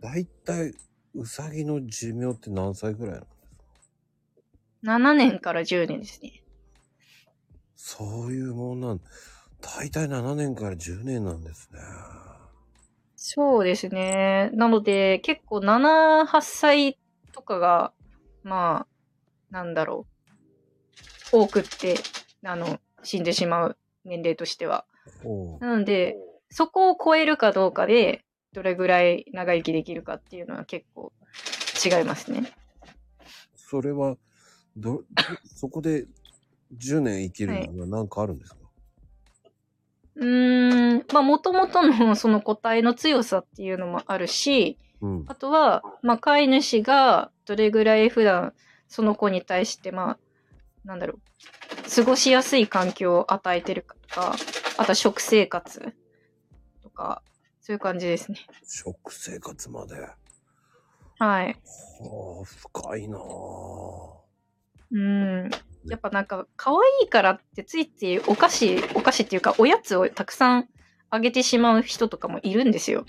[0.00, 0.74] だいたい、
[1.14, 3.36] うさぎの寿命って何歳ぐらいなんです
[4.86, 6.42] か？7年から10年ですね。
[7.80, 9.00] そういうもんなん、
[9.60, 11.78] だいたい7年から10年なんですね。
[13.14, 14.50] そうですね。
[14.52, 16.98] なので、結構7、8歳
[17.32, 17.92] とかが、
[18.42, 18.86] ま
[19.52, 20.06] あ、なんだろ
[21.32, 21.38] う。
[21.44, 21.94] 多くって、
[22.44, 24.84] あの、死んでしまう年齢としては。
[25.60, 26.16] なので、
[26.50, 31.12] そこを超えるかどうかで、どれぐらい長生きできるかっていうのは結構
[31.84, 32.52] 違いますね。
[33.54, 34.16] それは、
[34.76, 35.02] ど、ど
[35.44, 36.06] そこで
[36.72, 38.58] 10年生きるには何かあるんですか、
[40.16, 45.24] うーん、まあ、もともとのその個体の強さっていうのもあるし、うん。
[45.26, 48.52] あとは、まあ、飼い主がどれぐらい普段
[48.88, 50.18] その子に対して、まあ、
[50.84, 51.20] なんだろう、
[51.94, 54.36] 過ごしやすい環境を与えてるかとか、
[54.76, 55.94] あとは食生活
[56.82, 57.22] とか、
[57.60, 58.38] そういう感じですね。
[58.64, 59.94] 食生活まで？
[59.94, 60.16] は
[61.18, 61.50] はい。
[61.50, 63.20] あ、深いなぁ。
[64.90, 65.50] うん。
[65.90, 66.76] やっぱなんか、可愛
[67.06, 70.68] いからってついついお菓子、お菓子っていうか、おやつをたくさん
[71.10, 73.06] あげてしまう人とかもいるんですよ。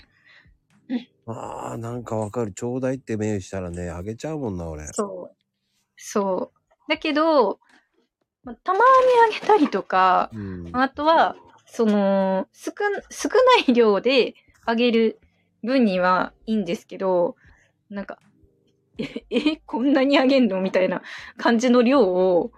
[1.26, 2.52] ああ、なんかわかる。
[2.52, 4.86] ちょうだいって目したらね、あげちゃうもんな、俺。
[4.88, 5.36] そう。
[5.96, 6.60] そう。
[6.88, 7.60] だけど、
[8.42, 8.84] まあたまに
[9.36, 10.70] あげたりとか、うん。
[10.72, 12.74] あとは、その、少ん、
[13.10, 13.28] 少
[13.66, 15.20] ない量であげる
[15.62, 17.36] 分にはいいんですけど、
[17.90, 18.18] なんか、
[18.98, 20.60] え、え、こんなにあげんの？
[20.60, 21.02] みたいな
[21.36, 22.52] 感じの量を、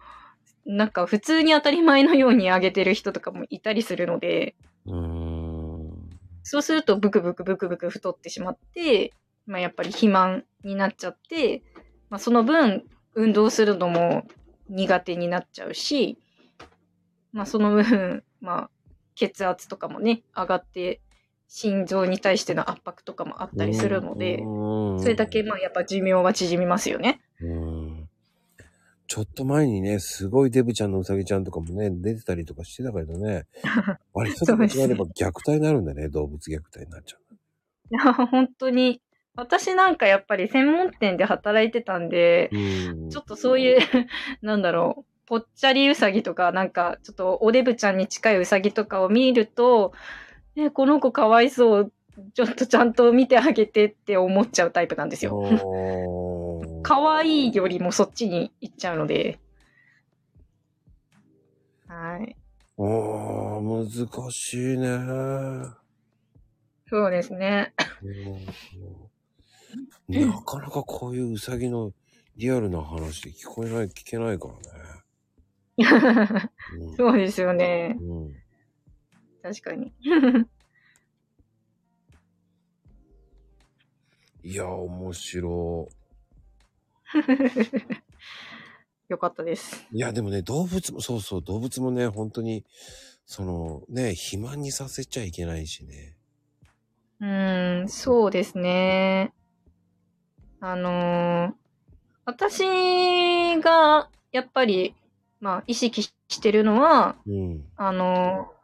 [0.67, 4.55] なんか普通に当たり前のようにあげてる人とかもいたりするので、
[4.87, 6.11] うーん。
[6.45, 9.13] そうするとブクブクブクブク太ってしまって、
[9.47, 11.63] まあやっぱり肥満になっちゃって、
[12.11, 12.85] まあその分
[13.15, 14.25] 運動するのも
[14.69, 16.19] 苦手になっちゃうし、
[17.33, 18.71] まあその分、まあ
[19.15, 21.01] 血圧とかもね、上がって、
[21.49, 27.21] 心臓に対しての圧迫とかもあったりするので、うんそれだけまあやっぱ寿命は縮みますよね。
[27.41, 27.72] うん。
[29.13, 33.45] ちょっと前にね、すごいデブちゃんのうさぎちゃんとかもね、出てたりとかしてたけどね。
[34.17, 36.09] あれ一つ間違えれば虐待になるんだね。
[36.09, 37.35] 動物虐待になっちゃう。
[37.35, 39.03] いや、本当に。
[39.37, 43.11] 私なんかやっぱり専門店で働いてたんで、うん。
[43.11, 43.81] ちょっとそういう、
[44.41, 49.93] なんだろう、ぽっちゃりうさぎとか、なんか、ちょっとおデブちゃんに近いうさぎとかを見ると、
[50.57, 51.93] え、この子かわいそう、
[52.33, 55.43] ちょっとちゃんと見てあげてって思っちゃうタイプなんですよ。
[56.83, 59.39] おーかわいいよりもそっちに行っちゃうので。
[61.87, 62.37] はい。
[62.77, 64.89] おー、難しいね。
[66.89, 67.73] そうですね。
[68.03, 68.11] う
[70.19, 71.93] んなかなかこういううさぎの
[72.37, 74.61] リアルな話で聞こえない、聞けないからね。
[76.79, 77.97] うん そうですよね。
[77.99, 78.43] うん
[79.43, 79.93] 確かに。
[84.45, 85.89] いや、面白
[89.09, 89.87] 良かったです。
[89.93, 92.65] いや、でもね、動物も、そうそう、動物もね、本当に、
[93.27, 96.17] その、ね、肥満にさせちゃいけないしね。
[97.21, 99.33] うーん、そうですね。
[100.61, 101.55] あのー
[102.25, 102.61] 私
[103.61, 104.95] がやっぱり、
[105.41, 107.65] まあ、意識してるのは、うん。
[107.77, 108.63] あのー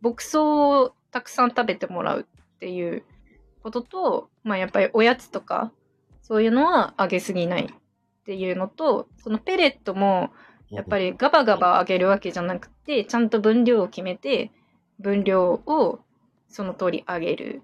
[0.00, 3.04] 牧草をたくさん食べてもらうっていう
[3.62, 5.72] ことと、まあ、やっぱりおやつとか、
[6.26, 10.30] そういうのはあげすぎないっていうのと、そのペレットも、
[10.70, 14.50] やっぱりガバガバあげるわけじゃなくて、ちゃんと分量を決めて、
[14.98, 16.00] 分量を
[16.48, 17.60] その通りあげる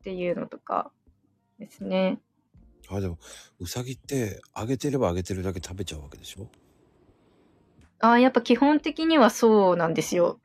[0.00, 0.90] っていうのとか
[1.58, 2.18] ですね。
[2.88, 3.18] あ、でも、
[3.60, 6.48] うさぎって、あげてればあげてるだけ食べちゃうわけでしょ？
[8.00, 10.40] ああ、やっぱ基本的にはそうなんですよ。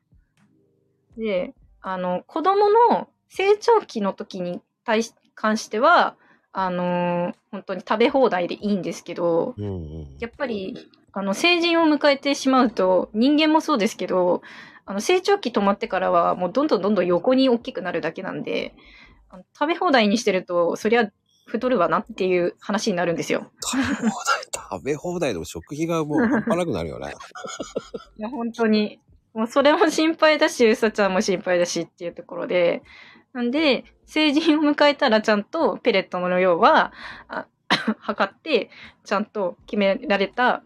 [1.16, 6.16] で、あの、子供の成長期の時に対し、関しては、
[6.56, 10.16] あのー本当に食べ放題でいいんですけど、うんうん。
[10.18, 14.42] やっぱり、あの、成人を迎えてしまうと、人間もそうですけど、
[14.86, 18.74] あの、成長期止まってからは、もうどんどんどんどん横に大きくなるだけなんで、
[19.30, 21.10] あの食べ放題にしてると、そりゃ
[21.46, 23.50] 太るわなっていう話になるんですよ。
[23.60, 24.10] 食べ放題、
[24.52, 27.14] 食べ放題でも食費がもう 半端なくなるよね。
[28.16, 29.00] いや、本当に。
[29.32, 32.82] もうそれも心配だし、うさちゃんも心配だしっていうところで、
[33.34, 36.92] なんで、成人を迎えたらちゃんとペレットの量は、
[37.28, 37.46] あ
[38.00, 38.70] 測って、
[39.04, 40.62] ちゃんと決められた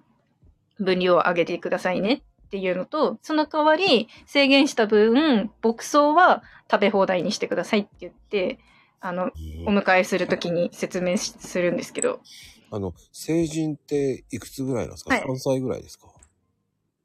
[0.79, 2.13] 分量を上げてくださいね
[2.47, 8.59] っていうのと、その代わり制限した分、牧草は食べ放題にしてくださいって言って、
[9.01, 9.31] あの、
[9.67, 12.21] お迎えするときに説明しするんですけど、
[12.71, 16.09] あの、成人っていくつぐらいなんですか、はい ?3 歳ぐらいですか？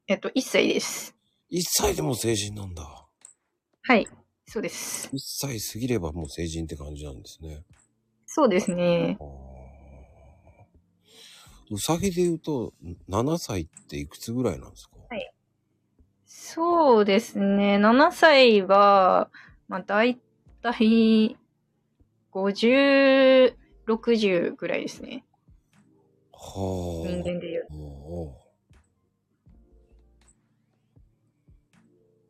[0.08, 1.16] えっと、1歳です。
[1.52, 3.06] ?1 歳でも成人なんだ。
[3.84, 4.06] はい、
[4.54, 5.10] そうです。
[5.12, 7.64] 1歳過ぎればもう成人って感じなんですね。
[8.28, 9.18] そうですね。
[11.72, 12.72] うさぎで言うと、
[13.10, 14.98] 7歳っていくつぐらいなんですか？
[15.10, 15.34] はい
[16.28, 17.78] そうですね。
[17.78, 19.32] 7歳は、
[19.68, 20.20] まあ、だい
[20.62, 21.36] たい
[22.32, 23.56] 50、
[23.88, 25.26] 60ぐらいですね。
[26.32, 27.10] はあ。
[27.10, 27.68] 人間で言う。
[27.72, 28.44] おー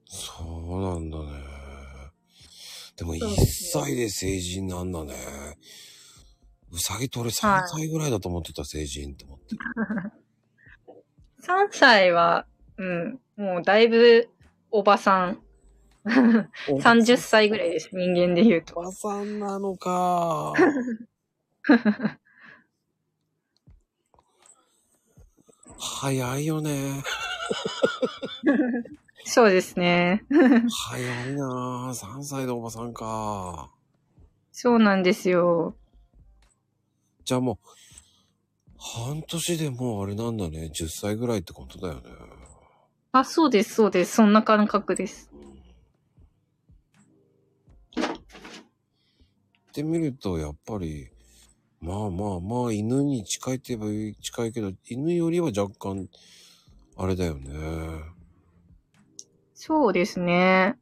[0.05, 1.42] そうなんだね。
[2.95, 5.13] でも1そうですね歳で成人なんだね。
[6.71, 9.55] うさぎと俺3はい歳ぐらいだと思ってた、成人って思って。
[11.43, 12.45] 3歳は、
[12.77, 14.29] うん、もうだいぶ
[14.71, 15.39] おばさん。
[16.05, 17.89] 30歳ぐらいです。
[17.93, 18.79] 人間で言うと。
[18.79, 20.53] おばさんなのか。
[25.77, 27.03] 早いよね。
[29.25, 30.23] そうですね。
[30.87, 31.93] 早いなぁ。
[31.93, 33.71] 3歳でおばさんか。
[34.51, 35.75] そうなんですよ。
[37.25, 37.67] じゃあもう、
[38.77, 40.69] 半年でもうあれなんだね。
[40.73, 42.01] 10歳ぐらいってことだよね。
[43.13, 44.15] あ、そうです、そうです。
[44.15, 45.31] そんな感覚です。
[47.97, 51.09] ってみると、やっぱり、
[51.79, 56.07] まあまあまあ、犬に近いって言えば近いけど、犬よりは若干、
[56.95, 57.49] あれだよね。
[59.65, 60.75] そうですね。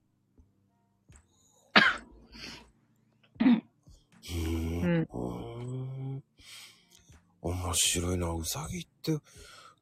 [4.84, 5.08] うん
[7.44, 8.32] 面白いな。
[8.34, 9.20] うさぎって、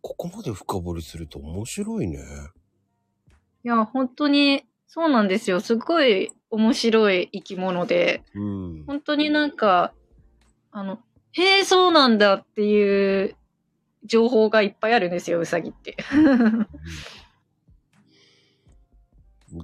[0.01, 2.19] ここまで深掘りすると面白いね。
[3.63, 5.61] いや、本当に、そうなんですよ。
[5.61, 8.83] すごい面白い生き物で、うん。
[8.85, 9.93] 本当になんか、
[10.73, 10.99] あの、
[11.31, 13.37] へえ、そうなんだっていう
[14.03, 15.95] 情報がいっぱいあるんですよ、うさぎって。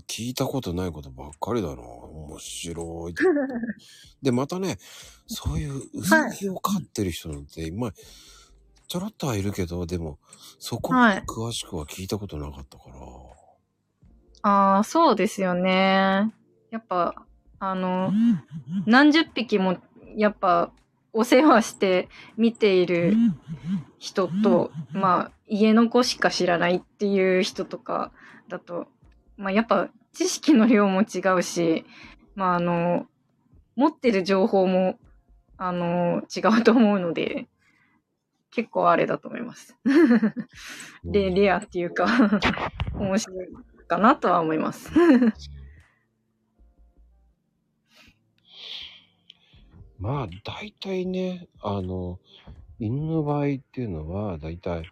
[0.07, 1.81] 聞いたことないことばっかりだな。
[1.81, 3.15] 面白い。
[4.21, 4.77] で、またね、
[5.27, 7.93] そういううさぎを飼ってる人なんて、まあ、
[8.87, 10.19] ちょろっとはいるけど、でも、
[10.59, 12.95] そこまで詳しくは聞いたことなかったから。
[14.43, 16.33] ああ、そうですよね。
[16.69, 17.25] やっぱ、
[17.59, 18.11] あの、
[18.85, 19.77] 何十匹も、
[20.15, 20.71] やっぱ、
[21.13, 23.15] お世話して見ている
[23.99, 28.11] 人と、まあ、家の子しか知らないっていう人とか
[28.49, 28.87] だと、
[29.37, 31.85] まあ、やっぱ、知識の量も違うし、
[32.35, 33.07] まあ、あの、
[33.75, 34.97] 持ってる情報も、
[35.57, 37.47] あの、違うと思うので、
[38.51, 39.75] 結構あれだと思います。
[41.03, 42.05] レレアっていうか、
[42.95, 43.47] 面白い
[43.87, 44.91] かなとは思います。
[49.99, 52.19] まあ、大体ね、あの、
[52.79, 54.89] 犬の場合っていうのは、大体、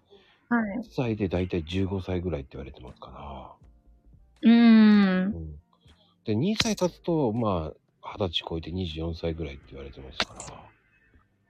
[0.50, 0.80] はい。
[0.80, 3.63] 1歳で大体15歳ぐらいって言われてますから。
[4.50, 5.26] ん。
[5.26, 5.56] うん。
[6.26, 7.72] で、2歳経つと、ま
[8.04, 10.34] あ、20歳超えて24歳ぐらいって言われてますか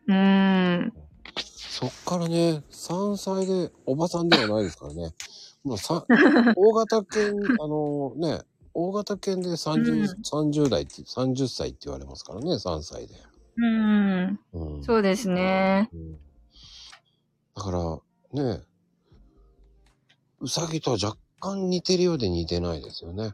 [0.07, 0.15] ら。
[0.15, 0.93] うーん。
[1.35, 5.13] そっからね、3歳でおばさんではないですからね。
[5.63, 6.05] もうさ、
[6.55, 8.41] 大型犬、あのね、
[8.73, 13.15] 大型犬で30、30代って、30歳って言われますからね、3歳で。
[13.57, 14.39] うん。
[14.53, 14.83] うん。
[14.83, 15.89] そうですね。
[15.93, 16.19] うん
[17.55, 18.61] だから、ね、
[20.39, 23.33] うさぎとは若干似てるようで似てないですよね。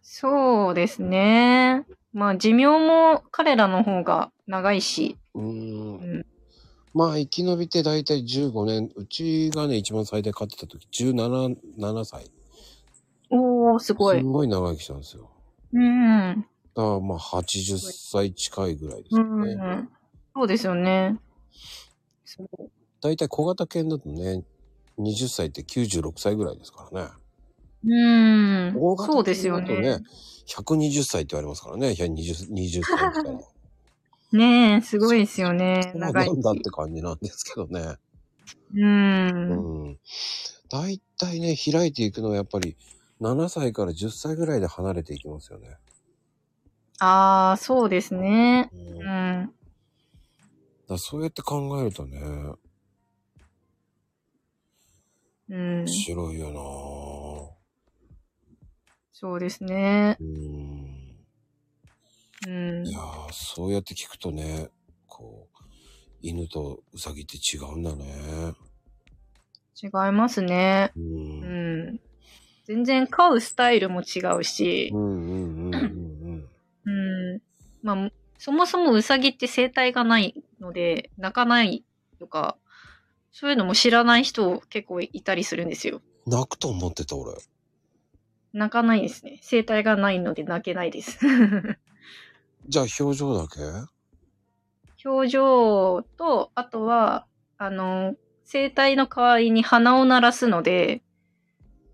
[0.00, 1.84] そうですね。
[2.12, 5.18] まあ寿命も彼らの方が長いし。
[5.34, 5.96] うーん。
[5.98, 6.26] うん
[6.96, 12.30] まあ、生き延びてだいたい15年、うちがね、一番最大飼ってた時、17、7歳。
[13.30, 14.18] おー、すごい。
[14.20, 15.28] すんごい長生きしたんですよ。
[15.72, 16.46] うん。
[16.76, 19.54] だからまあ、80歳近いぐらいですうよね。
[19.56, 19.88] ん。
[20.36, 21.18] そうですよね。
[22.24, 22.70] そう
[23.00, 24.44] だいたい小型犬だとね、
[24.98, 27.10] 20歳って96歳ぐらいですからね。
[27.86, 28.96] うん大。
[28.96, 30.00] 型そうですよね。
[30.46, 31.88] 120歳って言われますからね。
[31.90, 33.40] 120 20歳みたいな。
[34.32, 35.92] ねえ、すごいですよね。
[35.94, 37.96] 長いなんだって感じなんですけどね。
[38.74, 39.84] うん。
[39.86, 39.98] うん。
[40.68, 42.76] だいたいね、開いていくのはやっぱり
[43.20, 45.76] 7歳から10歳ぐらいで離れていきますよね。
[46.98, 48.70] ああ、そうですね。
[48.72, 49.42] うん。
[49.42, 49.52] う
[50.88, 52.20] だそうやって考えるとね、
[55.50, 55.88] うん面。
[55.88, 57.54] 白いよなぁ。
[59.12, 60.16] そうですね。
[60.20, 61.14] うん。
[62.46, 62.92] うんい。
[62.92, 64.68] やー、そうやって聞くとね、
[65.06, 65.58] こう、
[66.20, 68.54] 犬とウサギって違うんだね。
[69.82, 70.92] 違いますね。
[70.96, 71.00] う。
[71.00, 72.00] うんん。
[72.64, 75.16] 全然飼うスタイルも違うしう、んうん
[75.66, 76.48] うんうん
[76.86, 76.90] う
[77.36, 77.42] ん。
[77.82, 81.84] まあ、そもそもウサギって生態がないので、泣かない
[82.18, 82.56] とか、
[83.36, 86.00] そういうのも知らない人結構いたりするんですよ。
[86.24, 86.32] うん。
[86.32, 87.32] 泣くと思ってた俺。
[88.52, 89.40] 泣かないですね。
[89.42, 91.18] 生態がないので泣けないです。
[92.68, 93.60] じゃあ表情だけ？
[95.04, 97.26] 表情と、あとは、
[97.58, 98.14] あの、
[98.50, 101.02] 声帯の代わりに鼻を鳴らすので、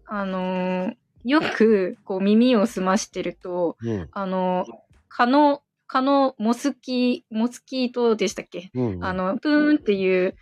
[0.04, 0.92] あの、
[1.24, 4.08] よく、こう耳を澄ましてると、うん。
[4.12, 4.66] あの、
[5.08, 8.70] 蚊の、蚊のモスキー、モスキートでしたっけ？
[8.74, 9.04] うん、うん。
[9.04, 10.36] あの、プーンっていう、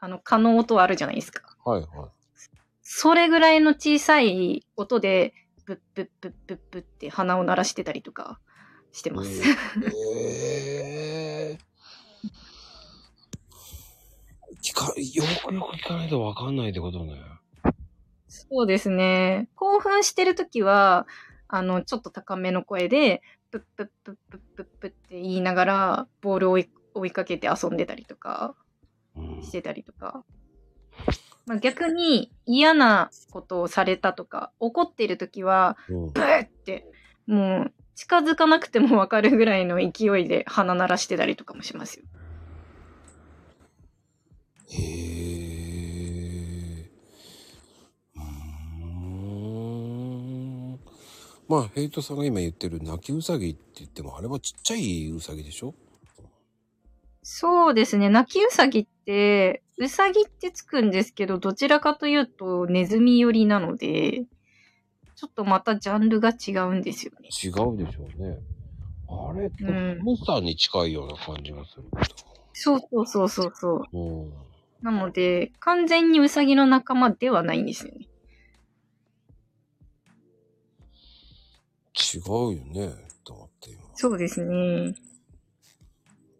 [0.00, 1.42] あの、蚊の音あるじゃないですか。
[1.64, 1.88] はいはい。
[2.82, 5.34] それぐらいの小さい音で、
[5.66, 8.40] ブッブッブッブッブッって鼻を鳴らしてたりとか
[8.92, 9.42] してます。
[9.94, 11.58] ええ
[14.62, 17.22] 聞か、よくよく聞かないとわかんないってことね。
[18.28, 19.48] そうですね。
[19.54, 21.06] 興奮してるときは、
[21.46, 28.69] あの、ちょっと高めの声で、プップップップップップッって言いながら、ボールを追い追いかけて遊んでたりとか、うん
[29.42, 30.24] してたりとか。
[31.46, 36.86] まあ、逆に嫌なことをされたとか、怒ってるときは、うんブーって、
[37.26, 42.04] もう、近づかなくてもわかるぐらいの勢いで鼻鳴らしてたりとかもしますよ。
[44.70, 45.30] へえ。
[51.48, 55.74] まあ、ヘイトさんが今言ってる泣きウサギって言っても、あれはちっちゃいウサギでしょ？
[57.22, 58.08] そうですね。
[58.08, 58.99] 泣きウサギって、
[59.78, 64.24] ウサギってつくんですけど、どちらかというとネズミ寄りなので、
[65.16, 67.28] ちょっとまたジャンルが違うんですよね。
[67.28, 68.38] 違うでしょうね。
[69.08, 69.50] あれ
[70.02, 71.84] モンスターに近いような感じがする
[72.52, 73.98] そうそうそうそうそう。
[73.98, 74.32] ん。
[74.82, 78.06] なので、完全にウサギの仲間ではないんですよね。
[82.14, 82.94] 違うよね、
[83.24, 83.82] と思って今。
[83.94, 84.94] そうですね。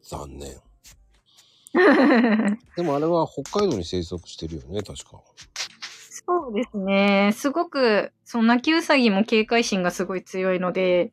[0.02, 0.56] 残念。
[2.76, 5.22] でもあれは北海道に生息してるよね、確か。
[6.26, 7.32] そうですね。
[7.34, 11.12] すごく、その泣きウサギも警戒心がすごい強いので、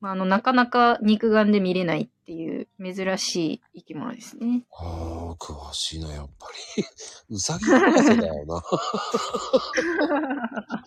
[0.00, 4.64] まあ、あの、なかなか肉眼で見れないっていう珍しい生き物ですね。
[4.72, 6.84] ああ、詳しいな、やっぱり。
[7.30, 8.62] うさぎ博士だよな。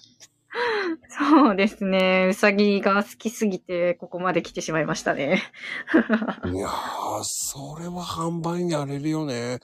[1.08, 2.28] そうですね。
[2.30, 5.42] ウサギが好きすぎて、ここまで来てしまいましたね。
[6.52, 9.60] いやー、それは半端にやれるよね。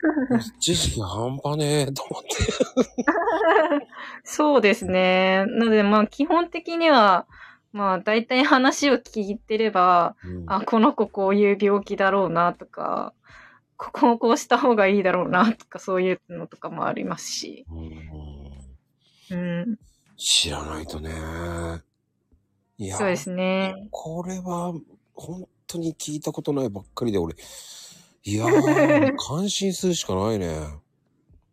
[0.60, 2.28] 知識半端ねえと思って。
[4.22, 5.44] そうですね。
[5.48, 7.26] なので、まあ、基本的には、
[7.72, 13.12] まあ、大体話を聞いてれば、うんあ、この子こういう病気だろうなとか、
[13.76, 17.64] ここをこうした方がいいだろうなとか、そういうのとかもありますし。
[17.70, 18.37] うん
[19.30, 19.78] うん。
[20.16, 21.10] 知らないとね。
[22.78, 23.88] いや、そうですね。
[23.90, 24.72] これは
[25.14, 27.34] 本当に聞いたことないばっかりで俺、
[28.24, 30.48] いやー、 感心するしかないね。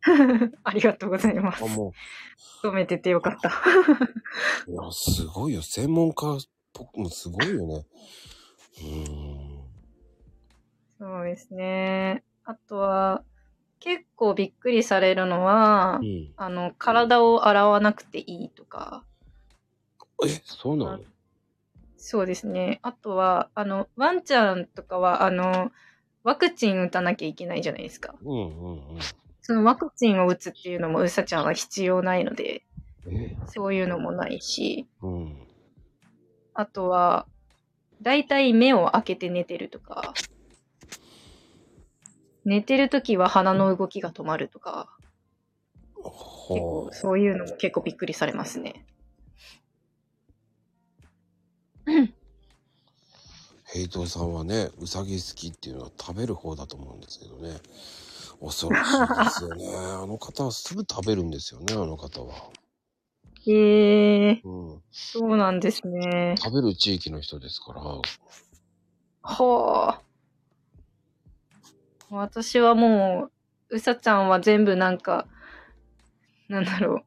[0.64, 1.68] ありがとうございますあ、。
[1.68, 1.94] も
[2.64, 3.50] 止めててよかった。
[4.68, 5.62] う、 いや、すごいよ。
[5.62, 6.40] 専門家っ
[6.74, 7.86] ぽくもすごいよね。
[8.78, 9.56] うーん。
[10.98, 12.24] そうですね。
[12.44, 13.24] あとは、
[13.86, 16.34] 結構びっくりされるのは、うん。
[16.38, 19.06] あの、体を洗わなくていいとか、
[20.26, 21.00] え、そうなの？
[21.98, 22.80] そうですね。
[22.82, 25.72] あとは、あの、ワンちゃんとかは、あの、
[26.24, 28.16] ワクチン打たなきゃいけないじゃないですか。
[28.24, 29.00] うんうんうん。
[29.42, 32.64] そのワクチンを打つっていうのもうさちゃんは必要ないので、
[33.08, 33.36] え？
[33.46, 35.48] そういうのもないし、うん。
[36.56, 37.28] あとは、
[38.02, 40.14] だいたい目を開けて寝てるとか、
[42.46, 44.88] 寝てるときは鼻の動きが止まるとか、
[45.96, 46.06] 結
[46.48, 46.96] 構はあ。
[46.96, 48.86] そういうのも結構びっくりされますね。
[53.74, 57.58] ヘイトさんはね、うさぎ好きっていうのは食べる方だと思うんですけどね。
[58.40, 59.68] 恐ろしいですよね。
[59.76, 62.52] あの方はすぐ食べるんですよね、あの方は。
[63.48, 64.84] へえー、うん。
[64.92, 66.36] そうなんですね。
[66.38, 67.82] 食べる地域の人ですから。
[69.22, 70.05] はあ。
[72.16, 73.30] 私はも
[73.70, 75.28] う、うさちゃんは全部なんか、
[76.48, 77.04] なんだろ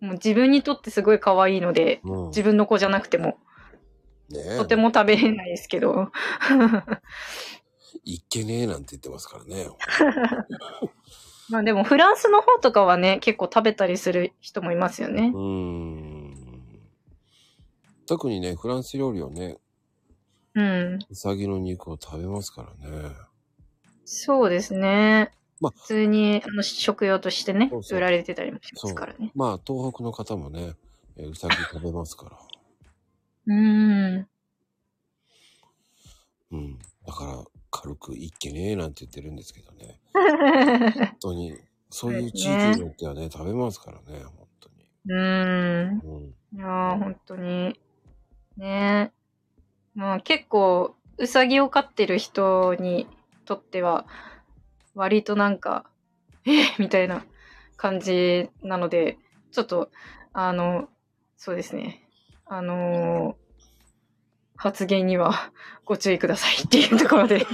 [0.00, 0.04] う。
[0.04, 2.28] もう自分にとってすごい可愛いので、うん。
[2.28, 3.38] 自分の子じゃなくても、
[4.30, 6.12] ねえとても食べれないですけど。
[8.04, 9.68] いっけねえなんて言ってますからね。
[11.48, 15.36] まあでもフランスの方とかはね、結構食べたりする人もいますよねう。
[15.36, 16.48] ーん。
[18.06, 19.56] 特にね、フランス料理はね、
[20.54, 20.98] うん。
[21.08, 23.27] うさぎの肉を食べますからね。
[24.10, 25.30] そうですね。
[25.60, 29.30] まあ普通にあの食用としてねそうそう売られてたりもしますからね。
[29.34, 30.72] まあ、東北の方もね、
[31.18, 32.38] えーうさぎ食べますから。
[33.46, 34.28] うーん。
[36.52, 36.78] うん。
[37.06, 40.00] だから、軽くいっけねえなんて言ってるんですけどね。
[40.14, 41.58] 本当に、
[41.90, 44.88] そういう地域によってはね、食べますからね、本当に。
[45.04, 46.00] うーん。
[46.02, 46.34] うん。
[46.56, 47.78] いやー、本当に。
[48.56, 49.12] ね
[49.94, 53.06] まあ結構、うさぎを飼ってる人に
[53.48, 54.06] とっては、
[54.94, 55.86] 割となんか、
[56.44, 57.24] えみたいな
[57.78, 59.16] 感じなので、
[59.52, 59.90] ちょっと、
[60.34, 60.90] あの、
[61.38, 62.06] そうですね。
[62.44, 63.48] あのー
[64.60, 65.52] 発言には
[65.86, 67.46] ご注意ください っていうところで、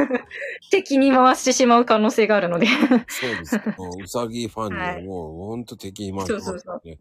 [0.70, 2.66] 敵に回してしまう可能性があるので。
[3.08, 3.56] そうです。
[3.78, 6.98] もううさぎファンにはもう、本当敵に回ってますね。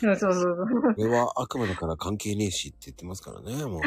[0.00, 0.94] そうそうそうそう。
[0.94, 3.82] これは悪魔だから関係ねえしって言ってますからね、もう。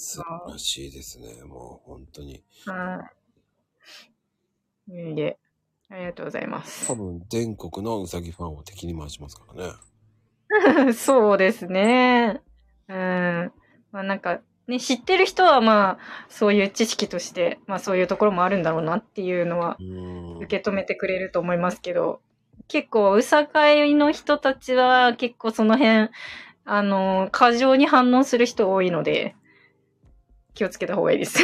[0.00, 2.44] 素晴らしいですね、もう本当に。
[2.66, 3.10] は
[4.88, 4.92] い。
[4.92, 5.38] いえいえ、
[5.90, 6.94] ありがとうございます多。
[6.94, 10.92] 分、全国のうさぎファンを敵に回しますからね。
[10.94, 12.40] そうですね。
[12.86, 13.52] うん。
[13.90, 19.78] まあなんか、ね、知ってる人はまあ、そういう知識として、まあそういうところもあるんだろうなっていうのは。
[20.42, 22.20] 受け止めてくれると思いますけど、
[22.68, 26.10] 結構、うさかいの人たちは結構その辺、
[26.64, 29.34] あの、過剰に反応する人多いので、
[30.58, 31.38] 気をつけた方がいいです。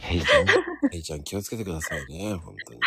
[0.00, 0.46] ヘイちゃん、
[0.90, 2.80] ヘイちゃん気をつけてくださいね、本当に。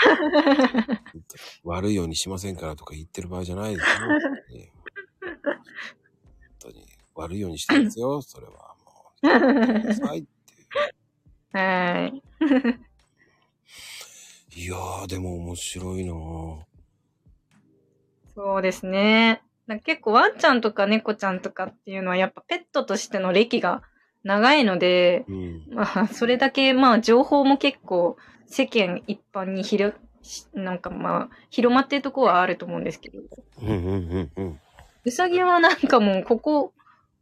[1.65, 3.97] 悪いようにしませんからとか言ってる場合じゃないですよ。
[4.07, 4.71] 本当に
[5.49, 5.61] 本
[6.59, 6.85] 当に
[7.15, 10.07] 悪いようにしてますよ、それはもう。
[10.07, 10.25] はい。
[11.51, 12.23] はい。
[14.55, 16.61] いやー、でも面白いなぁ。
[18.33, 19.41] そうですね。
[19.83, 23.83] 結構ワンちゃんとか猫ちゃんとかっていうのはやっぱペットとしての歴が
[24.23, 25.63] 長いので、うん。
[25.71, 29.95] まあそれだけまあ情報も結構世間一般に広、
[30.53, 33.19] なんかまあ広まってるところはあると思うんですけど、
[33.61, 33.87] うんうんう
[34.19, 34.59] んうん。
[35.05, 36.73] うさぎはなんかもうここ、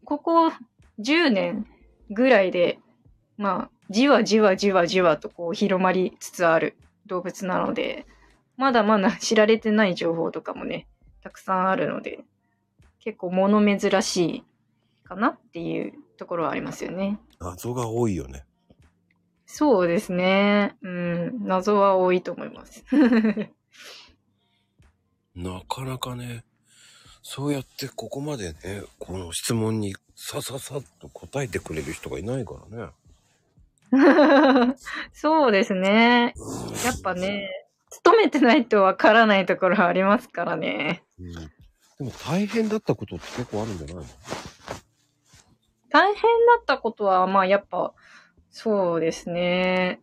[0.03, 0.51] ここ
[0.99, 1.67] 10年
[2.09, 2.79] ぐらいで、
[3.37, 6.75] まあじわじわじわじわとこう広まりつつある
[7.05, 8.05] 動物なので、
[8.57, 10.87] まだまだ知られてない情報とかもね、
[11.21, 12.21] たくさんあるので、
[12.99, 14.43] 結構物珍しい
[15.03, 17.19] かなっていうところはありますよね。
[17.39, 18.43] 謎が多いよね。
[19.45, 20.75] そうですね。
[20.81, 22.83] うん、謎は多いと思います。
[25.35, 26.43] なかなかね、
[27.21, 32.91] そうやってここまでね、この質問にさささっと答えてくれる人がいないからね。
[35.13, 36.33] そうですね。
[36.83, 37.49] やっぱね、
[37.89, 41.03] 勤めてないとわからないところはありますからね。
[41.19, 41.33] うん。
[41.33, 41.41] で
[42.01, 44.05] も大変だったことって結構あるんじゃないの？
[45.97, 47.91] 大変だったことは、まあやっぱ、
[48.51, 49.99] そうですね。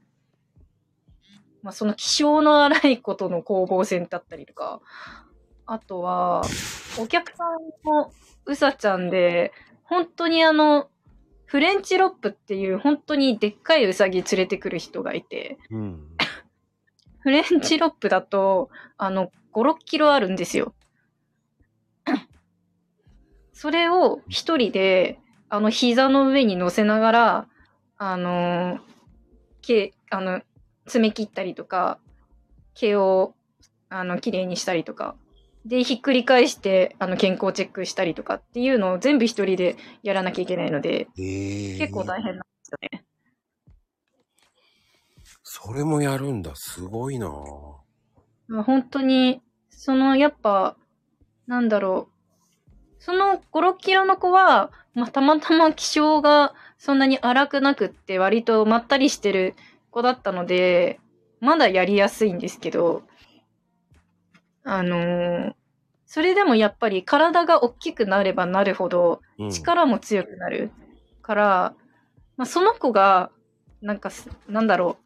[1.63, 4.81] まあその気性の荒いことの攻防戦だったりとか、
[5.67, 6.43] あとは、
[6.99, 8.13] お客さんの
[8.45, 9.53] うさちゃんで、
[9.85, 10.89] 本当にあの、
[11.47, 16.09] フレンチロップっていう本当にでっかいうさぎ連れてくる人がいて、うん。
[17.21, 20.75] フレンチロップだと、あの、5、6キロあるんですよ。
[23.53, 25.21] それを一人で、
[25.55, 27.49] あの、膝の上に乗せながら、
[27.97, 28.81] あの、
[29.63, 30.43] 毛、あの、
[30.87, 32.01] 爪切ったりとか、
[32.75, 33.35] 毛を、
[33.89, 35.15] あの、綺麗にしたりとか、
[35.65, 43.05] で、ひっくり返して、あの、健康チェックしたりとかっていうのを全部一人でやらなきゃいけないので、ええ結構大変なんですよね。
[45.45, 46.51] それもやるんだ。
[46.57, 47.29] すごいな
[48.49, 49.41] まあ本当に、
[49.71, 50.77] その、やっぱ、
[51.47, 52.14] なんだろう。
[53.05, 59.55] その5、6キロの子は、まあ、たまたま気性がそんなに荒くなくって、割とまったりしてる
[59.91, 61.01] 子だったので、
[61.41, 63.03] まだやりやすいんですけど、
[64.63, 65.55] あのー
[66.07, 69.51] それでもやっぱり体が大きくなればなるほど、うん。
[69.51, 70.71] 力も強くなる
[71.23, 71.75] から、
[72.37, 73.33] まあ、その子が、
[73.83, 75.05] なんかす、なんだろう、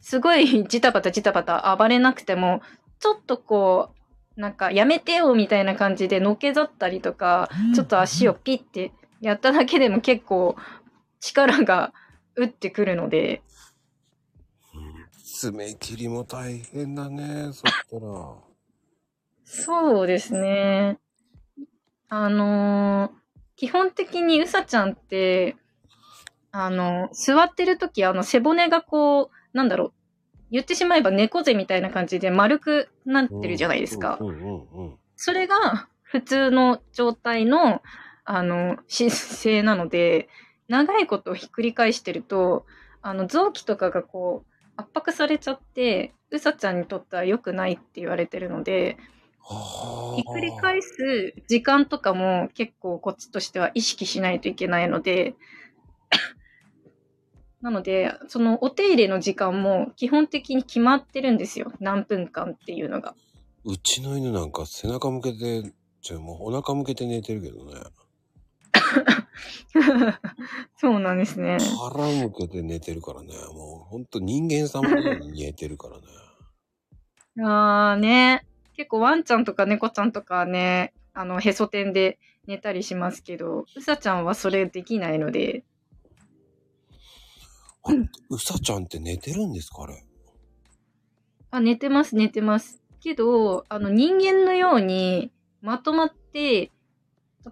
[0.00, 2.62] すごいジタバタジタバタ暴れなくても、
[2.98, 4.01] ちょっとこう、
[4.36, 10.56] なんかやめてよみたいな感じでのけざったりとか、ちょっと足をピッてやっただけでも結構
[11.20, 11.92] 力が
[12.34, 13.42] 打ってくるので、
[14.74, 14.92] うん
[15.34, 17.52] 爪切りも大変だね。
[17.52, 18.34] そしたら。
[19.44, 20.98] そうですね。
[22.08, 23.22] あのー
[23.56, 25.56] 基本的にうさちゃんって、
[26.50, 29.92] あの、座ってるとき、あの、背骨がこう、なんだろう、
[30.52, 34.18] 言ってしまえば猫背みたいな感じで丸くなってるじゃないですか。
[35.16, 37.82] それが普通の状態の、
[38.24, 40.28] あの、姿勢なので、
[40.68, 42.66] 長いことをひっくり返してると、
[43.00, 48.98] あの、臓器とかがこう、圧迫されちゃって、うさちゃんにとっては良くないって言われてるので、
[49.40, 55.34] はあひっくり返す時間とかも結構こっちとしては意識しないといけないので、
[57.62, 61.72] なので、そのお手入れの時間も基本的に決まってるんですよ。
[61.78, 63.14] 何分間っていうのが。
[63.64, 65.72] うちの犬なんか背中向けて、
[66.02, 67.74] じゃもうお腹向けて寝てるけどね。
[70.76, 71.58] そうなんですね。
[71.94, 73.28] 腹向けて寝てるからね。
[73.54, 74.88] もうほんと人間様
[75.20, 76.02] に寝てるからね。
[77.46, 78.44] あーね。
[78.76, 82.18] 結構ワンちゃんとか猫ちゃんとかはね、あの、へそ天で
[82.48, 85.62] 寝たりしますけど、うさちゃんはそれできないので、
[87.84, 87.92] あ
[88.30, 90.04] うさちゃんって寝てるんですかあれ？
[91.50, 92.80] あ、寝てます、寝てます。
[93.00, 95.30] けど、あの、人間のように、
[95.60, 96.70] まとまって、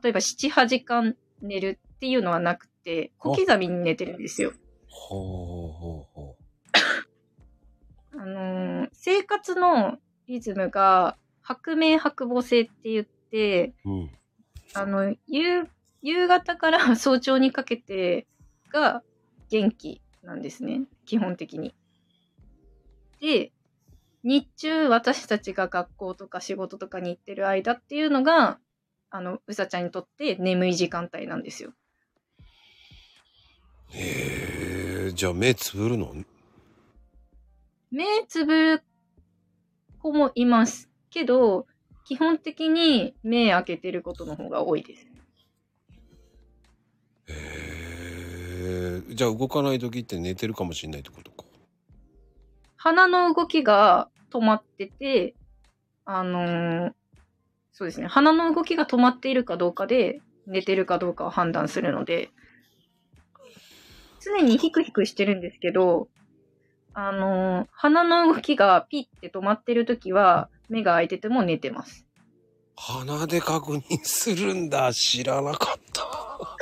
[0.03, 4.53] 例えば7、8時間寝るっていうのはなくて、小刻みに寝てるんですよ。
[4.89, 6.37] ほうほうほ
[8.13, 13.91] あのー生活のリズムが、白明白母性って言って、う。
[13.91, 14.11] うん。
[14.75, 15.69] あの、夕、
[16.03, 18.27] 夕方から早朝にかけて
[18.73, 19.03] が
[19.51, 20.83] 元気なんですね。
[21.07, 21.75] 基本的に。
[23.21, 23.53] で、
[24.23, 28.59] 日中私たちが学校とか仕事とかに行ってる間っていうのが、
[29.11, 31.73] あの、うさちゃんにとって眠い時間帯なんですよ。
[33.93, 36.15] へえ、じゃあ目つぶるの？
[37.91, 38.83] 目つぶる
[39.99, 41.67] 子もいますけど、
[42.05, 45.07] 基本的に目開けてることの方が多いです。
[47.27, 47.60] へえ、
[49.09, 51.45] じゃあ動かない時って寝てるかもしれないってことか。
[52.77, 55.35] 鼻の動きが止まってて、
[56.05, 56.93] あのー
[57.73, 58.09] そうですね。
[58.09, 62.31] 鼻の動きが止まっているかどうかで、寝てるかどうかを判断するので、
[64.21, 66.09] 常にヒクヒクしてるんですけど、
[66.93, 72.07] あのー鼻の動きがピッて止まってるときは、目が開いてても寝てます。
[72.77, 74.93] 鼻で確認するんだ。
[74.93, 76.57] 知らなかった。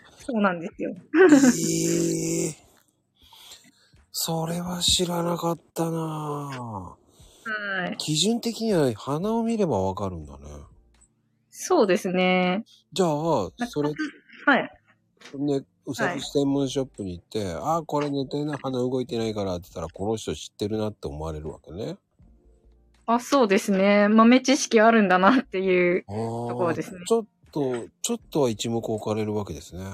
[0.30, 0.94] そうなんですよ。
[1.14, 2.70] ええ
[4.12, 6.96] それは知らなかったなは
[7.92, 7.96] い。
[7.96, 10.44] 基準的には鼻を見ればわかるんだね。
[11.50, 12.64] そうですね。
[12.92, 13.08] じゃあ、
[13.68, 13.92] それ、
[14.46, 14.70] はい。
[15.38, 21.96] ね、うさぎ専門ショップに行って、ああ、これ寝てない、鼻動いてないからって言ったら、この人知ってるなって思われるわけね。
[23.06, 24.08] あ、そうですね。
[24.08, 26.04] 豆知識あるんだなっていう。
[26.04, 26.12] と
[26.54, 29.84] ころですねちょっと、ちょっとは一目置かれるわけですね。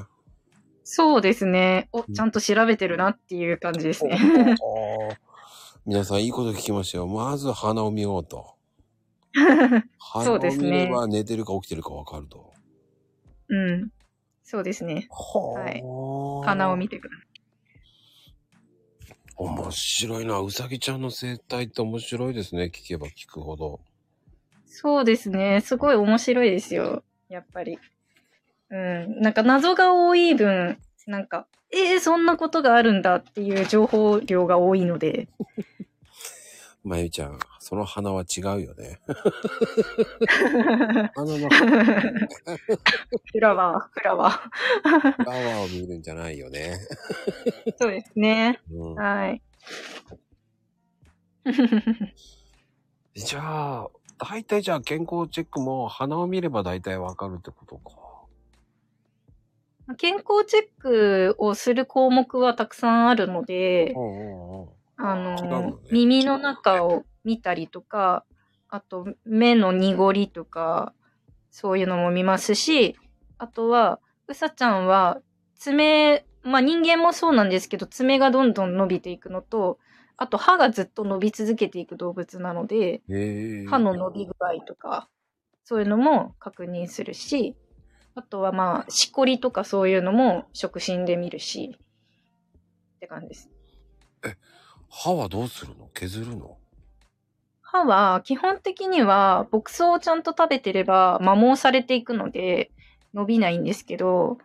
[0.88, 1.88] そうですね。
[1.90, 4.20] お、ちゃんと調べてるなっていう感じですね。
[5.84, 7.08] 皆さんいいこと聞きましたよ。
[7.08, 8.54] まず鼻を見ようと。
[9.34, 9.82] 鼻
[10.24, 12.52] そうをですね見れば寝てるか起きてるかわかると。
[13.48, 13.90] うん。
[14.44, 15.08] そうですね。
[15.10, 15.82] はい
[16.46, 17.22] 鼻を見てくださ
[19.34, 20.38] 面白いな。
[20.38, 22.70] うさぎちゃんの生態って面白いですね。
[22.72, 23.80] 聞けば聞くほど。
[24.64, 24.70] い。
[24.70, 25.60] そうですね。
[25.62, 27.02] すごい面白いですよ。
[27.28, 27.76] やっぱり。
[28.70, 29.20] うん。
[29.20, 35.28] なんか謎が多い分、なんか、えー、そんなことがあるんだっていう情報量が多いので。
[36.84, 39.00] まゆちゃん、その鼻は違うよね。
[41.14, 41.48] 鼻 の
[43.32, 45.12] フラワー、フラワー。
[45.12, 46.78] フラワーを見るんじゃないよね。
[47.76, 48.60] そうですね。
[48.70, 49.42] うん、はい。
[53.14, 53.40] じゃ
[53.82, 53.88] あ、
[54.18, 58.05] 大体じゃあ健康チェックも鼻を見れば大体わかるってことか。
[59.94, 63.94] 健康チェックをする項目はたくさんあるので、
[64.96, 65.74] あのの、ね。
[65.92, 68.24] 耳の中を見たりとか、
[68.68, 70.92] あと目の濁りとか、
[71.50, 72.96] そういうのも見ますし、
[73.38, 75.20] あとは、うさちゃんは
[75.54, 79.78] 爪、まあ人間もそうなんですけど、爪がどんどん伸びていくのと、
[80.16, 83.02] あと歯がずっと伸び続けていく動物なので。
[83.68, 85.08] 歯の伸び具合とか、
[85.64, 87.56] そういうのも確認するし、
[88.18, 91.76] あとはまあ、しこりとかそういうのも触診で見るし、
[92.96, 93.50] って感じです。
[94.88, 95.90] 歯はどうするの？
[95.92, 96.56] 削るの？
[97.60, 102.70] 歯は基本的には牧草をちゃんと食べてれば摩耗されていくので
[103.12, 104.38] 伸びないんですけど、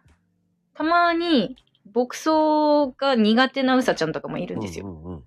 [0.73, 1.56] たまに
[1.95, 4.85] 牧草が苦手なうさちゃんとかもいるんですよ。
[4.85, 5.23] うんうんうん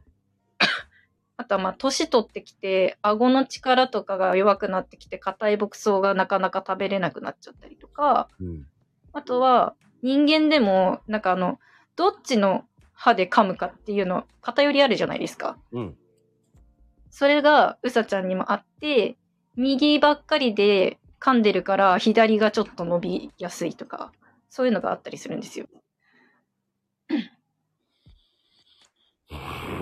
[1.37, 8.67] あとはまあ、年取ってきて、顎の力とかが弱くなってきて、硬い牧草がなかなか食べれなくなっちゃったりとか、うん
[9.15, 11.61] あとは、人間でも、なんかあの、
[11.95, 15.57] どっちの歯で噛むかっていうの、偏りあるじゃないですか。
[15.71, 15.97] うん。
[17.11, 19.17] それが、うさちゃんにもあって、
[19.57, 24.11] 右ばっかりで噛んでるから、左がちょっと伸びやすいとか、
[24.51, 25.67] そういうのがあったりするんですよ。
[29.31, 29.75] うーん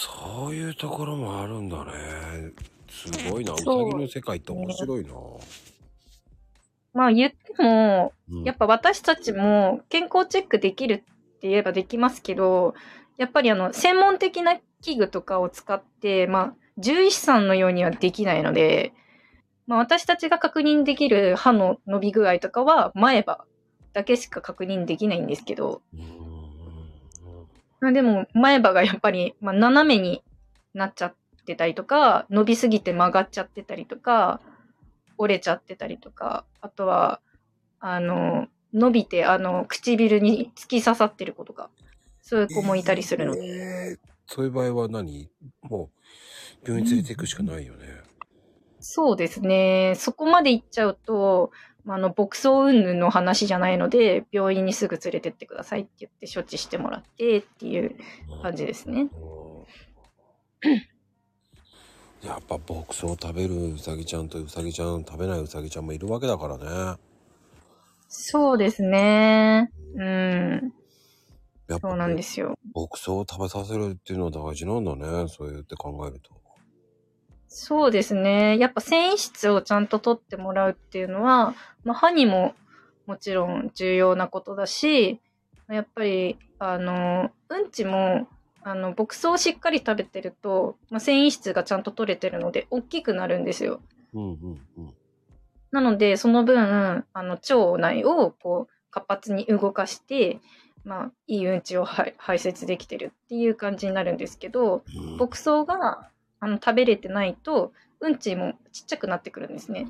[0.00, 2.52] そういうところもあるんだね。
[2.88, 3.52] すごいな。
[3.52, 5.12] うさぎの世界って面白いな。
[6.94, 10.98] まあ言っても、うんやっぱ私たちも健康チェックできるっ
[11.40, 12.74] て言えばできますけど、
[13.16, 18.92] やっぱりあの、専門的な器具とかを使って、まあ、獣医師さんのようにはできないので、
[19.66, 23.44] まあ私たちが確認できる歯の伸び具合とかは前歯
[23.94, 25.96] だけしか確認できないんですけど、う
[27.80, 30.22] でも前歯がやっぱり、まあ、斜めに
[30.74, 31.14] なっちゃっ
[31.46, 34.40] てたりとか、伸びすぎて曲がっちゃってたりとか、
[35.16, 37.20] 折れちゃってたりとか、あとは、
[37.80, 41.70] あの、伸びて、あの、唇に突き刺さってる子とか、
[42.22, 43.40] そういう子もいたりするので。
[43.44, 45.30] えーそういう場合は何？
[45.62, 45.90] も
[46.64, 47.86] う、病院連れて行くしかないよね。
[48.78, 49.94] そうですね。
[49.96, 51.50] そこまで行っちゃうと、ま
[51.88, 57.96] ああの、牧草云々の話じゃないので、病院にすぐ連れてってくださいって言って処置してもらってっていう
[58.42, 59.02] 感じですね。
[59.02, 60.98] うん
[62.22, 66.98] やっぱ牧草を食べるうさぎちゃんとうさぎちゃん食べないうさぎちゃんもいるわけだからね。
[68.08, 69.70] そうですね。
[69.94, 70.72] うん。
[71.68, 72.58] やっぱそうなんですよ。
[72.74, 75.28] 牧草を食べさせるっていうのは大事なんだね。
[75.28, 76.37] そうやって考えると。
[77.48, 78.58] そうですね。
[78.58, 81.54] やっぱ繊維質をちゃんと取ってもらうっていうのは、
[81.84, 82.54] まあ、歯にも
[83.06, 85.20] もちろん重要なことだし、
[85.68, 88.28] やっぱり、あの、うんちも、
[88.62, 93.80] あの、牧草をしっかり食べてると、まあ、繊維質がちゃんと取れてるので、大きくなるんですよ。
[94.14, 94.94] うんうんうん。
[95.70, 100.40] なので、その分、あの、腸内を、こう、活発に動かして、
[100.84, 106.08] まあ、いいうんちを排排泄できてるっていう感じになるんですけど、うん牧草が
[106.40, 109.88] あの食べれてないと、うんちもちっちゃくなってくるんですね。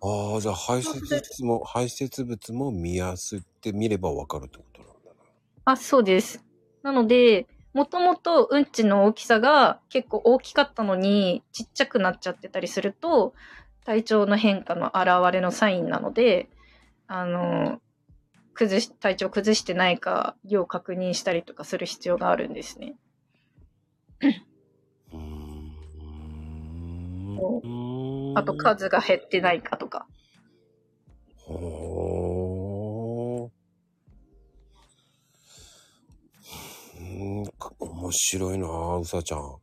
[0.00, 5.14] ああ、じゃあ排泄物も、排泄物も見やすって見ればわかるってことなんだな。
[5.64, 6.44] あ、そうです。
[6.82, 13.34] なので、もともとうんちの大きさが結構大きかったのに、ちっちゃくなっちゃってたりすると、
[13.84, 16.48] 体調の変化の現れのサインなので、
[17.06, 17.80] あの、
[18.54, 22.96] 崩し、体調崩してないか、要確認したりとかする必要があるんですね。
[28.34, 30.06] あと数が減ってないかとか。
[31.44, 33.58] ほー。
[36.98, 39.56] うーん、か面白いなあうさちゃん。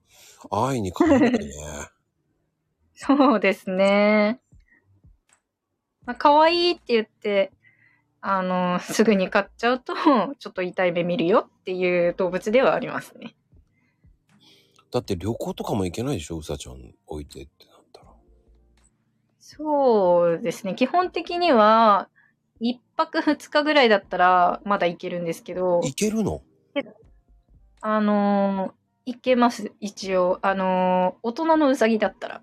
[0.52, 1.54] 愛に感じるね。
[2.96, 4.40] そうですね。
[6.06, 7.52] まあ、可愛いって言って、
[8.22, 9.94] あの、すぐに飼っちゃうと、
[10.40, 13.36] ちょっと痛い目見るよっていう動物ではありますね。
[14.96, 18.08] だって旅行とかも行けないでしょうさちゃん置いてってなったら。
[19.42, 20.74] そうですね。
[20.74, 22.08] 基本的には、
[22.62, 26.42] 一泊二日ぐらいだったら、まだ行けるんですけど、行けるの？
[27.82, 28.72] あのー
[29.08, 30.40] 行けます、一応。
[30.42, 32.42] あのー大人のウサギだったら。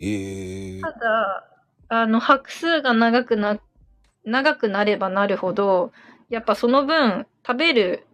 [0.00, 1.48] ええただ、
[1.90, 3.60] あの、拍数が長くなっ
[4.24, 5.92] 長くなればなるほど、
[6.28, 8.06] やっぱその分、食べる、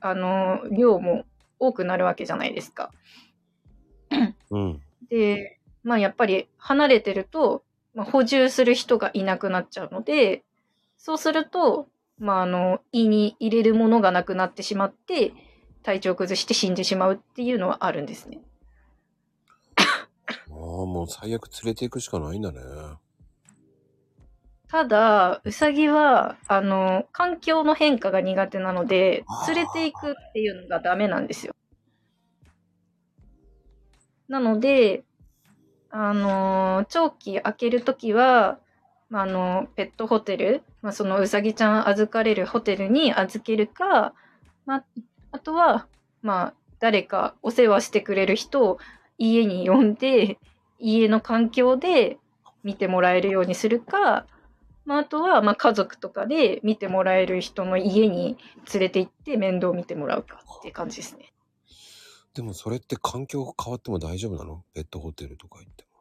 [0.00, 1.24] あの、量も
[1.58, 2.92] 多くなるわけじゃないですか。
[4.50, 4.82] うん。
[5.10, 7.62] で、まあやっぱり離れてると、
[7.94, 10.44] まあ、補充する人がいなくなっちゃうので、
[10.96, 11.88] そうすると、
[12.18, 15.32] まああの、胃に入れるものがなくなってしまって、
[15.82, 18.40] 体調崩して死んでしまうっていうのはあるんですね。
[19.78, 19.82] あ
[20.50, 22.60] あ、もう最悪連れて行くしかないんだね。
[24.70, 31.54] ただ、ウサギは、あの、環境の変化が苦手なので連れていくっていうのがダメなんですよ。
[34.28, 35.04] なので、
[35.90, 38.58] あの、長期開けるときは、
[39.08, 44.12] まあ、あの、ペットホテル、まあ、そのウサギちゃん預かれるホテルに預けるか、
[44.66, 44.84] まあ、
[45.32, 45.86] あとは、
[46.20, 48.78] まあ、誰かお世話してくれる人を
[49.16, 50.38] 家に呼んで、
[50.78, 52.18] 家の環境で
[52.62, 54.26] 見てもらえるようにするか、
[54.88, 58.38] まあ、あとは、まあ、家族とかで見てもらえる人の家に
[58.72, 61.34] 連れて行って面倒見てもらうかっていう感じですね。
[62.32, 64.64] でもそれって環境が変わっても大丈夫なの？
[64.72, 66.00] ペットホテルとか行っても。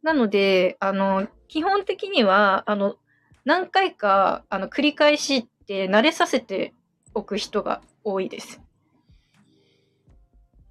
[0.00, 2.96] なので、あの、基本的には、あの、
[3.44, 6.72] 何回か、あの、繰り返しって慣れさせて
[7.12, 8.62] おく人が多いです。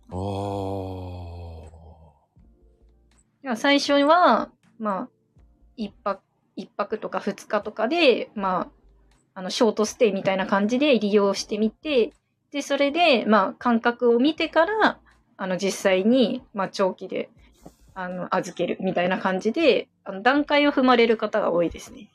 [0.10, 0.16] あ
[3.54, 3.56] あ。
[3.56, 5.10] 最初は、まあ、
[5.76, 6.24] 一泊、
[6.58, 12.12] 一泊とか二日とかで、まあ、あの、ショートステイみたいな感じで利用してみて、
[12.52, 15.00] で、それで、まあ、感覚を見てから、
[15.38, 17.30] あの、実際に、まあ、長期で、
[17.94, 22.10] あの、預けるみたいな感じで、あの段階を踏まれる方が多いですね。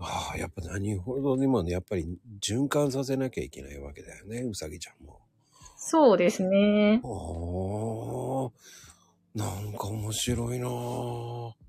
[0.00, 5.20] ああ、やっぱ何ほどにもね、やっぱり循環させなきゃいけないわけだよね、うさぎちゃんも。
[5.76, 7.00] そうですね。
[7.04, 7.08] あ
[8.46, 8.50] あ、
[9.34, 11.59] なんか面白いなぁ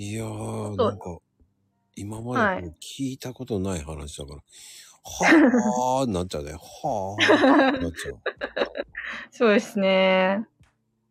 [0.00, 1.18] いやー、なんか、
[1.96, 4.40] 今まはいで聞いたことない話だから、
[5.02, 6.52] はあ、なっちゃうね。
[6.52, 6.60] はあ、
[7.82, 8.20] なっちゃう。
[9.32, 10.46] そうですね。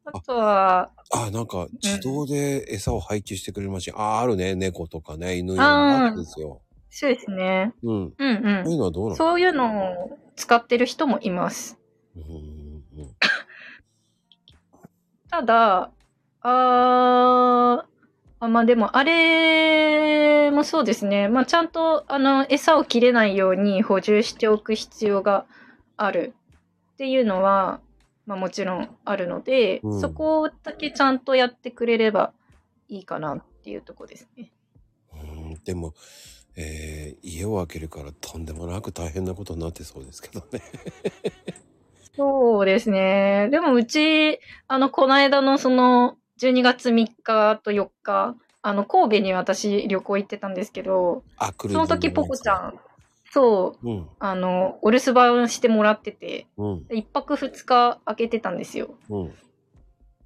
[0.06, 3.94] あとは、あ、なんか自動で餌を配給してくれるマシン。
[3.98, 4.56] あ、あるね。
[4.56, 5.66] 猫とかね、犬用の
[6.06, 6.62] あるんですよ。
[6.90, 7.74] そうですね。
[7.84, 8.06] うん。
[8.06, 8.78] うんそういううん。
[8.78, 9.16] のはどうなの？
[9.18, 11.78] そういうのを使ってる人もいます。
[12.16, 12.26] うんう
[13.04, 13.16] ん
[15.30, 15.92] ただ、
[16.42, 17.97] あー
[18.40, 21.28] あ、まあでも、あれもそうですね。
[21.28, 25.46] まあちゃんと、あの、餌を切れないように補充しておく必要が
[25.98, 26.34] ある
[26.94, 27.80] っていうのは、
[28.26, 32.34] まあもちろんあるので、うんそこだけちゃんとやってくれれば
[32.90, 34.52] いいかなっていうとこですね。
[35.14, 35.94] うんでも、
[36.56, 40.62] えー家を開けるからとんでもなく大変なことになってそうですけどね。
[42.16, 43.48] そうですね。
[43.52, 51.24] でもうち、あの、この間のその、12月3日と4日、あの、神戸に私旅行行ってたんですけど、
[51.62, 52.80] その時ポコちゃん、
[53.32, 58.96] そう、うん、あの、お留守番してもらってて、うん、一泊二日開けてたんですよ。
[59.10, 59.34] うん。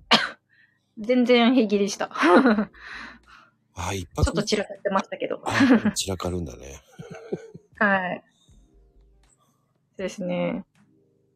[1.00, 2.08] 全然平気でした。
[2.08, 2.12] ち
[3.76, 5.42] あ、一ょ泊っと散らかってましたけど。
[5.46, 6.82] あ散らかるんだね。
[7.80, 8.24] はい。
[9.24, 9.40] そ
[9.96, 10.66] うですね。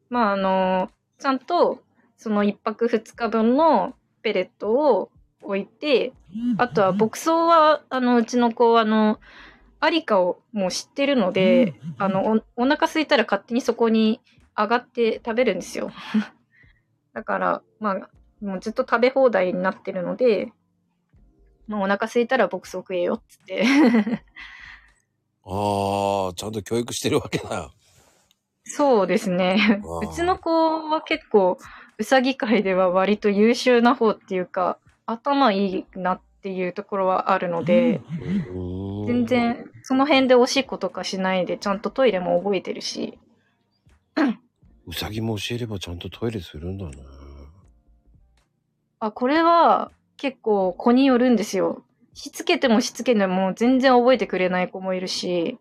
[0.08, 1.82] まあ、あの、ちゃんと、
[2.16, 3.95] その一泊二日分の
[4.26, 6.12] ペレットを置いて、
[6.58, 9.20] あとは牧草は、あの、うちの子は、あの、
[9.78, 14.20] アリカをもう知ってるので、あの、お、お腹空いたら勝手にそこに
[14.58, 15.92] 上がって食べるんですよ。
[17.14, 18.10] だから、まあ、
[18.44, 20.52] もうずっと食べ放題になってるので、
[21.68, 23.62] まあ、お腹空いたら牧草食えよっつって。
[25.46, 27.70] ああ、ちゃんと教育してるわけだ。
[28.64, 29.80] そうですね。
[30.02, 31.58] うちの子は結構、
[31.98, 38.02] うさぎ界では割と優秀な方っていうか、頭いいなっていうところはあるので、
[38.54, 39.26] うん全。
[39.26, 43.18] 然その辺でおしっことかしないで、ちゃんとトイレも覚えてるし、
[44.86, 46.92] うさぎも教えればちゃんとトイレするんだね。
[49.00, 51.82] あ、これは結構子によるんですよ。
[52.14, 55.58] しつけてもしつけても全然覚えてくれない子もいるし、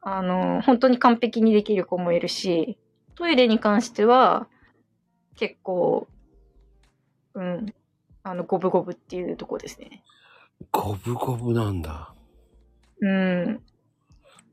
[0.00, 2.78] あの、本当に完璧にできる子もいるし、
[3.14, 4.48] トイレに関しては
[5.36, 6.06] 結構、
[7.34, 7.74] うん、
[8.22, 10.02] あの、五分五分っていうとこですね。
[10.70, 12.14] ゴブゴブなんだ。
[13.00, 13.62] うん。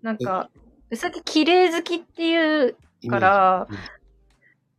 [0.01, 0.49] なんか、
[0.89, 2.75] うさぎ綺麗好きっていう
[3.09, 3.77] からうん、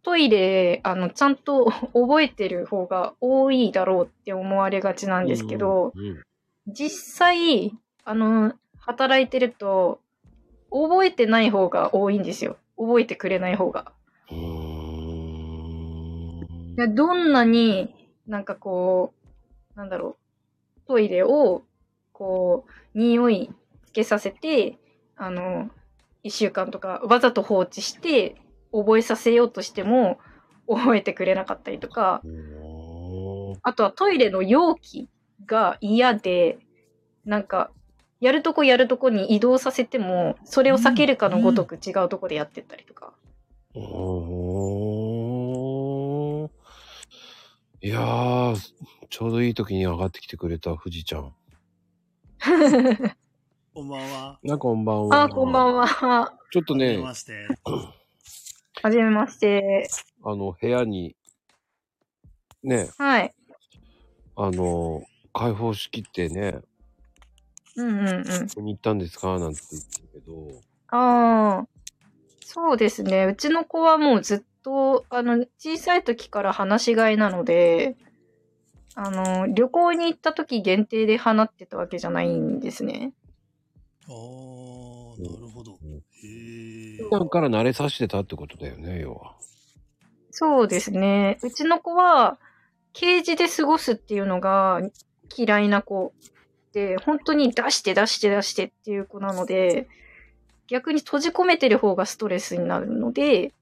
[0.03, 6.23] トイレ、あの、ちゃんと 覚えてる方が多いだろうって思われがちなんですけど、うんうん
[6.67, 7.73] 実際、
[8.05, 10.01] あの、働いてると、
[10.71, 12.59] 覚えてない方が多いんですよ。
[12.77, 13.93] 覚えてくれない方が。
[14.31, 14.60] うーん
[16.89, 17.95] でどんなに
[18.27, 19.13] なんかこ
[19.75, 20.17] う、なんだろ
[20.79, 21.63] う、トイレを、
[22.13, 23.51] こう、匂い
[23.87, 24.79] つけさせて、
[25.17, 25.71] あの、
[26.23, 28.37] 一週間とかわざと放置して、
[28.73, 30.19] 覚えさせようとしても、
[30.69, 32.23] 覚えてくれなかったりとか、
[33.63, 35.09] あとはトイレの容器
[35.47, 36.59] が嫌で、
[37.25, 37.71] なんか、
[38.21, 43.13] やるとこやるとこに移動させても、それを避けるかのごとく違うとこでやってったりとか。
[43.75, 44.90] おー
[47.83, 48.57] いやー、
[49.09, 51.33] ちょうどいい時に上がってきてくれた富士ちゃん。
[53.73, 54.39] こんばんは。
[54.43, 55.23] な、こんばんは。
[55.23, 56.39] あ、こんばんは。
[56.53, 57.49] ちょっとねはじめ、まして。
[58.83, 59.89] はじめまして。
[60.23, 61.17] あの、部屋に、
[62.63, 63.35] ね、はい。
[64.37, 65.03] あの、
[65.33, 66.61] 開放しきってね、
[67.77, 68.25] うんうんうん。
[68.49, 69.39] ここに行ったんですか？
[69.39, 71.69] なんて言ってるけど、ああ、
[72.45, 73.25] そうですね。
[73.25, 77.97] うちの子はもうずっと、あの、小さい時から放し飼いなので、
[78.95, 83.13] あの、旅行に行った時限定で放ってたわけじゃないんですね。
[84.09, 85.79] ああ、なるほど。
[85.83, 87.03] うんへえ。
[87.05, 89.37] 普段から慣れさせてたってことだよね、要は。
[90.31, 91.39] そうですね。
[91.43, 92.39] うちの子は、
[92.93, 94.81] ケージで過ごすっていうのが
[95.37, 96.13] 嫌いな子
[96.73, 99.89] で、本当に出して出して出してっていう子なので、
[100.67, 103.60] 逆に閉じ込めてる方がストレスになるので、は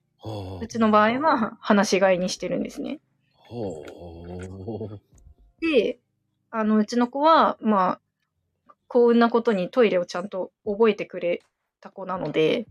[0.60, 3.00] うちの場合は放し飼いにしてるんですね。
[5.60, 5.98] で、
[6.50, 8.00] あの、うちの子は、まあ、
[8.86, 11.42] 幸運なことにトイレをちゃんと覚えてくれ
[11.80, 12.66] た子なので。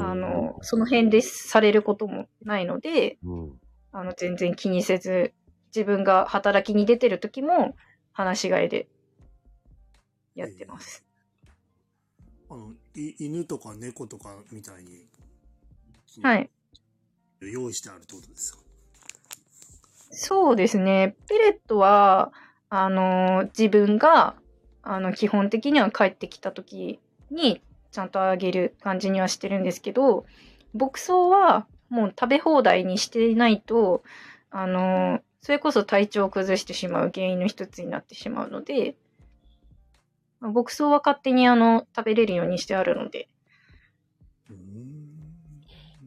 [0.00, 3.60] あの、その辺でされることもないので、うん。
[3.92, 5.34] あの、全然気にせず、
[5.74, 7.76] 自分が働きに出てる時も、
[8.12, 8.88] 話し飼いで
[10.34, 11.04] やってます。
[12.48, 15.06] あの、い犬とか猫とかみたいに、
[16.22, 16.50] はい。
[17.50, 18.60] 用意してあるってことですか？
[20.10, 21.16] そうですね。
[21.28, 22.32] ペレットは、
[22.68, 24.34] あの、自分が、
[24.82, 27.00] あの、基本的には帰ってきた時
[27.30, 30.26] に、ちゃんとあげる感じにはしてるんですけど、
[30.74, 34.02] 牧草はもう食べ放題にしていないと、
[34.50, 38.96] あの、それこそ体調を崩してしまう原因の一つになってしまうので、
[40.40, 43.28] 牧草は勝手にあの、食べれるようにしてあるので、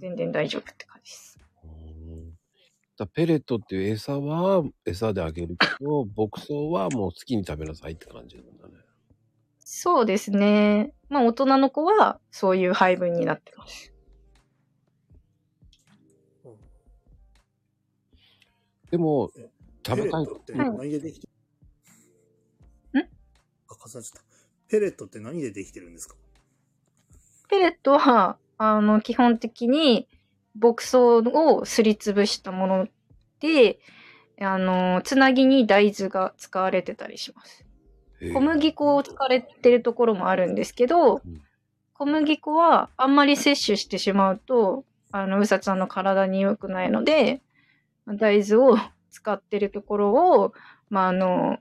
[0.06, 1.40] 全然大丈夫って感じです。
[1.64, 2.38] うん
[2.98, 8.76] だペレットっていう餌は餌であげるけど、 牧草はもう好きに食べなさいって感じなんだね。
[9.60, 10.94] そうですね。
[11.10, 13.92] まあ大人の子はそういう配分になってます。
[18.92, 19.32] でも、
[19.86, 21.28] 食べたいペレットって何でできて
[22.94, 23.00] ん？
[23.68, 24.26] あ、かさちゃった。
[24.70, 26.16] ペレットって何でできてるんですか？
[27.50, 30.08] ペレットは、あの、基本的に
[30.60, 32.88] 牧草をすりつぶしたもの
[33.40, 33.80] で、
[34.42, 37.66] あの、つなぎに大豆が使われてたりします。
[38.34, 41.42] 小麦粉を使われてるところもあるんですけどうん、
[41.94, 47.42] 小麦粉はあんまり摂取してしまうと、あの、うさちゃんの体に良くないので、
[48.06, 48.78] 大豆を
[49.10, 50.54] 使ってるところを、
[50.90, 51.58] まあ、あの、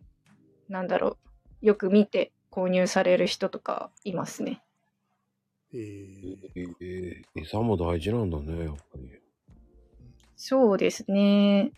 [0.68, 1.18] なんだろ
[1.62, 4.63] う、よく見て購入される人とかいますね。
[5.76, 5.78] え
[6.54, 9.10] えー、え餌も大事なんだね、やっぱり。
[10.36, 11.72] そうですね。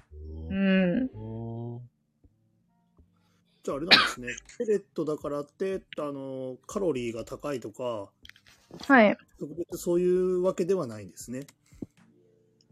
[0.50, 1.10] ううん
[3.62, 4.28] じゃああれなんですね。
[4.58, 8.10] ペレットだからって、あの、カロリーが高いとか、
[8.86, 9.16] はい。
[9.38, 11.46] 特別そういうわけではないんですね。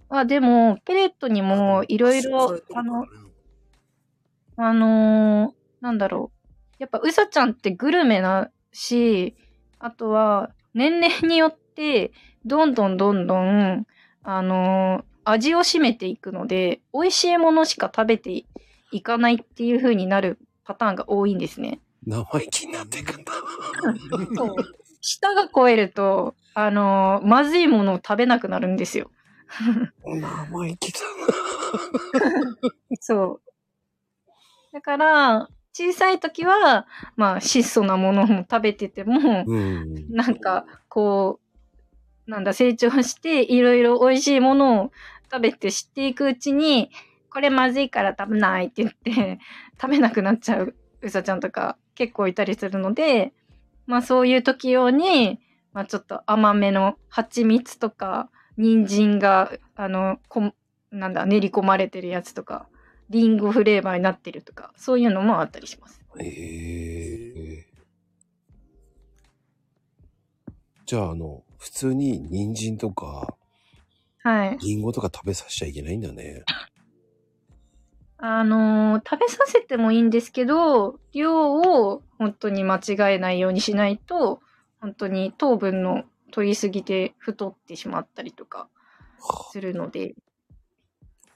[0.09, 3.07] あ、でも、ペレットにもいろいろあの？
[4.57, 6.49] あのーなんだろう。
[6.79, 9.37] やっぱ、うさちゃんってグルメなし、
[9.79, 12.13] あとは、年齢によって、
[12.45, 13.87] どんどんどんどん、
[14.23, 18.45] あのー味を占めていくので、美味しいものしか食べて
[18.93, 21.81] いかないっていう風になるパターンが多いんですね。
[22.07, 23.33] 生意気になってくんだ。
[24.37, 24.57] そう。
[25.01, 29.11] 舌が超えると、あのーまずいものを食べなくなるんですよ。
[30.05, 30.99] 生意気だ
[33.01, 33.41] そう。
[34.75, 36.87] だから、小さい時は、
[37.17, 39.45] まあ、質素なものも食べてても、な。
[39.45, 40.09] うん。
[40.09, 41.41] なんか、こ
[42.27, 44.93] う、なんだ、成長して、いろいろ美味しいものを
[45.31, 46.91] 食べて知っていくうちに、
[47.29, 49.41] これまずいから食べないって言って、
[49.81, 53.33] 食べなくなっちゃううさちゃんとか結構いたりするので、
[53.87, 55.41] まあそういう時用に、
[55.73, 60.53] まあちょっと甘めの蜂蜜とか、人参が、あの、こ
[60.93, 62.69] なんだ、練り込まれてるやつとか、
[63.11, 66.01] リンゴフレーバーになってるとか、そういうのもあったりします。
[66.21, 67.67] ええ
[70.87, 73.37] じゃあ、あの、普通に人参とか、
[74.23, 74.59] はい。
[74.59, 76.45] リンゴとか食べさせちゃいけないんだね。
[78.19, 84.41] あのー食べさせてもいいんですけど、量を本当に間違えないようにしないと、
[84.81, 88.69] 本当に糖分の取りすぎて太ってしまったりとか
[89.53, 90.15] するので、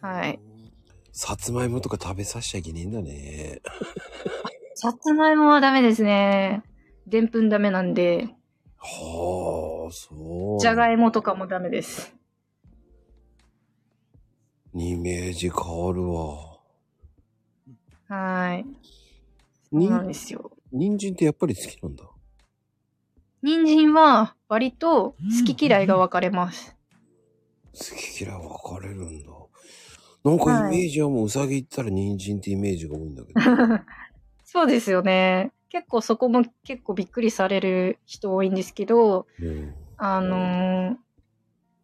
[0.01, 0.41] はい。
[1.21, 3.61] さつまいもとか食べさせちゃいけねえんだね。
[4.77, 6.63] さつまいもはダメですね。
[7.09, 8.29] でんぷんダメなんで、
[8.77, 10.61] はあ、そう。
[10.61, 12.15] じゃがいもとかもダメです。
[14.75, 16.61] イメージ変わるわ。
[18.07, 18.65] はい。
[19.73, 20.53] そうになんですよ。
[20.71, 22.05] 人参ってやっぱり好きなんだ。
[23.43, 25.17] 人参は割と
[25.47, 26.77] 好き嫌いが分かれます。
[27.75, 29.48] 好き嫌い分かれるんだ。
[30.29, 33.41] なんかイメージはもううさぎ行ったら人参ってイメージが多いんだけど。
[34.45, 35.53] そうですよね。
[35.71, 39.75] 結構そこも結構びっくりされる人多いんですけど、うん。
[39.97, 40.97] あのー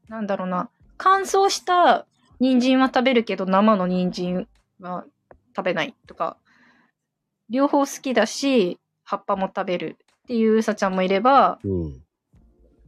[0.08, 0.68] なんだろうな、
[0.98, 2.06] 乾燥した
[2.38, 4.48] 人参は食べるけど生の人参
[4.78, 5.06] は
[5.56, 6.36] 食べないとか、
[7.48, 12.02] 両方好きだし、葉っぱも食べるっていううさちゃんもいれば、うん。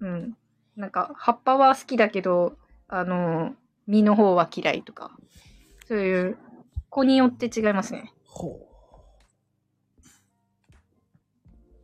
[0.00, 0.36] うん。
[0.76, 2.56] なんか、葉っぱは好きだけど、
[2.88, 3.54] あのー
[3.88, 5.12] 実の方は嫌いとか、
[5.86, 6.38] そういう、
[6.90, 8.12] 子によって違いますね。
[8.24, 8.66] ほう。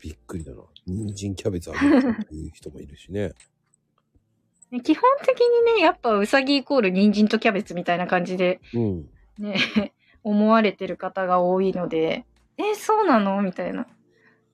[0.01, 0.63] びっくりだな。
[0.87, 3.33] 人参キャベツあげるっていう人もいるしね。
[4.73, 9.09] ね基本的にね、やっぱうさぎイコール人参とキャベツみたいな感じでうん。
[9.39, 9.57] ね、
[10.25, 12.25] 思われてる方が多いので、
[12.57, 13.43] え、そうなの？
[13.43, 13.87] みたいな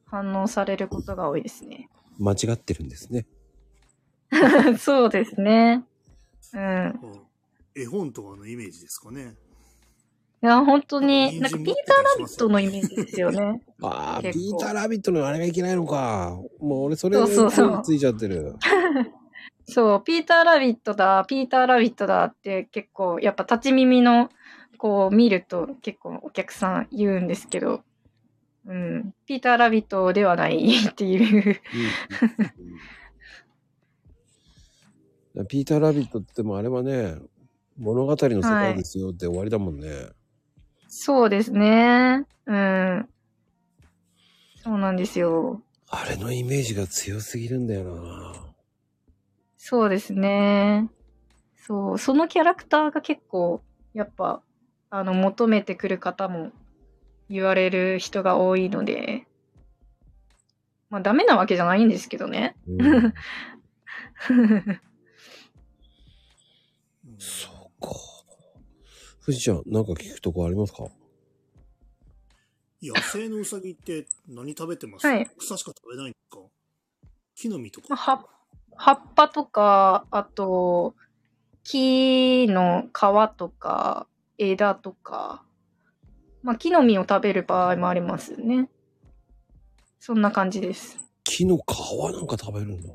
[0.06, 1.88] 反応されることが多いですね。
[2.18, 3.26] 間違ってるんですね。
[4.78, 5.84] そうですね。
[6.52, 6.60] うん。
[6.60, 6.88] う
[7.24, 7.27] ん
[7.74, 9.36] 絵本とかのイメージですかね。
[10.42, 13.60] いや、本当に、なんかピーターラビットのイメージですよね。
[13.82, 16.38] ああ、ピーターラビットのあれがいけないのか。
[16.60, 18.54] もう俺それでそうそうそうついちゃってる。
[19.66, 24.30] そう、ピーターラビットだ、ピーターラビットだって結構、やっぱ立ち耳の、
[24.78, 27.82] こう見ると結構お客さん言うんですけど、
[28.66, 31.60] うん、ピーターラビットではないっていう。
[35.34, 37.14] うんピーターラビットって言ってもあれはね、
[37.78, 40.08] 物語の世界ですよって終わりだもんね。
[40.88, 42.26] そうですね。
[42.46, 43.08] うん。
[44.56, 45.62] そうなんですよ。
[45.88, 48.34] あれのイメージが強すぎるんだよな。
[49.56, 50.90] そうですね。
[51.56, 53.62] そう、そのキャラクターが結構、
[53.94, 54.42] やっぱ、
[54.90, 56.50] あの、求めてくる方も
[57.28, 59.26] 言われる人が多いので、
[60.90, 62.56] まあ、ダメなわけじゃないんですけどね。
[62.66, 63.12] うん、うん
[67.18, 67.88] そうか。
[69.24, 70.84] 富士ちゃん、なんか聞くとこありますか？
[72.82, 76.42] 野生のウサギって何食べてます、はい草しか食べないんですか？
[77.34, 78.04] 木の実とまあ、か。
[78.04, 78.28] 葉
[78.76, 80.94] 葉っぱとか、あと、
[81.64, 84.06] 木の皮とか、
[84.38, 85.42] 枝とか、
[86.42, 88.70] まあ、木の実を食べる場合もありますね。
[89.98, 90.96] そんな感じです。
[91.24, 91.60] 木の皮
[92.14, 92.88] なんか食べるんだ。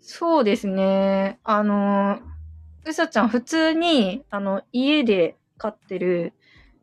[0.00, 1.40] そうですね。
[1.42, 2.20] あの、
[2.90, 6.32] うさちゃん普通に、あの、家で飼ってる、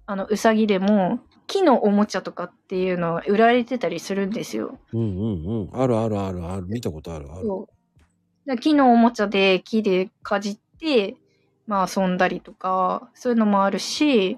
[0.05, 4.79] あの、うさぎでも、木のおもちゃとかっていうのは売られてたりするんですよ。
[4.93, 5.81] うんうんうん。
[5.81, 6.65] あるあるあるある。
[6.67, 7.41] 見たことあるある。
[7.45, 8.49] そう。
[8.49, 11.15] で木のおもちゃで木でかじって、
[11.67, 14.37] まあ遊んだりとか、そういうのもあるし、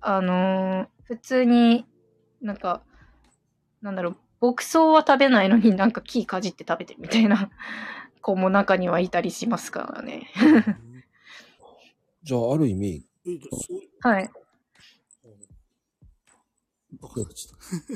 [0.00, 1.84] あのー普通に
[2.40, 2.82] なんか、
[3.82, 7.50] なんだろう、牧草は食べないのになんか木かじって食べてるみたいな
[8.24, 10.30] 子も中にはいたりしますからね。
[10.40, 10.44] う
[10.98, 11.04] ん
[12.22, 14.30] じゃあ、ある意味、えそうはい。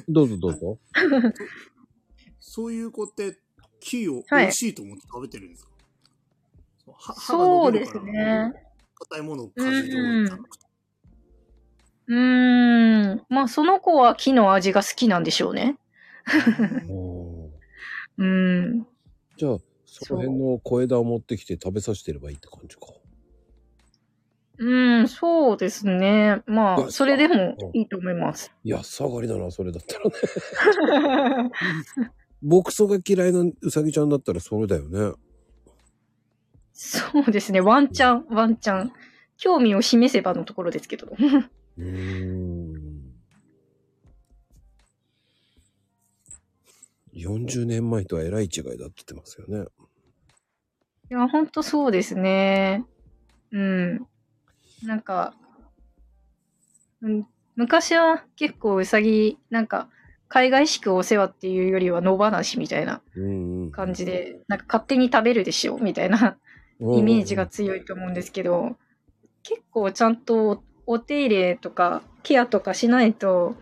[0.06, 0.78] どうぞどうぞ。
[2.40, 3.38] そういう子って
[3.80, 5.70] 木をはい美味しいと思って食べてるんですか、
[6.84, 8.52] そうは歯がそうです伸びるからね。
[8.94, 9.66] 硬いものをかじ
[12.08, 13.26] うーん。
[13.28, 15.78] まあその子は木の味が好きなんでしょうね。
[18.18, 18.86] うん。
[19.36, 19.58] じゃあ、
[19.90, 22.82] その辺の小枝を持ってきて食べさせてればいいって感じか。
[24.60, 26.42] うん、そうですね。
[26.46, 28.52] まいやあ、それでもいいと思います。
[28.64, 31.50] 安上がりだな、それだったらね。
[32.42, 35.12] 牧草が嫌いなうさぎちゃんだったらそれだよね。
[36.72, 37.60] そうですね。
[37.60, 38.92] ワンチャン、ワンチャン。
[39.36, 41.06] 興味を示せばのところですけど。
[41.06, 42.67] うーん。
[47.18, 49.66] 40年前とはえらい違いだって言ってますよね。
[51.10, 52.84] いや、ほんとそうですね。
[53.50, 54.06] うん。
[54.82, 55.34] なんか、
[57.00, 57.26] うん、
[57.56, 59.88] 昔は結構うさぎ、なんか、
[60.28, 63.70] 海外しくお世話っていうよりは野放しみたいなうんうん。
[63.70, 66.36] 感じで、なんか勝手に食べるでしょみたいな
[66.80, 68.76] イメージが強いと思うんですけど、
[69.42, 73.56] 結構ちゃんとお手入れとかケアとかしないと、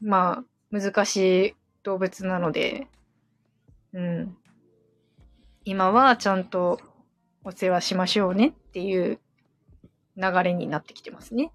[0.00, 1.16] まあ、難し
[1.48, 2.86] い動物なので、
[3.92, 4.36] うん。
[5.64, 6.80] 今はちゃんと
[7.44, 9.20] お世話しましょうねっていう
[10.16, 11.52] 流れになってきてますね。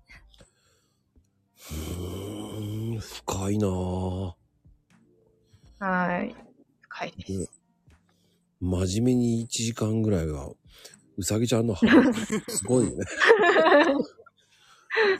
[1.72, 4.34] うーん、深いなぁ。
[5.80, 6.36] はい。
[6.82, 7.62] 深いです。
[8.60, 10.50] 真面目に1時間ぐらいは、
[11.18, 11.88] うさぎちゃんの話、
[12.50, 13.06] すごいよね。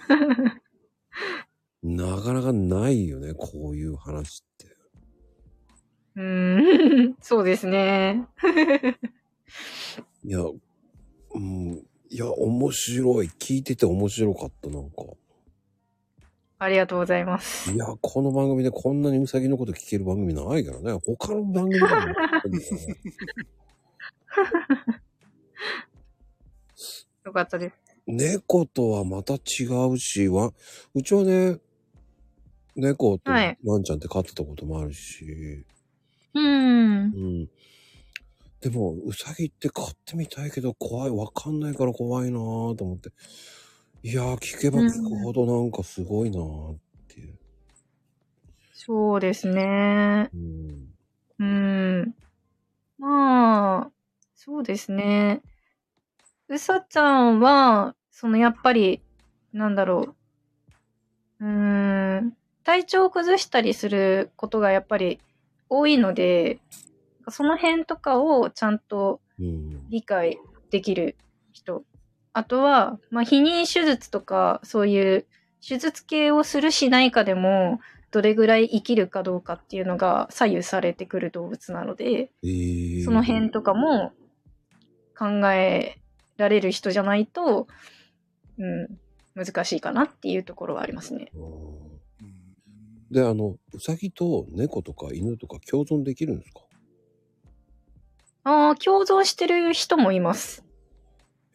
[1.84, 4.77] なかなかないよね、こういう話って。
[6.18, 8.28] うーん、 そうですね。
[10.26, 13.28] いや、うん、いや、面白い。
[13.28, 14.96] 聞いてて面白かった、なんか。
[16.60, 17.72] ありがとうございます。
[17.72, 20.94] いや、この番組でこんなにうさぎのこと聞ける番組ないからね。
[21.06, 21.96] 他の番組でもね
[27.26, 27.76] よかったです。
[28.08, 30.52] 猫とはまた違うし、わ、
[30.96, 31.60] うちはね、
[32.76, 35.66] 猫とはいワンちゃんって飼ってたこともあるし、
[36.34, 37.18] うーんう。
[37.44, 37.50] ん。
[38.60, 43.12] でも、うさぎって飼ってみたいけど怖い、わかんないから怖いなぁと思って。
[44.04, 46.78] いやー、聞けば聞くほどなんかすごいなぁっ
[47.08, 47.38] ていう。
[48.74, 50.30] そうですね。
[50.34, 50.94] うん。
[51.40, 52.16] うーん。
[52.98, 53.92] まあ、
[54.36, 55.42] そうですね。
[56.48, 59.02] うさちゃんは、そのやっぱり、
[59.54, 60.16] なんだろ
[61.40, 61.46] う。
[61.46, 62.38] うーん。
[62.64, 65.20] 体調を崩したりすることがやっぱり
[65.70, 66.60] 多いので、
[67.30, 69.90] その辺とかをちゃんとうん。
[69.90, 70.40] 理解
[70.70, 71.16] できる
[71.54, 71.84] 人。
[72.34, 75.26] あとは、まあ、避妊手術とか、そういう
[75.68, 77.80] 手術系をするしないかでも、
[78.12, 84.14] どれぐらい生きるかどうかっていうのが左右されてくる動物なので、えー、その辺とかも
[85.18, 86.00] 考え
[86.38, 87.68] られる人じゃないと、
[88.58, 88.98] うん、
[89.36, 91.32] 難しいかなっていうところはありますね。
[93.12, 96.62] で、あの、うさぎと猫とか犬とか共存できるんですか？
[98.44, 100.64] ああ、共存してる人もいます。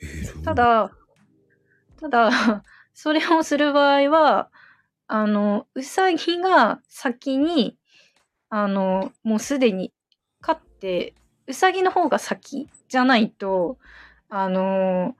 [0.00, 0.90] えーた、だ、
[1.96, 2.30] ただ、
[2.94, 4.50] それをする場合は、
[5.06, 7.78] あの、うさぎが先に、
[8.48, 9.92] あの、もうすでに
[10.40, 11.14] 飼って、
[11.46, 13.78] うさぎの方が先じゃないと、
[14.28, 15.16] あの、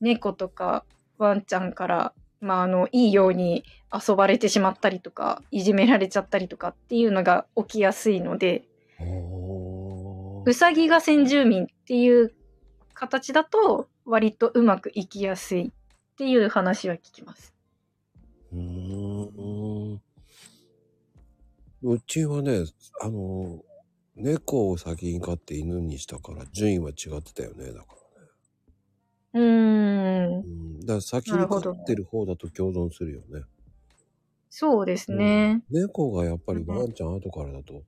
[0.00, 0.84] 猫とか
[1.18, 8.64] ワンちゃんから、まあ、あの、いいように遊ばれてしまったりとか、いじめられちゃったりとかっていうのが起きやすいので、
[10.44, 12.34] うさぎが先住民っていう
[12.94, 17.54] 形だと割とうまくいきやすいっていう話は聞きます。
[18.52, 20.00] うーん。
[21.82, 22.64] うちはね、
[23.02, 23.60] あの、
[24.14, 27.95] 猫を先に飼って犬にしたから順位は違ってたよね、だか。
[29.36, 30.44] うーんう。
[30.44, 30.80] ん。
[30.80, 33.44] だから先に飼ってる方だと共存するよね。
[34.48, 35.62] そうですね。
[35.70, 37.82] うん猫がやっぱりワンちゃん後からだと、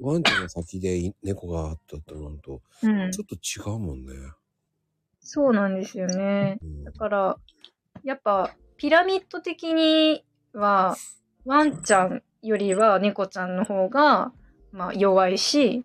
[0.00, 3.10] ワンちゃんが先でい猫が後となると、うん。
[3.12, 4.12] ちょっと違うもんね。
[5.20, 6.58] そうなんですよね。
[6.62, 7.38] うんだから、
[8.02, 10.96] やっぱピラミッド的には
[11.44, 14.32] ワンちゃんよりは猫ちゃんの方が、
[14.72, 15.84] まあ、弱いし、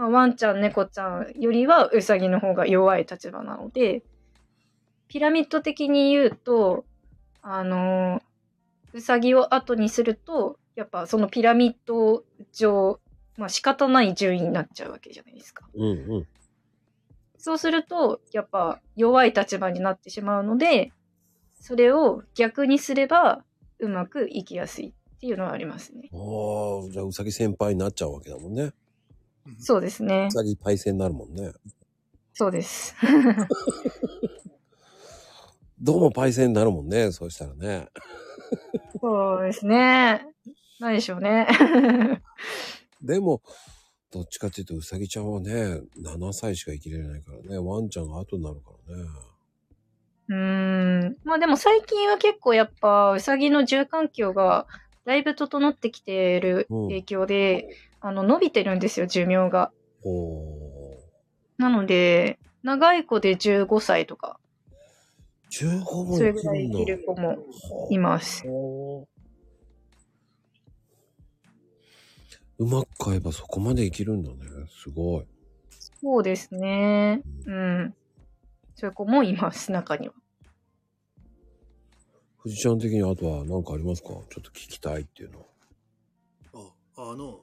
[0.00, 4.02] まあ、ワンちゃん猫ちゃんよりはウサギの方が弱い立場なので、
[5.08, 6.86] ピラミッド的に言うと、
[7.42, 8.22] あの、
[8.94, 12.98] ウサギを後にすると、やっぱそのピラミッド上、
[13.36, 15.68] まあ仕方ない順位になっちゃうわけじゃないですか。
[15.74, 16.26] うんうん。
[17.36, 20.92] そうすると、やっぱ弱い立場になってしまうので、
[21.60, 23.44] それを逆にすれば
[23.78, 26.08] うまくいきやすいっていうのはありますね。
[26.10, 28.72] ああ、じゃあうさぎ先輩になっちゃうわけだもんね。
[29.58, 30.32] そうですねう。
[30.32, 31.52] さぎパイセンになるもんね。
[32.34, 32.94] そうです。
[35.80, 37.88] どうもパイセンになるもんね、そうしたらね。
[39.00, 40.26] そうですね。
[40.78, 41.46] 何でしょうね。
[43.02, 43.42] でも、
[44.10, 49.04] どっちかっていうと、うさぎちゃんはね、7歳しか生きれないからね、ワンちゃんが後になるからね。
[50.28, 51.16] うーん。
[51.24, 54.66] まあでも最近は結構やっぱうさぎの住環境が
[55.04, 57.68] だいぶ整ってきている影響で、
[58.00, 59.72] あの伸びてるんですよ、寿命が。
[60.02, 60.98] お
[61.58, 65.80] なので、長い子で15歳とか、ー。
[65.80, 67.38] 15もそれぐらい生きる子も
[67.90, 68.44] います。
[72.58, 74.36] うまく飼えばそこまで生きるんだね。
[74.82, 75.26] すごい。
[76.02, 77.22] そうですね。
[77.46, 77.94] うん。
[78.74, 80.14] そういう子もいます、中には。
[82.38, 84.08] 藤ちゃん的にあとは何かありますか？
[84.08, 85.46] ちょっと聞きたいっていうの。
[86.54, 87.40] ああの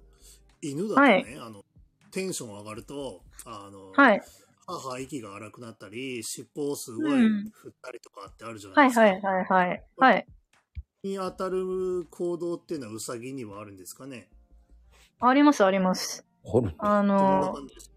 [0.62, 1.64] 犬だとね、はいあの
[2.12, 4.20] テンション上がるとあの、はい。
[4.20, 4.24] は
[4.68, 9.02] あはあ息が荒くなったり、尻尾をすごいうん振ったりとかってあるじゃなはいいですか。
[9.02, 9.84] はいはいはい。
[9.98, 10.28] はい。
[11.04, 14.30] に当たる行動っていうのはウサギにはあるんですかね？
[15.20, 16.26] ありますあります。
[16.80, 17.96] あの、感じですか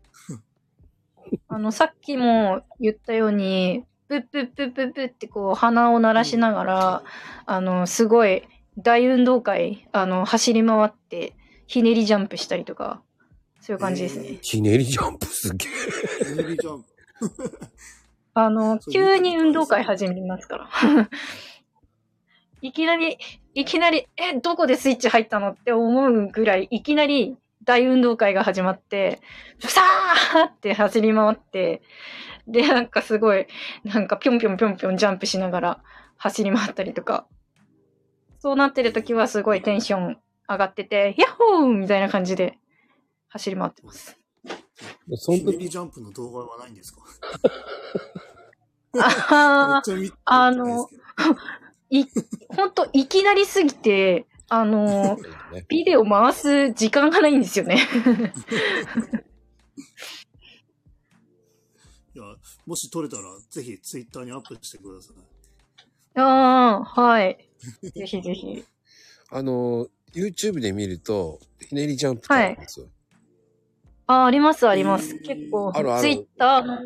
[1.48, 7.02] あの、さっきも言ったように、プップップップップッってこう鼻を鳴らしながら、
[7.46, 8.42] あの、すごい
[8.78, 11.34] 大運動会、あの、走り回って、
[11.70, 13.00] ひねりジャンプしたりとか、
[13.60, 14.38] そういう感じですね。
[14.42, 16.24] ひねりジャンプすげえ。
[16.24, 16.88] ひねりジャンプ。
[18.34, 20.68] あの、急に運動会始めますから。
[22.60, 23.18] いきなり、
[23.54, 29.20] いきなり、え、どこでスイッチ入ったのって思うぐらい、いきなり大運動会が始まって、
[29.60, 31.82] さーって走り回って、
[32.48, 33.46] で、なんかすごい、
[33.84, 35.82] なんかぴょんぴょんぴょんぴょんジャンプしながら
[36.16, 37.28] 走り回ったりとか。
[38.40, 40.18] そうなってる時はすごいテンション
[40.50, 42.58] 上がってて、ヤッホーみたいな感じで
[43.28, 44.18] 走り回ってます。
[45.16, 47.02] その時、ひねりジャンプの動画はないんですか？
[48.98, 49.80] あ
[50.24, 50.88] あの
[51.90, 52.04] い、
[52.48, 55.16] ほんと、いきなりすぎて、あの、
[55.52, 57.78] ね、ビデオ回す時間がないんですよね。
[62.14, 62.24] いや、
[62.66, 65.16] もし撮れたら、ぜひツイッターにアップしてください。
[66.20, 67.48] ああ、はい。
[67.82, 68.64] ぜひぜひ。
[69.30, 72.86] あの、YouTube で見ると、ひねりジャンプってあるんですよ。
[74.06, 75.14] あ、ありますあります。
[75.14, 76.78] えー結構あるあ、るツイッターの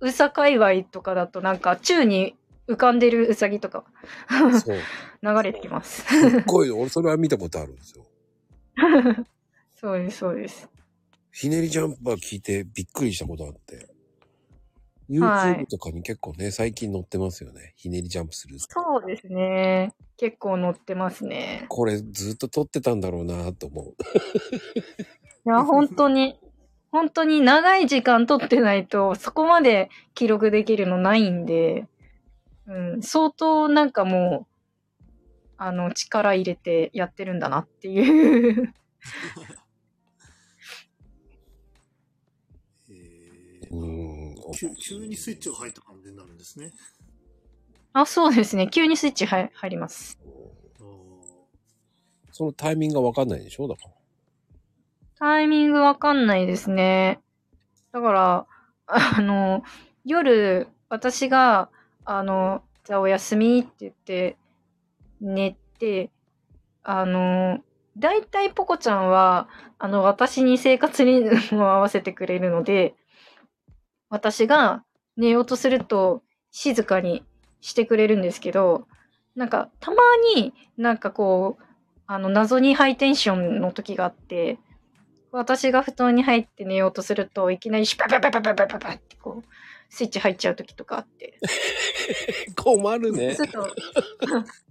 [0.00, 2.36] うさ界隈とかだとなんか宙に
[2.68, 3.84] 浮かんでるうさぎとか
[4.64, 4.78] そう。
[5.22, 6.02] 流れてきます。
[6.02, 8.06] すっごい、俺それは見たことあるんですよ。
[9.74, 10.68] そうです、そうです。
[11.32, 13.76] ひねりジャンプは聞いてびっくりしたことあって。
[13.76, 13.96] はい
[15.08, 17.74] YouTube とかに結構ね、最近載ってますよね。
[17.76, 18.58] ひねりジャンプする。
[18.58, 19.92] そうですね。
[20.18, 21.66] 結構乗ってますね。
[21.68, 23.84] これずっと撮ってたんだろうなと思う。
[23.88, 26.38] いや、本当に、
[26.90, 31.86] 本当に長い時間撮ってないと、そこまで記録できるのないんで、
[32.66, 35.04] うん、相当なんかもう、
[35.58, 38.74] あの、力入れてやってるんだなっていう。
[42.88, 44.36] えーうーん。
[44.54, 46.72] 急急にスイッチが入った感じになるんですね。
[47.98, 48.68] あ、そうですね。
[48.68, 50.18] 急にスイッチ入入ります。
[52.30, 53.68] そのタイミングがわかんないでしょ？
[53.68, 53.90] だから。
[55.18, 57.20] タイミングわかんないですね。
[57.92, 58.46] だから、
[58.86, 59.62] あの、
[60.04, 61.70] 夜、私が、
[62.04, 64.36] あの、じゃあおやすみって言って、
[65.22, 66.10] 寝て、
[66.82, 67.60] あの、
[67.96, 69.48] だいたいポコちゃんは、
[69.78, 72.94] あの、私に生活リズムを合わせてくれるので、
[74.10, 74.84] 私が
[75.16, 77.24] 寝ようとすると静かに
[77.66, 78.86] してくれるんですけど、
[79.34, 79.96] なんか、たま
[80.36, 81.64] になんかこう、
[82.06, 84.60] あの、謎にハイテンションの時があって、
[85.32, 89.48] 私が布団に入って寝ようとすると、いきなりシュパパパパパパパパってこう、
[89.90, 91.40] スイッチ入っちゃう時とかあって。
[92.54, 93.44] 困るねす。
[93.44, 93.74] ると、そう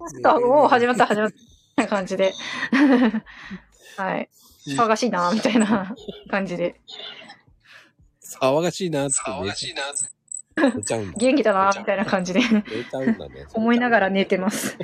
[0.10, 1.42] すると、おお、始まった、始まった、み
[1.76, 2.32] たいな感じで。
[3.98, 4.30] はい。
[4.70, 5.94] 騒がしいな、みたいな
[6.32, 6.80] 感じで。
[8.22, 10.15] 騒がしいなって寝ちゃ
[10.58, 11.18] 寝ちゃうんだ。
[11.18, 12.40] 元気だな、みたいな感じで。
[12.40, 13.46] 寝ちゃうんだね。
[13.54, 14.78] 思いながら寝てます。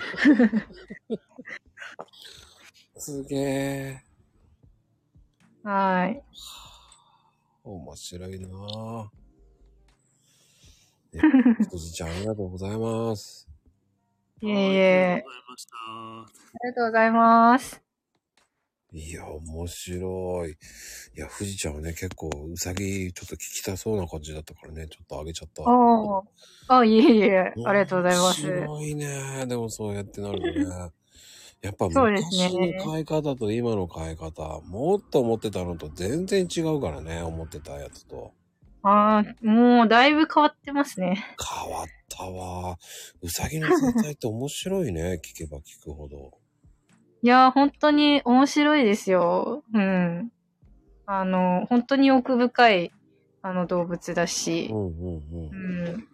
[2.98, 4.04] すげえ。
[5.64, 6.24] はい。
[7.64, 9.06] 面白いなぁ。
[11.14, 11.22] ね
[11.70, 13.48] ふじちゃんありがとうございます。
[14.42, 15.12] いえいえ。
[15.14, 15.76] ありがとうございました。
[15.76, 16.26] あ
[16.64, 17.91] りがとうございます。
[18.94, 20.52] いや、面白い。
[20.52, 25.64] いや、富士ちゃんはね、結構、うさぎ、ちょっと聞きたそうな感じだったからね、ちょっとあげちゃった。
[25.64, 26.20] あ
[26.68, 26.80] あ。
[26.80, 27.54] あ、いえいえ。
[27.66, 28.48] ありがとうございます。
[28.48, 29.46] 面白いね。
[29.48, 30.92] でもそうやってなるとね。
[31.62, 38.34] やっぱ昔ねの飼い方と今の飼い方、もっと思ってたのと全然違うからね、思ってたやつと。
[38.84, 41.24] ああ、もうだいぶ変わってますね。
[41.40, 42.80] 変わったわ。
[43.22, 46.41] うさぎの存在って面白いね、聞けば聞くほど。
[47.24, 49.64] いやー、本当に面白いですよ。
[49.74, 50.32] うん。
[51.06, 52.92] あの、本当に奥深い、
[53.44, 55.92] あの動物だしう、んうんうん。
[55.92, 56.08] うん。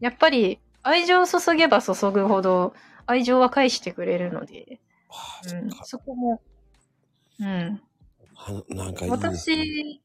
[0.00, 2.74] やっぱり、愛情を注げば注ぐほど、
[3.06, 6.40] 愛情は返してくれるので、はあ、うんそこも、
[7.38, 7.80] うん。
[8.34, 9.56] はなんかいいですね。
[9.60, 10.02] 私、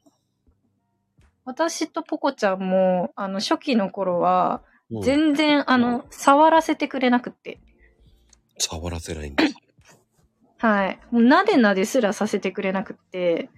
[1.45, 7.59] 私とポコちゃんも、あの、初期の頃は、うん全然、あの、触らせてくれなくって。
[8.59, 9.43] 触らせないんだ。
[10.64, 10.99] はい。
[11.11, 13.49] もうなでなですらさせてくれなくって。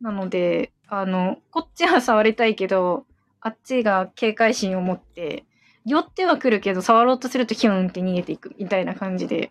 [0.00, 3.04] なので、あの、こっちは触りたいけど、
[3.40, 5.44] あっちが警戒心を持って、
[5.84, 9.50] 寄ってはくるけど、触ろうとするとヒュンって逃げていくみたいな感じで、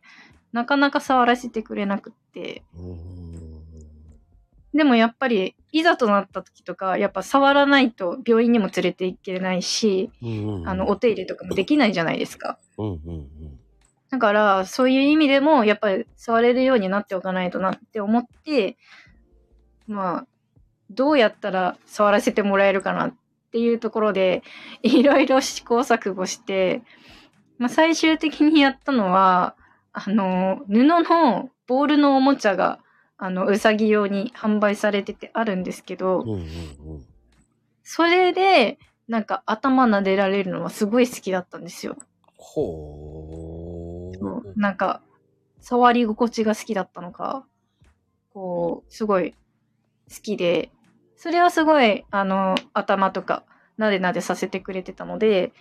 [0.53, 2.63] なかなか触らせてくれなくって。
[2.77, 3.15] うん
[4.73, 10.11] でもやっぱり、いざとなった時とか、やっぱ触らないと病院にも連れて行けないし。
[10.65, 12.59] あの、お手入れとかもできないじゃないですか。
[12.77, 13.59] うんうんうん。
[14.09, 18.77] だから、そういう意味でも、やっぱり触れるようになっておかないとなって思って、
[19.87, 20.27] まあ、
[20.89, 23.15] どうやったら触らせてもらえるかなっ
[23.51, 24.43] ていうところで、
[24.83, 26.83] いろいろ試行錯誤して、
[27.57, 29.55] まあ、最終的にやったのは、
[29.93, 32.79] あの、布のボールのおもちゃが、
[33.17, 36.45] あの、うさぎ用に販売されててあるんですけど、うんうんうん。
[37.83, 38.77] それで、
[39.07, 41.95] なんか頭撫でられるのはすごい好きだったんですよ。
[42.37, 43.44] ほそ
[44.19, 44.53] うー。
[44.55, 45.01] なんか、
[45.59, 47.45] 触り心地が好きだったのか、
[48.33, 49.35] こう、すごい好
[50.21, 50.71] きで、
[51.15, 53.43] それはすごい、あの、頭とか、
[53.77, 55.53] なでなでさせてくれてたので、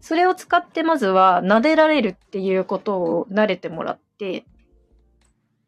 [0.00, 4.44] それを使ってまずは、撫でられるっていうことを慣れてもらって、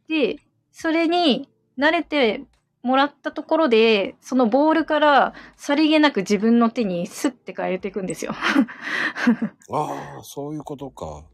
[0.08, 0.36] で、
[0.72, 1.48] それに
[1.78, 2.42] 慣れて
[2.82, 8.32] もらったところで、そのボールからさりげなく自分の手にスッて変えていくんですよ。
[9.72, 11.24] ああ、そういうことか。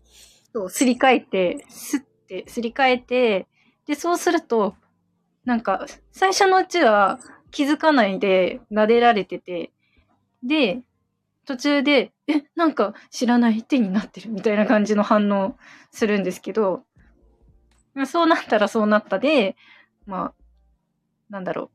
[0.53, 3.47] そう、すり替えて、スッてすり替えて、
[3.87, 4.75] で、そうすると、
[5.45, 7.19] なんか、最初のうちは
[7.51, 9.73] 気づかないで撫でられてて、
[10.43, 10.83] で、
[11.47, 15.57] 途中で、え、なんか知らない手になってるみたいな感じの反応
[15.91, 16.85] するんですけど、
[18.07, 19.57] そうなったらそうなったで、
[20.07, 20.35] まあ、
[21.31, 21.71] なんだろ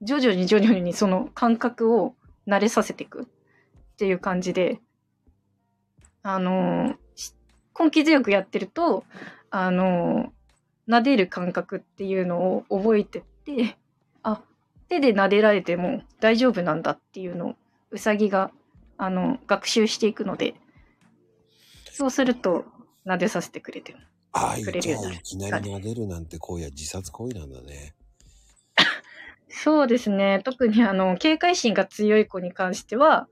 [0.00, 2.14] う、徐々に徐々にその感覚を
[2.46, 3.26] 慣れさせていくっ
[3.96, 4.80] ていう感じで、
[6.22, 7.09] あのー
[7.80, 9.04] 根気強くやってると、
[9.50, 10.40] あのー
[10.90, 13.76] 撫でる感覚っていうのを覚えてって、
[14.24, 14.42] あ、
[14.88, 17.54] 手で撫でられても大丈夫なんだっていうのを、
[17.92, 18.50] うさぎが、
[18.98, 20.54] あの、学習していくので、
[21.92, 22.64] そうすると、
[23.06, 23.98] 撫でさせてくれてる。
[24.32, 27.94] ああ、くれるようになるいきなり撫でるなんて行為は自殺行為なんだね。
[29.48, 30.40] そうですね。
[30.44, 33.28] 特にあの、警戒心が強い子に関しては、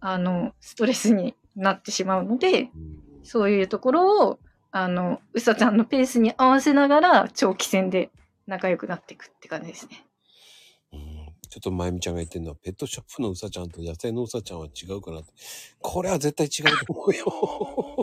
[0.00, 4.38] あの、ストレスになってしまうので、うんそういうところを、
[4.70, 8.10] あの、うさちゃんのペースに合わせながら、長期戦で
[8.46, 10.06] 仲良くなっていくって感じですね。
[10.92, 11.16] うん
[11.48, 15.32] ちょっとまゆみちゃんが言ってるのは、ペットショップのうさちゃんと野生のうさちゃんは違うかなって。
[15.80, 17.24] これは絶対違うと思うよ。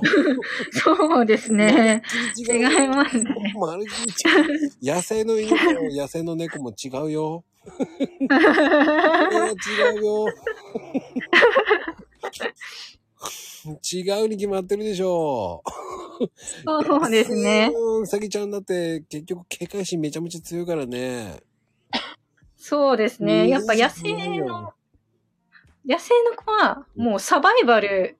[0.71, 2.01] そうですね。
[2.35, 3.53] 違違いますね。
[3.55, 4.95] まるっきり違う。
[4.95, 5.55] 野生の犬と
[5.95, 7.43] 野生の猫も違うよ。
[7.63, 7.71] こ
[8.27, 10.25] れは違うよ。
[13.65, 15.63] 違うに決まってるでしょ
[16.65, 17.71] そうですね。
[17.73, 21.41] うんうさぎちゃんだって結局警戒心めちゃめちゃ強いからね。
[22.55, 23.49] そうですね。
[23.49, 24.73] やっぱ野生の、
[25.85, 28.17] 野生の子はもうサバイバル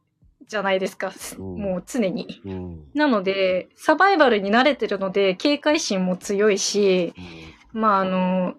[0.48, 1.14] じゃないですか。
[1.38, 2.42] うんもう常に。
[2.46, 2.84] うん。
[2.94, 7.14] なので、サバイバルに慣れてるので、警戒心も強いし、
[7.72, 8.56] まああの、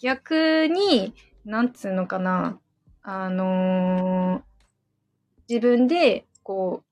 [0.00, 1.14] 逆に、
[1.44, 2.58] なんつうのかな、
[3.02, 4.47] あのー
[5.48, 6.86] 自分で、こう、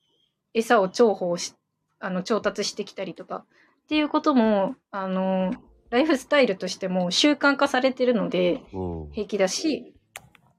[0.55, 1.55] 餌を重宝し、
[1.99, 3.45] あの、調達してきたりとか、
[3.85, 5.59] っていうことも、あのー
[5.91, 9.11] ライフスタイルとしても習慣化されてるので、うん。
[9.13, 9.95] 平気だし、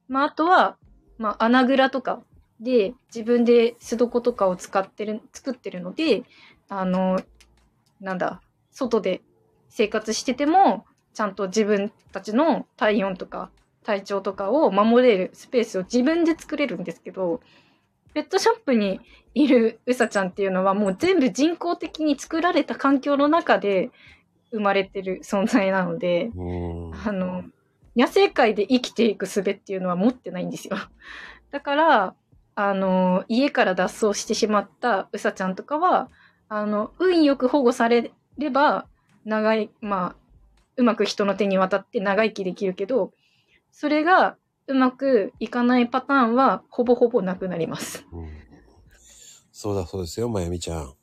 [0.07, 0.77] まあ、あとは、
[1.17, 2.21] まあ、穴蔵とか
[2.59, 6.23] で自分で巣床とかを使ってる、作ってるので、
[6.69, 7.19] あの、
[7.99, 8.41] なんだ、
[8.71, 9.21] 外で
[9.69, 13.49] 生活してても、ちゃんと自分たちの体温とか
[13.83, 17.41] 体調とかを守れるスペースを自分で作れるんですけど、
[18.17, 18.99] ペットショップに
[19.35, 23.91] いるうさちゃんっていうのはもう全部人工的に作られた環境の中で
[24.49, 26.95] 生まれてる存在なので、うん。
[26.95, 27.43] あの、
[27.95, 30.77] 野生界で生きていく術っていうのは持ってないんですよ。
[31.51, 32.15] だから、
[32.55, 36.09] あの、家から脱走してしまったうさちゃんとかは、
[36.49, 38.87] あの、運よく保護されれば、
[39.25, 40.15] 長い、まあ、
[40.75, 43.11] うまく人の手に渡って長生きできるけど、
[43.71, 44.37] それが
[44.67, 48.05] うまくいかないパターンは、ほぼほぼなくなります。
[48.11, 48.47] うん
[49.59, 50.93] そうだそうですよ、まゆみちゃん。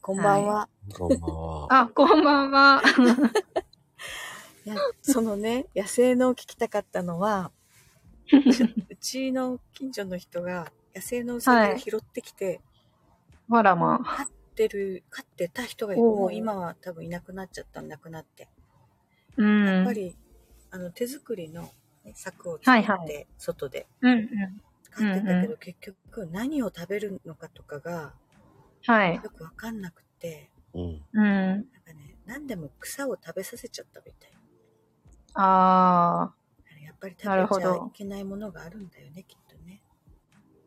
[0.00, 0.66] こんばんは。
[0.96, 1.66] こんばんは。
[1.82, 2.82] あ、こんばんは。
[4.64, 7.52] いやそのね、野生のを聞きたかったのは、
[8.88, 12.62] うちの近所の人が野生のウサギを拾ってきて、
[13.50, 14.16] あらまあ。
[14.16, 18.48] 飼ってる、飼ってた人がもう今は多分いなくなっちゃった、亡くなって。
[19.36, 19.66] うん。
[19.66, 20.16] やっぱり、
[20.70, 21.70] あの、手作りの、
[22.08, 22.98] ね、柵を作って、はいは
[23.38, 24.28] 外でうんうん。
[24.90, 28.14] 飼ってたけど、うんうん結局何を食べるのかとかが
[28.86, 29.14] はい。
[29.16, 31.02] よくわかんなくて、うん。
[31.12, 31.22] うん。
[31.22, 34.30] なんかね、何でも草を食べさせちゃったみたい。
[35.34, 36.34] ああ。
[36.82, 39.82] やっぱり食べちゃいけないものがあるんだよね、きっとね。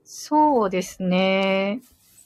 [0.04, 1.82] そうですね。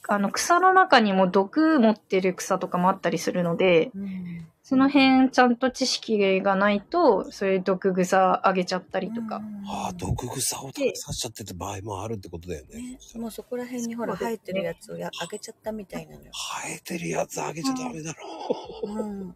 [0.08, 4.48] あの、草の中にも毒持ってる草とかもあったりするので、うん。
[4.68, 9.40] その辺ちゃんと知識がないと、そういう毒草あげちゃったりとか。
[9.68, 12.82] ああ、毒草を食べさせちゃってた場合もあるってことだよね。
[12.82, 16.32] ね、もうそこら辺にほら生えてるやつをやあげちゃったみたいなのよ。
[16.34, 19.36] 生えてるやつあげちゃダメだろうん。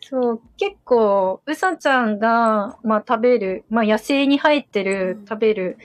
[0.00, 5.76] そう、結構、うさちゃんが、まあ食べる、まあ野生に生えてる、うん食べる、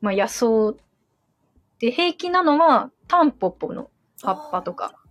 [0.00, 0.72] まあ野草
[1.80, 3.90] で平気なのは、タンポポの
[4.22, 5.03] 葉っぱとか。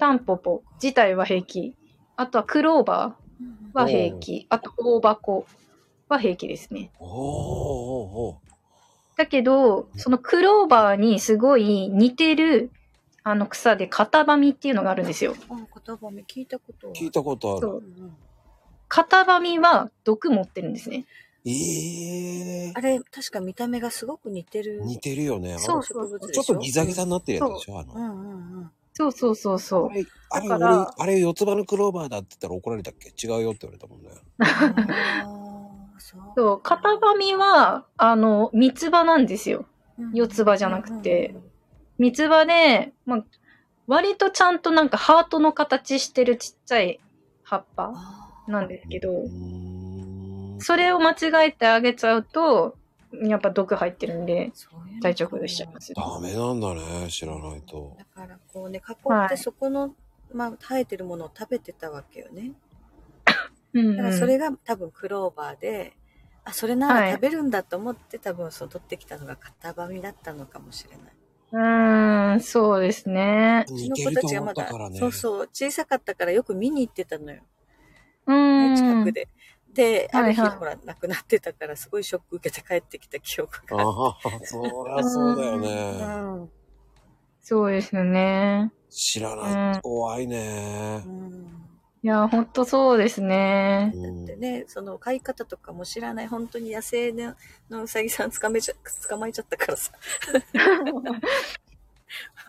[0.00, 1.74] タンポポ自体は平気。
[2.16, 4.46] あとはクローバーは平気。
[4.48, 5.46] あと大箱
[6.08, 6.90] は平気ですね。
[9.16, 12.70] だけど、そのクローバーにすごい似てる、
[13.22, 15.34] あの草でカタバミっていうのがあるんですよ。
[15.50, 17.82] あ、言葉目聞いたことは聞いたことある。
[18.88, 21.04] カタバミは毒持ってるんですね。
[21.44, 24.80] ええあれ、確か見た目がすごく似てる。
[24.82, 25.52] 似てるよね。
[25.52, 27.94] あのそう植物でしょちょっとギザギザになってるやつでしょあの。
[27.94, 28.70] うんうんうん。
[29.00, 29.94] そうそうそうそうあ。
[29.94, 33.08] れ、あれ、だから俺、あれ、四つ葉のクローバーだって言ったら怒られたっけ？
[33.08, 34.10] 違うよって言われたもんね。
[35.98, 39.64] そうそう、カタバミは、あの、三つ葉なんですよ。
[40.12, 41.34] 四つ葉じゃなくて。
[41.98, 43.24] 三つ葉で、まあ、
[43.86, 47.00] 割とちゃんとなんかハートの形してるちっちゃい
[47.42, 49.10] 葉っぱあなんですけど。
[50.58, 52.76] それを間違えてあげちゃうと、
[53.12, 54.52] やっぱ毒入ってるんで、
[55.02, 55.96] 体調崩しちゃいますよ。
[55.96, 57.08] ダメなんだね。
[57.10, 57.96] 知らないと。
[57.98, 59.94] だからこうね、囲ってはいそこの、
[60.32, 62.52] まあ、生えてるものを食べてたわけよね。
[63.72, 65.96] うん、だからそれが多分クローバーで、
[66.44, 71.12] あ、それなはいら食べるんだと思って、多分そう取ってきたのが型紙だったのかもしれない。
[71.52, 73.66] うーん、そうですね。
[73.68, 74.98] うちの子たちがまだ、ね。
[74.98, 77.40] そうそう、小さかったからよく見に行ってたのよ。
[78.26, 78.72] うーん。
[78.72, 79.28] ね、近くで。
[79.74, 85.60] で、ある日、はいはいほら、亡くなってたから、すごいショック受けて帰ってきた記憶があああ、そりゃそうだよる。
[85.60, 85.98] ね。
[86.00, 86.04] う
[86.44, 86.50] ん
[87.42, 88.70] そうですよね。
[88.90, 91.08] 知らないと怖いねう。
[91.08, 91.46] ん
[92.02, 93.92] いや、ほんとそうですね。
[93.94, 97.34] うんでね、その飼い方とかも知らない、本当に野生の
[97.68, 98.74] のうさぎさん捕めちゃ、
[99.08, 99.92] 捕まえちゃったからさ。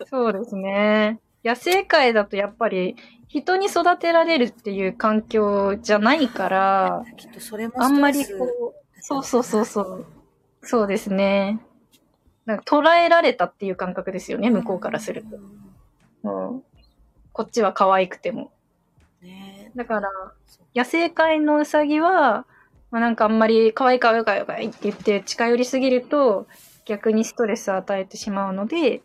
[0.08, 1.20] そうですね。
[1.44, 2.96] 野生界だとやっぱり
[3.32, 10.06] 人に育てられるっていう環境じゃないから、きっとそれもあんまりこう、そうそうそうそう。
[10.62, 11.58] そうですね。
[12.44, 15.38] なんか捉えられたっていう感覚ですよね、向こうからすると。
[16.24, 16.62] うん、
[17.32, 18.52] こっちは可愛くても。
[19.22, 20.10] ねだから、
[20.74, 22.44] 野生界のウサギは、
[22.90, 26.46] まあ、なんかあんまり可愛い可愛い可愛い可愛いって言って近寄りすぎると
[26.84, 29.00] 逆にストレスを与えてしまうので、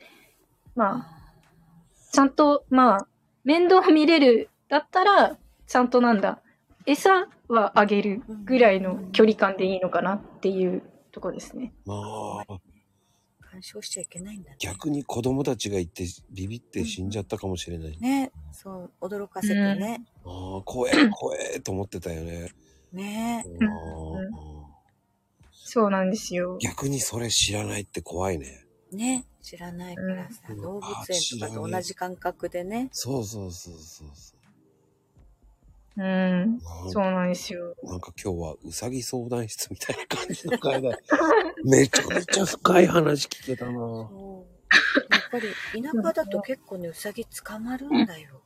[0.75, 3.07] まあ、ちゃんと、まあ、
[3.47, 5.37] 面倒見れるだったら、
[5.67, 6.41] ちゃんとなんだ、
[6.85, 10.83] 餌はあげるぐらいの距離感でいいのかなっていう
[11.13, 11.71] とこですね。
[11.85, 12.59] まあ、
[13.49, 14.57] 干渉しちゃいけないんだね。
[14.59, 17.97] 逆に子供たちがいてビビって死んじゃったかもしれない。
[18.01, 20.03] ね、そう、驚かせてね。
[20.25, 22.51] ああ、怖え、怖えと思ってたよね。
[22.91, 24.27] ねあんー
[25.53, 26.57] そうなんですよ。
[26.61, 28.65] 逆にそれ知らないって怖いね。
[28.91, 32.89] ね、知らないからさ、うん動物園とかと同じ感覚でね。
[32.91, 34.35] そうそうそうそうそ
[35.95, 36.57] うん。
[36.57, 36.91] う。
[36.91, 37.73] そうなんですよ。
[37.81, 40.97] なんか今日はうさぎ相談室みたいな感じの会だ。
[41.63, 43.71] めちゃめちゃ深い話聞けたな。
[43.71, 48.41] そうやっぱり田舎だと結構ね、うさぎ捕まるんだよ。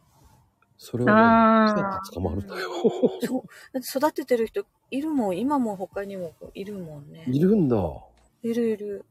[0.78, 1.82] それはね、
[2.14, 2.70] 捕まるんだよ。
[3.24, 3.44] そう。
[3.74, 5.38] だって育ててる人いるもん。
[5.40, 7.24] 今も他にもいるもんね。
[7.28, 7.76] いるんだ。
[8.44, 9.06] いるいる。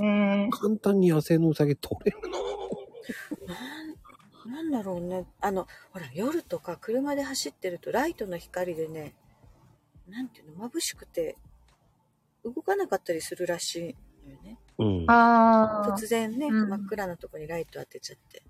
[0.00, 2.38] ね簡単に野生のうさぎ取れるの？
[3.46, 3.84] な
[4.52, 5.26] ん、なんだろうね。
[5.40, 9.14] あの、ほら、夜とか車で走ってるとライトの光でね、
[10.08, 11.36] なんていうの、眩しくて、
[12.44, 13.80] 動かなかったりするらしい
[14.26, 14.58] のよね。
[14.78, 15.04] うん。
[15.08, 18.42] あ突然ね、うん真っ暗なとこにライト当てちゃって。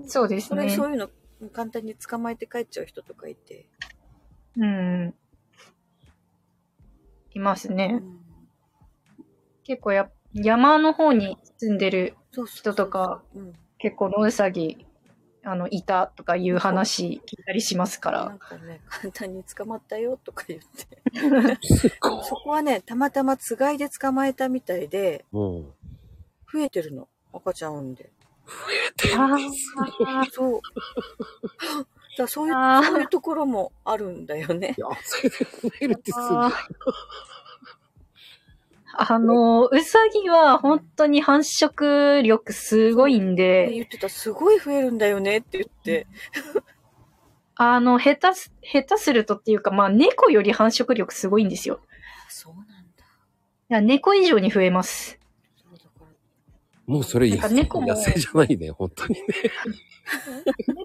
[0.00, 0.70] あ、そうですそれ、ね。
[0.70, 1.10] そういうの
[1.52, 3.68] 簡単に捕まえて帰っちゃう人とかいて。
[4.56, 5.14] うん。
[7.34, 7.94] いますうね。
[7.94, 8.18] ん
[9.64, 13.52] 結構や、山の方に住んでるそうそうそう人とか、うん。
[13.78, 14.84] 結構野うさぎ、
[15.44, 18.28] あの、いたとかいう話聞いたりしますかなら。
[18.34, 21.02] んかね、簡単に捕まったよとか言って。
[22.24, 25.72] そこはね、たまたまつがいで捕まえたみたいで、うん。
[26.52, 27.08] 増えてるの。
[27.32, 28.10] 赤ちゃん産んで。
[29.16, 29.36] あ
[30.20, 30.60] あ、そう。
[32.16, 34.74] だそういう、そういうところもあるんだよね。
[34.78, 36.52] 野生で増えるってすごい。
[38.94, 46.06] ああの、うさぎは本当に繁殖力すごいんで、言ってた、すごい増えるんだよねって言って。
[47.54, 51.80] あの、下手す、下手するとっていうか、まあ、猫より繁殖力すごいんですよ。
[52.26, 53.04] あそうなんだ。
[53.70, 55.18] いや猫以上に増えます。
[56.86, 59.26] もうそれなんか猫も野生じゃないね、本当にね。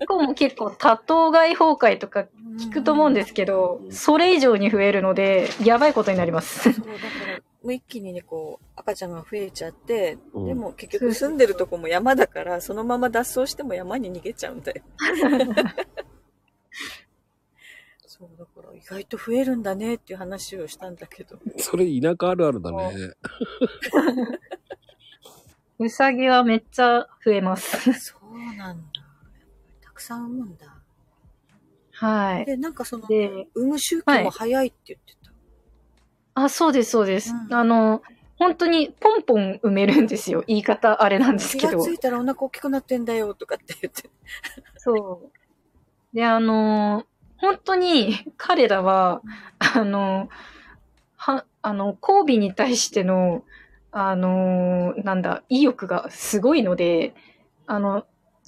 [0.02, 2.26] 猫も結構多頭飼い崩壊とか
[2.60, 6.70] 聞くと思うんですけど、それ以上に増えるので、やばいことになります。
[7.64, 14.84] そう、だから、もう一気にね、こう、赤ちゃんが増えちゃって、うんでも結局住んでるとこも山だから、そのまま脱走しても山に逃げちゃうんだよ。
[18.06, 21.40] そう、だから意外と増えるんだねっていう話をしたんだけど。
[21.58, 23.14] それ田舎あるあるだね。
[25.80, 27.92] うさぎはめっちゃ増えます。
[27.94, 28.86] そうなんだ。
[29.82, 30.74] たくさん産むんだ。
[31.92, 32.46] はい。
[32.46, 35.23] で、なんかその、で、産む周期も早いって言ってた。
[36.36, 37.32] あ、そうです、そうです。
[37.32, 38.02] うんあの、
[38.38, 40.44] 本当にポンポン埋めるんですよ。
[40.48, 41.94] 言い方あれなんですけど気がつ。
[41.94, 44.10] いたらお腹大きくなってんだよとかって言って。
[44.78, 46.16] そう。
[46.16, 47.06] で、あの、
[47.38, 49.22] 本当に彼らは、
[49.60, 50.30] あの、
[51.16, 53.44] は、あの、交尾に対しての、
[53.92, 57.14] あの、なんだ、意欲がすごいので、
[57.68, 58.06] あの、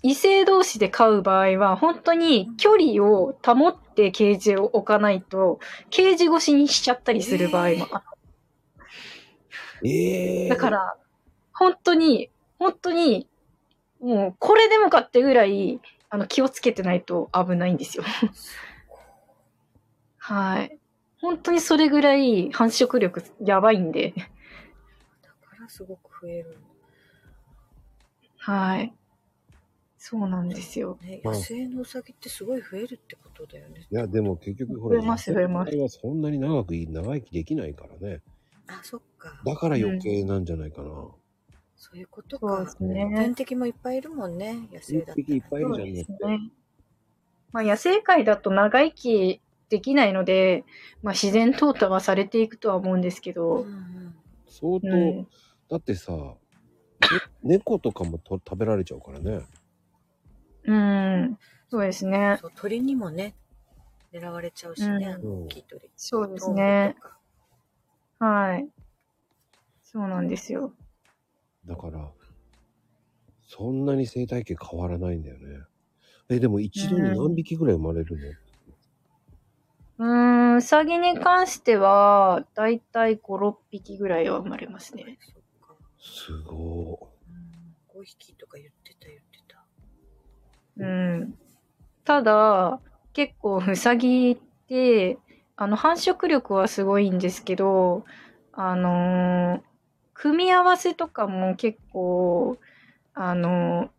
[0.07, 5.60] 異性同士で飼う場合は、本当に距離を保ってケージを置かないと、
[5.90, 8.03] ケージ越しにしちゃったりする場合もあ
[9.84, 10.95] ええだから、
[11.53, 12.30] 本当に、
[12.60, 13.27] 本当に、
[13.99, 18.03] もう、これでもかってぐらい、あの、気をつけてないと危ないんですよ。
[20.19, 20.77] はい。
[21.19, 24.22] 本当にそれぐらい繁殖力やばいんで、だ
[25.49, 26.60] からすごく増える。
[28.38, 28.94] はい。
[30.07, 30.99] そうなんですよ。
[31.02, 33.88] ね、まあ野生のウサギってすごい増えるってことだよね。
[33.90, 38.22] いや、でも結局ほら、増えます増えます野生はそんなに長くい長生きできないからね。
[38.68, 39.41] あ、そっか。
[39.44, 40.90] だから余計なんじゃないかな。
[41.76, 42.64] そういうことそうか。
[42.65, 43.11] ですね。
[43.15, 45.14] 天敵もいっぱいいるもんね、野生だったら。
[45.14, 46.52] 一匹いっぱいいるじゃんそうですだってね。
[47.52, 50.65] まあ、野生界だと長生きできないので、
[51.02, 54.15] まあ、自然淘汰はされていくとは思うんですけうんど、うん
[54.49, 55.27] 相当、うん
[55.68, 56.38] だってさ、ね
[57.41, 59.41] 猫とかもと食べられちゃうからね。
[60.68, 61.38] うん、
[61.70, 62.40] そうですね。
[62.56, 63.36] 鳥にもね、
[64.12, 65.90] 狙われちゃうしね、大きい鳥。
[65.96, 66.96] そうですね
[68.20, 68.68] はい。
[69.84, 70.74] そうなんですよ。
[71.66, 72.12] だから、
[73.48, 75.66] そんなに生態系変わらないんだよね。
[76.30, 78.28] え、でも一度に何匹ぐらい生まれるの、
[79.98, 80.06] うー
[80.54, 85.18] ん、うさぎに関しては、だいたい5、6匹ぐらいは生まれますね。
[85.22, 85.76] そっか。
[86.00, 88.85] すごうん、5匹とか言って。
[90.78, 91.38] うん。
[92.04, 92.80] ただ、
[93.14, 94.38] 結構うさぎっ
[94.68, 95.18] て、
[95.56, 98.06] あの、繁殖力はすごいんですけど、
[98.54, 99.62] あのー
[100.18, 102.58] 組み合わせとかも結構、
[103.14, 103.90] あのー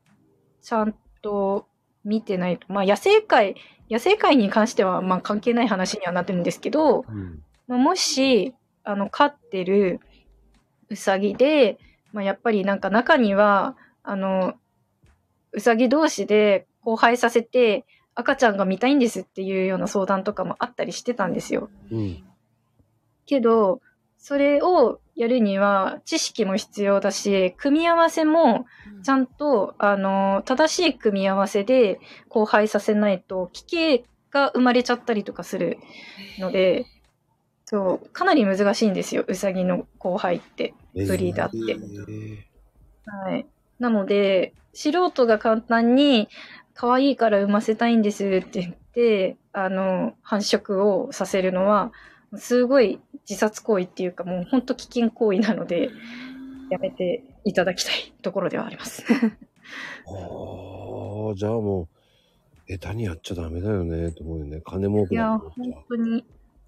[0.63, 1.69] ちゃんと
[2.05, 2.73] 見てないと。
[2.73, 3.57] まあ、野生界、
[3.91, 7.05] 野生界に関しては、まあ、関係ない話にはなってるんですけど、い。
[7.09, 7.43] うん。
[7.69, 10.01] まあ、もし、あの、飼ってる
[10.89, 11.79] うさぎで、
[12.13, 14.55] まあ、やっぱりなんか中には、あの、
[15.57, 21.71] うさぎ同士で交配させて赤ちゃんが見たいんですっていうような相談とかもあったりしてたんですよ。
[21.91, 22.25] うん。
[23.25, 23.81] けど、
[24.19, 28.67] それをやるには知識も必要だし、組み合わせも
[29.03, 35.79] ちゃんと、あの、正しい組み合わせで交配させないと、奇形が生まれちゃったりとかする
[36.39, 36.85] ので、
[37.65, 40.75] そう、かなり難しいんですよ、うさぎの交配って。
[40.95, 42.39] ブリーダーってえー
[43.29, 43.47] はい。
[43.79, 46.29] なので、素人が簡単に、
[46.75, 51.93] 可愛いから産ませたいんですって言って、あの、繁殖をさせるのは、
[52.37, 55.91] すごい自殺行為っていうか、もう本当危険行為なので、
[56.71, 59.05] やめていただきたいところではあります。
[59.09, 59.13] あ
[61.33, 61.89] あ、じゃあも
[62.69, 64.61] う、下手にやっちゃダメだよね、と思うよね。
[64.65, 65.85] 金儲いや、けだと本。
[65.89, 66.25] 当に。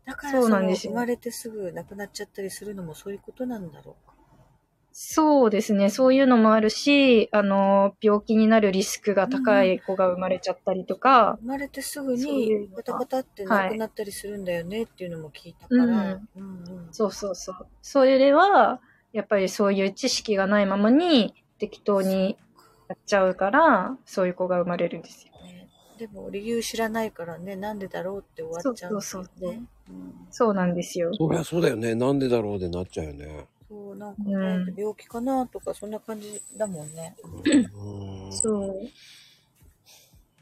[0.06, 4.07] だからそうなんですよ生まれてすぐ亡くなっちゃったりするのもそういうことなんだろうか。
[5.00, 5.90] そうですね。
[5.90, 15.84] そういうのもあるし、あの、病気になるリスクが高い子が生まれちゃったりとか、生まれてすぐそういうのがにバタバタって亡くなったりするんだよねっていうのも聞いたから。
[15.84, 17.66] うんうんうんそうそうそう。
[17.80, 18.80] それでは、
[19.12, 22.36] やっぱりそういう知識がないままに適当に
[22.88, 25.32] やっちゃうから、そういう子が生まれるんですよ。
[25.44, 29.28] ねでも理由知らないからね、なんでだろうって終わっちゃうんですよね。
[29.28, 31.14] そうそうそううんそうなんですよ。
[31.14, 31.94] そりゃそうだよね。
[31.94, 33.46] なんでだろうでなっちゃうよね。
[33.68, 34.38] そう、なんかね、う
[34.70, 37.16] ん病気かなとかそんな感じだもんね。
[37.74, 38.32] うん。
[38.32, 38.88] そう。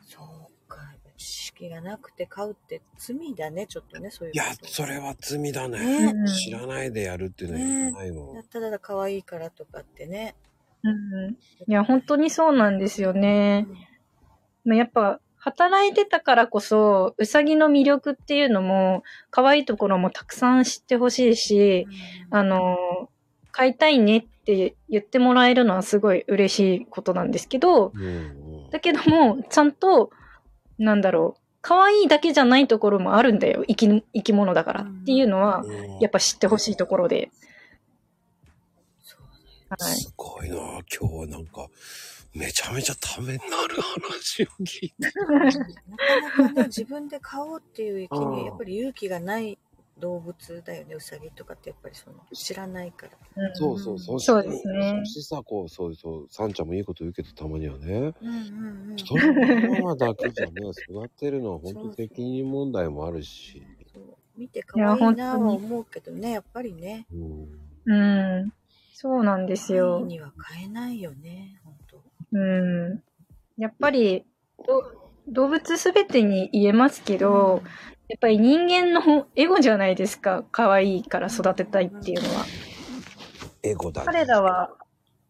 [0.00, 0.78] そうか。
[1.16, 4.68] 知識がなくて飼うって罪だね、ちょっとね、そういういやこ、と。
[4.68, 6.06] それは罪だね。
[6.06, 8.42] ねうん知らないでやるっていうのは良くないもん。
[8.44, 10.36] ただただ可愛いからとかってね。
[10.84, 11.32] うん。
[11.32, 11.36] い
[11.66, 13.66] や、本当にそうなんですよね。
[14.64, 21.86] まあやっぱ、働いてたからこそ、うさぎの魅力っていうのも、可愛いところもたくさん知ってほしいし、
[22.30, 22.76] あの、
[23.56, 27.90] 飼いたいねって言ってもらえるのはすごい嬉しいことなんですけど。
[28.70, 30.10] だけども、ちゃんと、
[30.78, 33.64] なんだろう、可愛いだけじゃないところもあるんだよ。
[33.66, 37.30] 生き、生き物だからっていうのは、うんやっぱ知ってほしいところで。
[39.70, 39.94] はい。
[39.94, 41.66] すごいな今日はなんか、
[42.34, 44.96] めちゃめちゃためになる話を聞いて。
[45.08, 49.58] なかなかね、自分で飼おうっていう域うんに、やっぱり勇気がない
[49.98, 53.12] 動物だよね、ウサギとかってやっぱりその、知らないから。
[53.36, 58.96] うんそうそう、そしてそうですねそしてさ、こう、そうそう、サンちゃんもいいこと言うけど、たまにはね、うんうんうん。
[58.96, 60.52] 人のままだけじゃね、
[60.88, 63.62] 育てるのは本当責任問題もあるし。
[63.92, 67.06] そう見て可愛いないや本当はに思うけどね、やっぱりね。
[67.12, 67.92] うん。
[67.92, 68.52] うん。
[68.92, 70.00] そうなんですよ。
[70.00, 72.02] には飼えないよね、本当。
[72.32, 73.02] うん。
[73.56, 74.26] やっぱり、
[74.66, 77.62] ど動物すべてに言えますけど、
[78.08, 80.44] やっぱり人間のエゴじゃないですか。
[80.52, 82.44] 可愛いから育てたいっていうのは。
[83.62, 84.06] エゴだね。
[84.06, 84.70] 彼らは、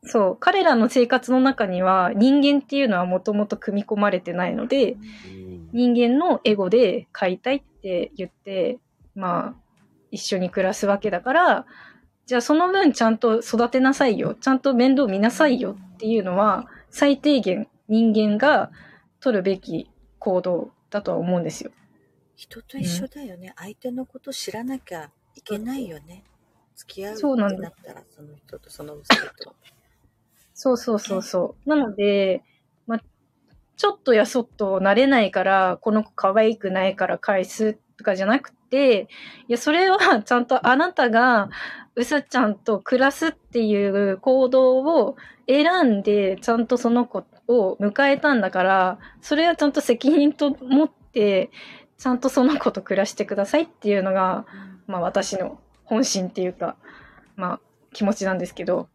[0.02, 8.78] そう、彼らの生活の中には人間っていうのはもともと組み込まれてないので、うん、人間のエゴで飼いたいって言って、
[9.14, 9.54] まあ、
[10.10, 11.66] 一緒に暮らすわけだから、
[12.26, 14.34] じゃあその分ちゃんと育てなさいよ。
[14.34, 18.70] ちゃんと面倒見なさいよっていうのは、最低限人間が
[19.20, 21.70] 取るべき行動だとは思うんですよ。
[22.36, 23.52] 人と一緒だよね。
[23.56, 26.22] 相手のこと知らなきゃいけないよね。
[26.76, 29.54] 付き合うってそうなんですなったら、その人とそのウサギと。
[30.54, 31.68] そうそうそうそう。
[31.68, 32.42] なので、
[32.86, 33.00] まあ、
[33.76, 39.08] ちょっとやそっと慣れないから、この子可愛くないから返すとかじゃなくて、
[39.48, 41.48] いや、それはちゃんとあなたが
[41.94, 45.16] うさちゃんと暮らすっていう行動を
[45.48, 51.50] 選んで、ちゃんとその子を迎えたんだから、それはちゃんと責任と持って、
[51.98, 54.46] ちゃんとその子と暮らしてくださいっていうのが、
[54.86, 56.76] まあ私の本心っていうか、
[57.36, 57.60] まあ
[57.92, 58.88] 気持ちなんですけど、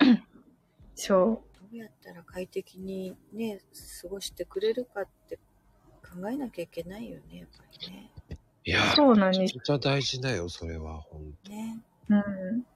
[0.00, 0.24] だよね。
[0.94, 1.60] そう。
[1.60, 3.60] どうやったら快適にね、
[4.02, 5.38] 過ごしてくれるかって
[6.02, 8.10] 考えなきゃいけないよね、やっぱりね。
[8.64, 11.50] いや、そうなんですめちゃくちゃ大事だよ、それは、ほんと。
[11.50, 11.78] ね。
[12.08, 12.66] うん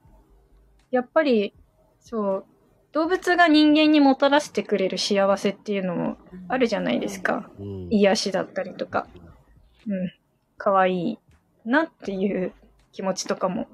[0.91, 1.53] やっぱり、
[2.01, 2.45] そう、
[2.91, 7.49] 動物が人間にもたらしてくれる幸せっていうのもあるじゃないですか。
[7.59, 7.87] うん。
[7.89, 9.07] 癒しだったりとか。
[9.87, 10.13] うん。
[10.57, 11.19] 可愛い
[11.65, 12.53] なっていう
[12.91, 13.67] 気持ちとかも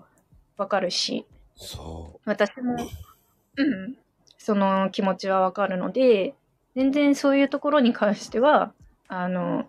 [0.57, 1.25] わかるし、
[1.55, 2.75] そ私も、
[3.57, 3.97] うん、
[4.37, 6.35] その気持ちはわかるので、
[6.75, 8.73] 全然そういうところに関しては、
[9.07, 9.65] あの、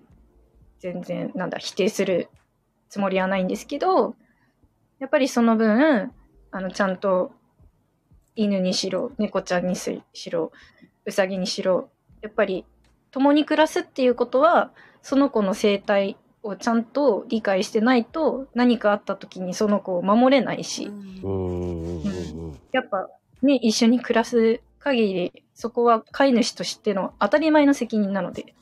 [0.81, 2.29] 全然、なんだ、否定する
[2.89, 4.15] つもりはないんですけど、
[4.99, 6.13] やっぱりその分、
[6.51, 7.33] あの、ちゃんと、
[8.37, 10.53] 犬にしろ、猫ちゃんにしろ、
[11.05, 11.91] うさぎにしろ、
[12.21, 12.65] やっぱり、
[13.11, 14.73] 共に暮らすっていうことは、
[15.03, 21.27] その子の生態をちゃんと理解してないと、何かあった時にその子を守れないし、う。
[21.27, 22.59] うんうんうんうん。
[22.73, 23.09] やっぱ
[23.43, 28.55] ね、一緒に暮らす限り、そこは飼い主としての当たり前の責任なので。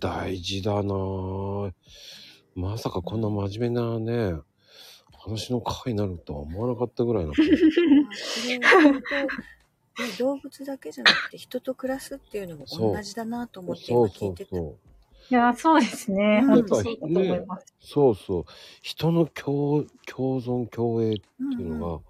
[0.00, 1.72] 大事だなぁ。
[2.54, 4.40] まさかこんな真面目なね、
[5.24, 7.32] 話の回になるとは思わなかったぐらいな。
[8.14, 14.50] それは本当ね動物だけじゃなくて人と暮らすっていうのも同じだなと思ってそうそ今聞いうてた。
[14.56, 14.76] そう。
[15.30, 16.40] いや、そうですね。
[16.42, 17.66] うん本当そうだと思います。
[17.80, 18.44] そうそう。
[18.82, 22.00] 人の共共存共栄ってうんいうのが、うん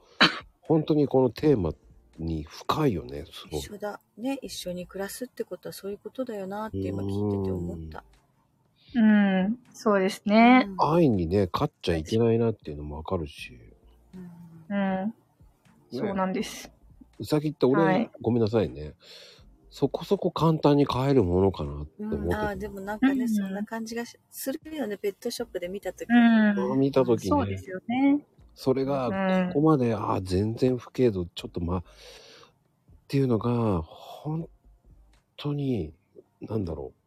[0.67, 1.75] 本当にこのテーマ
[2.19, 3.61] に深いよね、すごく。
[3.61, 4.01] 一緒だ。
[4.17, 7.99] ね、一緒に暮らすってことはそういうことだよなって今聞いてて思った。
[7.99, 8.05] うん、
[9.73, 10.67] そうですね。
[10.69, 13.59] うん愛にね、勝っちゃいけないなっていうのもわかるし。
[14.71, 15.15] うんうん、
[15.93, 16.71] そうなんです。
[17.19, 18.95] うさぎって俺、はいごめんなさいね。
[19.71, 22.61] そこそこ簡単に買えるものかなって思ってうん、ああ、て。
[22.61, 26.09] でもなんかね、うんそんな感じがしするよね、ペットショップで見たとき。
[26.09, 28.21] うん、見たときにそうですよね。
[28.55, 31.83] それがうんここまで、ああ、全然不軽度、ちょっとまあ、っ
[33.09, 34.49] ていうのが、本
[35.37, 35.93] 当に、
[36.41, 37.04] なんだろう。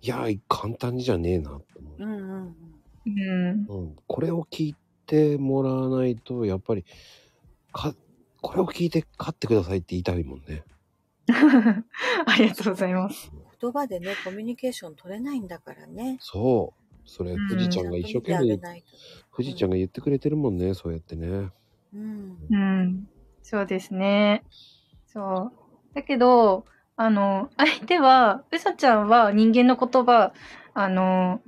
[0.00, 1.94] いや、簡単にじゃねえなって思う。
[1.98, 2.54] うんうんうん。
[3.06, 4.76] うん、うん、これを聞い
[5.06, 6.84] てもらわないと、やっぱり、
[7.72, 7.94] か、
[8.40, 10.62] これを聞いて勝ってくださいって言いたいもんね。
[12.26, 13.30] ありがとうございます。
[13.60, 16.18] 言葉でね、コミュニケーション取れないんだからね。
[16.20, 16.88] そう。
[17.04, 18.86] それ、うん富士ちゃんが一生懸命ちゃんと見てあげ、ないと。
[19.36, 21.50] 富士ちゃんが言ってくれてるもんね、そうやってね。
[21.94, 22.38] うん。
[22.50, 23.08] うん、
[23.42, 24.44] そうですね。
[25.06, 25.94] そう。
[25.94, 26.66] だけど、
[27.00, 30.32] あの、相手は、うさちゃんは人間の言葉、
[30.74, 31.40] あの、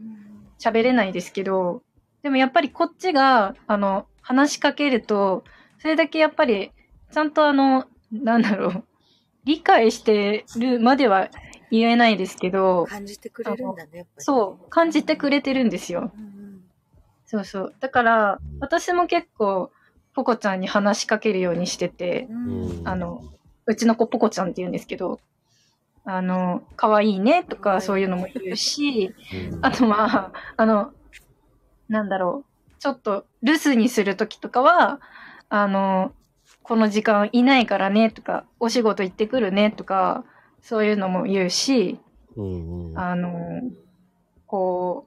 [0.60, 1.82] 喋れないですけど、
[2.22, 5.42] でもやっぱりこっちが、あの、話しかけると、
[5.80, 6.70] それだけやっぱり、
[7.12, 8.84] ちゃんとあの、なんだろう、
[9.44, 11.30] 理解してるまでは
[11.72, 14.24] 言えないですけど、感じてくれるんだね、やっぱり。
[14.24, 16.12] そう、感じてくれてるんですよ。
[16.14, 16.60] うんうん。
[17.26, 17.74] そうそう。
[17.80, 19.72] だから、私も結構、
[20.14, 23.24] ポコちゃんに話しかけるようにしてて、うんあの、
[23.66, 25.18] うちの子ポコちゃんって言うんですけど、
[26.04, 29.58] あの、可愛いねとかそういうのも言うし、うん。
[29.62, 30.92] あとは、あの、
[31.88, 35.00] なんだろう、ちょっと留守にするときとかは、
[35.48, 36.12] あの、
[36.62, 40.24] この時間いないからねとか、お仕事行ってくるねとか、
[40.62, 41.98] そういうのも言うし、
[42.36, 42.98] うんうん。
[42.98, 43.62] あの、
[44.46, 45.06] こ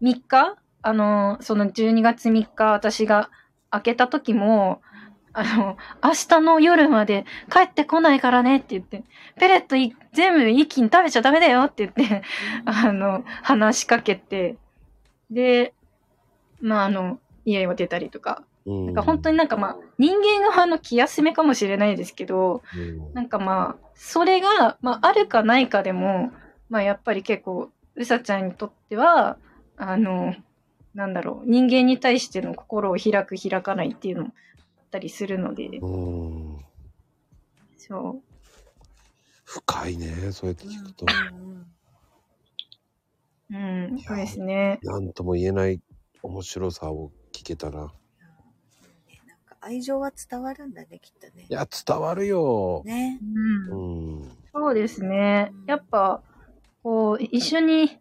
[0.00, 3.30] う、3日あの、その12月3日私が
[3.70, 4.82] 開けた時も、
[5.34, 9.04] あの、明日の夜まで帰ってこないからねって言って、
[9.38, 12.22] ペレットい全部一気に食べちゃダメだよって言って、
[12.64, 14.56] あの、話しかけて、
[15.30, 15.74] で、
[16.60, 18.44] まあ、あの、家を出たりとか。
[18.64, 26.30] うんなんか本当になんかまあ、人間側の気休めかもしれないですけど、うんなんかまあ、それが、まあ、あるかないかでも、
[26.70, 29.36] まあ、やっぱり結構、うさちゃんにとっては、
[29.76, 30.36] あの、
[30.94, 34.32] なんだろう、人間に対しての心を開く、開かないっていうの
[34.92, 36.58] ったりするので、うん
[37.78, 38.22] そう。
[39.44, 41.06] 深いね、そうやって聞くと。
[43.50, 44.78] うん、そうですね。
[44.82, 45.80] なんとも言えない
[46.22, 47.80] 面白さを聞けたら。
[47.80, 47.88] なん
[49.46, 51.52] か愛情は伝わるんだね、きっとねい。
[51.52, 52.82] や、伝わるよ。
[52.84, 53.18] ね。
[53.68, 53.74] う。
[53.74, 54.30] うんん。
[54.54, 55.52] そうですね。
[55.66, 56.22] やっぱ、
[56.82, 57.98] こう、一緒に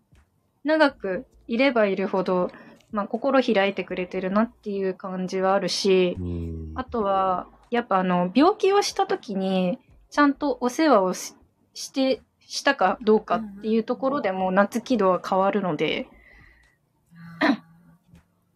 [0.63, 2.49] 長くいればいるほど、
[2.91, 6.71] まあ、心開いてくれてるなっていう感じはあるし、うん。
[6.75, 11.35] あとは、やっぱあの、病気をした時に、ちゃんとお世話をし
[11.73, 16.09] して、したかどうかっていうところでも夏気度は変わるので、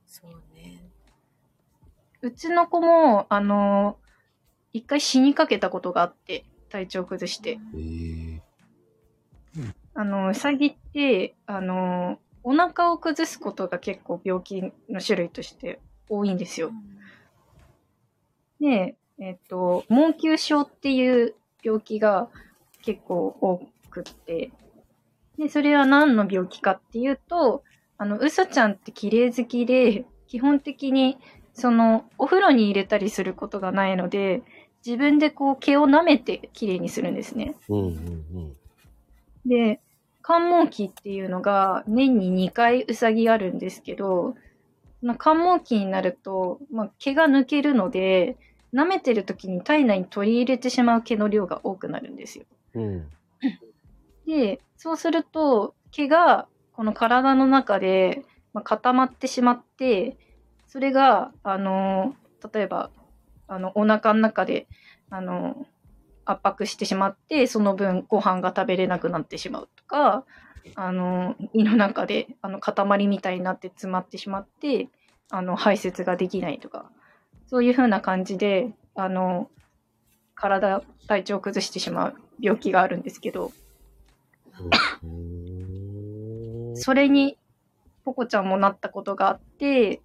[0.06, 0.82] そうね。
[2.22, 3.98] うちの子も、あの、
[4.74, 7.58] 一回死にかけたことがあって、体調崩して。
[7.74, 8.46] えー
[9.98, 16.72] あの、うさぎって、あの、お腹を崩すことが結構病気の種類として多いんですよ。
[18.62, 22.30] で、えっと、毛球症っていう病気が
[22.84, 24.52] 結構多くって、
[25.40, 27.64] で、それは何の病気かっていうと、
[27.98, 31.18] あの、うさちゃんって綺麗好きで、基本的に、
[31.54, 34.44] その、お風呂に入れたりすることがないので、
[34.86, 37.56] 自分でこう毛を舐めて綺麗にするんですね。
[37.70, 38.56] うんうん
[39.46, 39.80] で、
[40.28, 44.34] 関門期っていうのが年に2回うさぎあるんですけど、
[45.20, 48.36] 関門期になると、まあ、毛が抜けるので、
[48.74, 52.46] 舐めてる時に体内に取り入れてしまう毛の量が多くなるんですよ。
[52.74, 52.84] うん。
[52.84, 53.10] うん。
[54.26, 60.18] で、そうすると、毛がこの体の中で、まあ、固まってしまって、
[60.68, 62.16] それが、あの、
[62.52, 62.90] 例えば、
[63.48, 64.66] あの、お腹の中で、
[65.12, 65.68] あの、
[66.26, 70.26] 圧迫してしまって、その分ご飯が食べれなくなってしまうとか、
[70.74, 74.90] あの、胃の中で、あの、塊みたいになって詰まってしまって、
[75.30, 76.90] あの、排泄ができないとか、
[77.48, 79.50] そういう風な感じで、あの、
[80.34, 83.52] 体、体調を崩してしまう病気があるんですけど、
[85.04, 86.76] うん。
[86.76, 87.38] それに、
[88.04, 90.02] ポコちゃんもなったことがあって、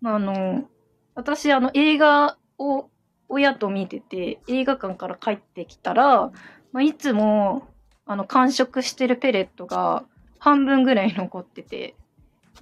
[0.00, 0.68] まあ、あの、
[1.14, 2.88] 私、あの、映画を
[3.28, 6.30] 親と見てて、映画館から帰ってきたら、
[6.72, 7.68] まあ、いつも、
[8.06, 10.04] あの、完食してるペレットが
[10.38, 11.94] 半分ぐらい残ってて、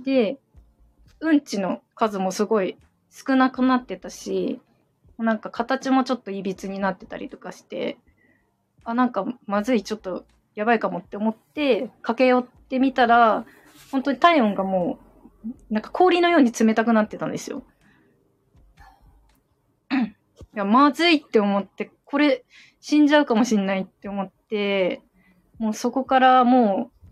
[0.00, 0.38] で、
[1.20, 2.76] うんちの数もすごい
[3.10, 4.60] 少なくなってたし、
[5.18, 7.96] なんか形もちょっといびつになってたりとかして、
[8.84, 13.46] あ、なんかまずい、ちょっとやばいかもって思って、駆け寄ってみたら、
[13.90, 14.98] 本当に体温がも
[15.70, 17.62] う、なんか氷のように冷たくなってたんですよ。
[20.56, 22.44] いや、まずいって思って、これ
[22.80, 25.02] 死んじゃうかもしんないって思って、
[25.58, 27.10] もうそこからもう、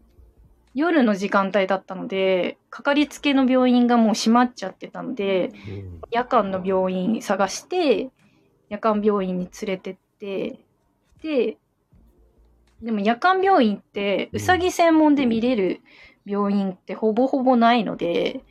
[0.75, 5.53] 夜の時間帯だったので、かかりつけの病院がもう閉まっちゃってたので、
[6.11, 8.09] 夜間の病院探して、
[8.71, 10.59] 夜間病院に連れてって、
[11.23, 11.59] で、
[12.83, 15.83] でも夜間病院って、うさぎ専門で見れる
[16.25, 18.43] 病院ってほぼほぼないので、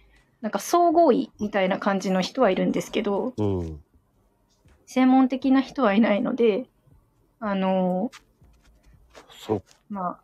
[0.42, 3.82] なんか総合医みたいな感じの人はいるんですけど、うん。
[4.86, 6.66] 専門的な人はいないので、
[7.40, 8.12] あの
[9.46, 10.20] そまあ、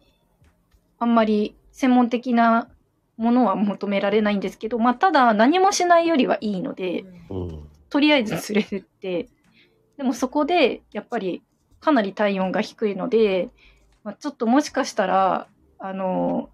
[0.99, 2.69] あんまり専門的な
[3.17, 7.69] ものは求められないんですけど、まあ、ただ何もしないよりはいいので、うん。
[7.89, 9.29] とりあえず連れてって、
[9.97, 11.43] でもそこで、やっぱり
[11.81, 13.49] かなり体温が低いので、
[14.03, 15.47] まあ、ちょっともしかしたら、
[15.79, 16.49] あの、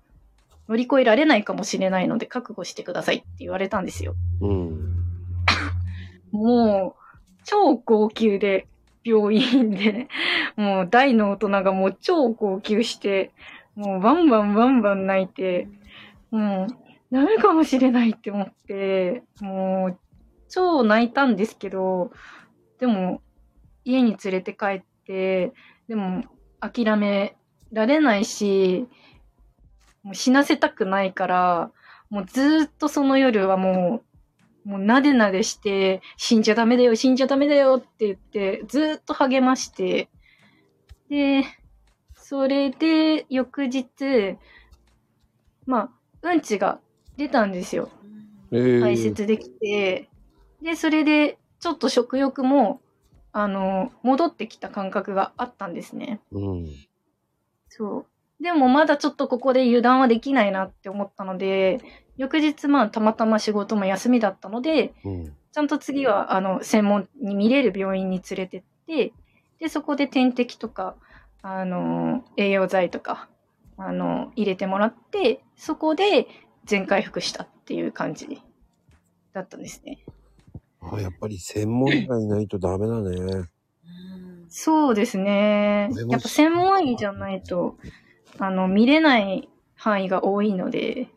[0.68, 4.16] 乗り越えられないかもしれないので覚悟してくださいって言われたんですよ。
[4.42, 4.96] うん。
[6.32, 7.05] もう、
[7.46, 8.68] 超高級で、
[9.06, 10.08] 病院で、
[10.58, 13.32] もう大の大人がもう超高級して、
[13.76, 15.70] もうバンバンバンバン泣いて、
[16.32, 16.68] もう
[17.12, 20.00] ダメかもしれないって思って、もう
[20.50, 22.12] 超泣いたんですけど、
[22.80, 23.22] でも、
[23.86, 25.54] 家に連れて帰って、
[25.88, 26.24] でも、
[26.60, 27.38] 諦め
[27.72, 28.88] られないし、
[30.02, 31.72] もう死なせたくないから、
[32.10, 34.15] もうずっとその夜はもう、
[34.66, 40.10] もうなでなでして、死んじゃダメだよ、死んじゃダメだよって言って、ずーっと励まして、
[41.10, 41.44] で、
[42.16, 44.38] それで、翌日、
[45.66, 45.92] ま
[46.24, 46.80] あ、うんちが
[47.18, 47.90] 出たんですよ。
[48.52, 50.10] えー排泄できて、
[50.62, 52.82] で、それで、ちょっと食欲も、
[53.32, 56.22] あの、戻ってきた感覚があったんですね。
[56.32, 56.68] うん。
[57.70, 58.06] そう。
[58.46, 61.80] でもまだちょっとここで油断はできないなって思ったので、
[62.16, 65.34] 翌日まあたまたま仕事も休みだったので、うん。
[65.52, 69.14] ちゃんと次はあの専門に見れる病院に連れてって、
[69.60, 70.96] で、そこで点滴とか、
[71.42, 73.30] あの、栄養剤とか、
[73.78, 76.28] あの、入れてもらって、そこで
[76.66, 78.44] 全回復したっていう感じ
[79.34, 80.06] だったんですね。
[80.82, 83.10] あ、やっぱり専門医がいないとダメだね。
[83.18, 87.78] うんそうですねやっぱ専門医じゃないと、
[88.40, 91.10] あの、見れない範囲が多いので、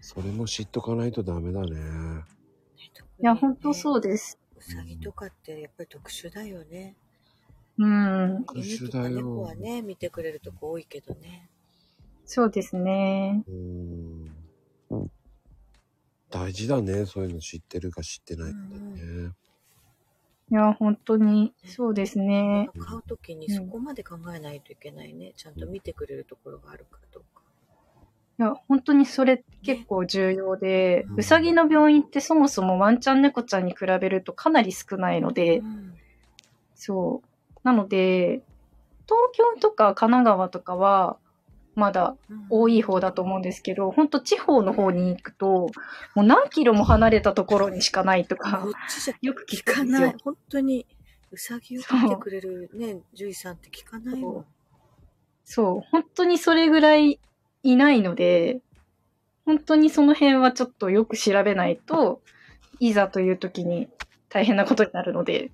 [0.00, 2.24] それも知っとかないとダメだね。
[3.22, 4.38] いや、本当そうです。
[4.56, 6.96] うさぎとかってやっぱり特殊だよね。
[7.78, 11.50] うん、特殊犬とかだよ猫はね、見てくれるとこ多いけどね。
[12.24, 13.44] そうですね。
[13.48, 14.30] うん。
[16.30, 17.04] 大事だね。
[17.06, 19.32] そういうの知ってるか知ってないかだね。
[20.50, 22.70] いや、本当に、そうですね。
[22.78, 25.32] 買うときにそこまで考えないといけないね。
[25.36, 27.42] ちゃんと見てくれるところがあるかどうか。
[28.40, 35.94] いや、本当にそれ結構重要で、うんうさぎの病院ってそもそもワンちゃん猫ちゃんに比べるとかなり少ないのでう、ん
[36.74, 37.28] そう。
[37.62, 38.42] なので、
[39.04, 41.18] 東京とか神奈川とかは、
[41.80, 42.16] まだ
[42.50, 45.70] 多い方だと思うんですけど、本当地方の方に行くと、
[46.14, 48.66] もう何キロも離れたところにしかないとこか
[49.22, 50.16] よく聞聞かない。。
[50.22, 50.86] 本当に、
[51.32, 54.44] うさぎを見てくれるね、獣医さんって聞かないもん。
[55.44, 57.18] そう、本当にそれぐらい
[57.62, 58.60] いないので、
[59.46, 62.20] 本当にその辺はちょっとよく調べないと、
[62.78, 63.88] いざという時に
[64.28, 65.50] 大変なことになるので、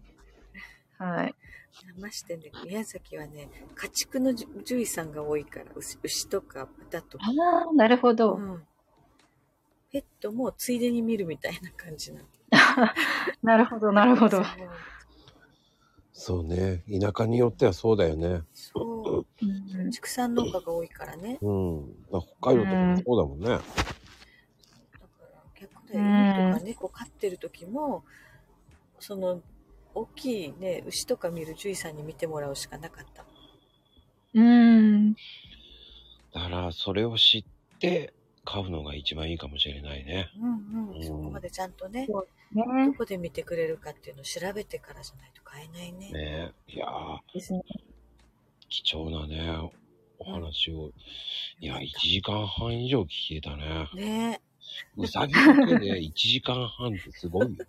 [0.98, 1.34] はい。
[1.98, 7.24] ましてね、宮崎はね、家畜の獣獣医さんが多いから、牛牛とか豚とか。
[7.26, 8.34] ああ、なるほど。
[8.34, 8.62] うん
[9.96, 12.26] ペットもついでに見るみたいな感じなの。
[13.42, 14.42] なるほど、なるほど。
[16.12, 16.82] そうね。
[17.00, 18.42] 田舎によってはそうだよね。
[18.52, 19.46] そう。
[19.46, 21.38] うん畜産農家が多いからね。
[21.40, 21.94] うん。
[22.40, 23.48] 北海道とかもそうだもんね。
[23.48, 23.62] だか
[25.20, 28.04] ら逆で犬とか猫飼ってる時も、
[28.98, 29.40] その
[29.96, 33.24] 大きいね、牛とか見る獣医さんに見てもらうしかなかった。
[34.34, 35.14] うん。
[35.14, 35.18] だ
[36.34, 37.44] から、それを知っ
[37.78, 38.12] て
[38.44, 40.28] 買うのが一番いいかもしれないね。
[40.38, 40.92] うんう。
[40.92, 46.12] うんんそこまでちゃんとね、ねどこで見てくれるかっていうのを調べてからじゃないと買えないね。
[46.12, 47.62] ねいやー、ですね。
[48.68, 49.50] 貴重なね、
[50.18, 50.90] お話を。
[51.58, 53.88] いや、1時間半以上聞けたね。
[53.94, 54.40] ね
[54.96, 57.64] うさぎだけで1時間半ってすごいよ。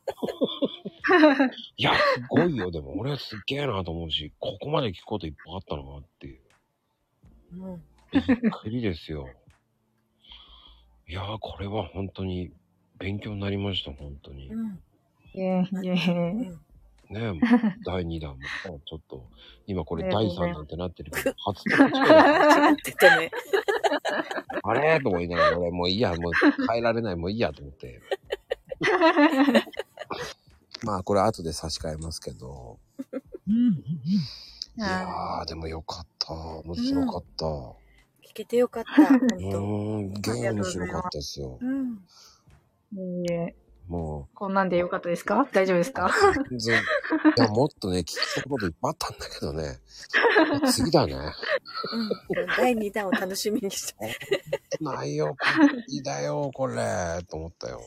[1.78, 2.72] いや、すごいよ。
[2.72, 6.40] でも俺はすっげえなと思うし、ここまで聞くこといっぱいあったなっていう。
[7.54, 7.84] うん。
[8.12, 9.28] びっくりですよ。
[11.08, 12.52] いやー、これは本当に
[13.00, 14.50] 勉強になりました、本当に。
[14.50, 14.80] うん。
[15.34, 16.52] いえいえ。
[17.10, 17.40] ねえ、
[17.86, 19.30] 第2弾もさ、ちょっと、
[19.66, 23.32] 今これ第3弾ってなってるけど、初と間違ってたね。
[24.64, 26.32] あれと思いながら、俺もういいや、もう
[26.70, 28.02] 変えられない、もういいやと思って。
[30.84, 32.80] まあ、これ後で差し替えますけど。
[33.48, 36.34] いやー、でもよかった。
[36.34, 37.46] 面白かった。
[37.46, 37.76] う
[38.24, 39.36] 聞けてよかった、本当。
[39.36, 39.60] ー
[40.10, 41.58] ん、ゲーム面白かったですよ。
[41.62, 42.04] うん。
[43.26, 43.56] いえ
[43.88, 45.48] もこんなんでよかったですか？
[45.54, 46.12] 大丈夫ですか？
[46.52, 49.80] いや、もっとね、聞きたいこといっぱいあったんだけどね。
[50.72, 51.16] 次だね。
[51.16, 52.48] うん。
[52.58, 54.18] 第2弾を楽しみにして。
[54.82, 55.38] ないよ、
[55.88, 56.76] いいだよ、これ、
[57.30, 57.82] と思ったよ。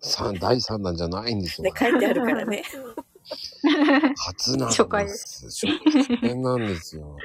[0.00, 1.72] 三第3弾じゃないんですよね、。
[1.78, 2.64] 書いてあるからね。
[4.16, 5.12] 初なん初回で。
[5.12, 7.16] です初回なんですよ。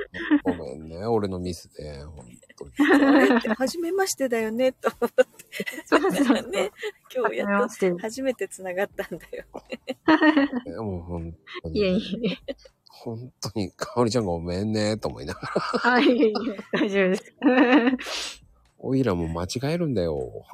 [0.44, 2.04] ごめんね、俺のミスで。
[2.04, 2.26] 本
[2.58, 5.10] 当に初めましてだよね、と思
[5.86, 6.72] そうですったらね。
[7.16, 9.46] 今日やっと初めて繋がったんだよ。
[10.66, 12.00] ねもう本当いえに。
[12.00, 12.38] いえ。
[12.88, 15.48] 本当に、かおりちゃんごめんね、と思いながら。
[15.92, 16.34] はい、いえいえ
[16.72, 17.16] 大丈夫で
[18.04, 18.45] す。
[18.88, 20.46] おいらも間違えるんだよ。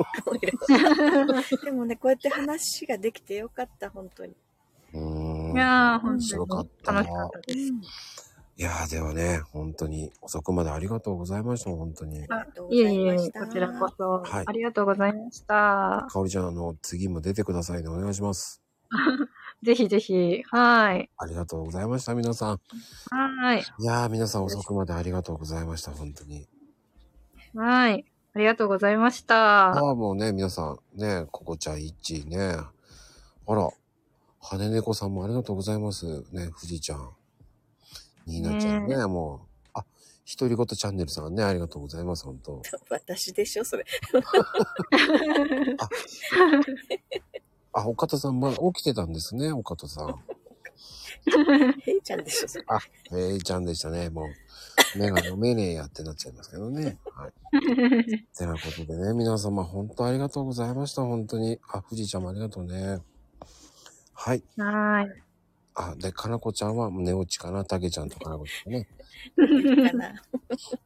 [1.65, 4.33] でもね、こうやって話ができてよかった、本当に。
[4.93, 5.53] うーん。
[5.53, 6.93] いやー、本面白かった。
[6.93, 8.11] 当に楽しかったです。
[8.57, 12.25] いやーではね、本当に遅くまでありがとうございました、本当に。
[12.29, 13.45] あありがとうごいえいえ、ざいました。
[13.47, 16.07] こちらこそ、はいありがとうございました。
[16.09, 17.89] かおりちゃん、あの、次も出てくださいね。
[17.89, 18.61] お願いします。
[19.63, 21.09] ぜひぜひ、はい。
[21.17, 22.59] ありがとうございました、皆さん。
[23.09, 23.59] はい。
[23.79, 26.47] いやー、皆さん遅くまでありがとうございました、本当に。
[27.55, 28.05] はい。
[28.33, 29.71] ありがとうございました。
[29.71, 32.63] ああ、もうね、皆さん、ね、ここちゃん、いっちーね。
[33.45, 33.69] あら、
[34.39, 36.05] 羽猫さんもありがとうございます。
[36.31, 37.09] ね、富士ちゃん。
[38.25, 39.69] ニーナちゃんね、もう。
[39.73, 39.85] あ、
[40.39, 43.85] 独り言チャンネルさんね、ありがとうございます、本当 私でしょ、それ。
[47.73, 50.23] あ、岡田さん、まだ起きてたんですね、岡田さん。
[51.85, 52.65] へいちゃんでしょ、それ。
[52.67, 52.79] あ、
[53.13, 54.25] えいちゃんでしたね、もう。
[54.97, 56.97] 目が読めねえやってなっちゃいますけどね。
[57.13, 57.33] はい。
[58.37, 61.59] てなことでね、皆様本当ありがとうございました、本当に。
[61.69, 62.99] あ、富士ちゃんもありがとうね。
[64.13, 64.43] はい。
[64.57, 65.09] はい。
[65.73, 68.87] あ、で、かなこちゃんは寝落ちかな、たけちゃんとかなこちゃんね。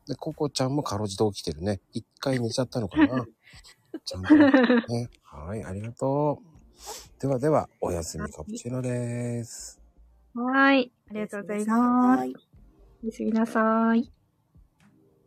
[0.07, 1.82] で、ここちゃんもかろうじて起きてるね。
[1.93, 3.25] 一回寝ちゃったのかな？
[4.06, 5.09] ちゃんと、ね。
[5.24, 6.41] はい、ありがと
[7.17, 7.22] う。
[7.22, 9.82] ではでは、おやすみカプチーノです。
[10.33, 10.91] はい。
[11.09, 12.55] ありがとうございます。
[13.06, 14.11] おやすみなさい。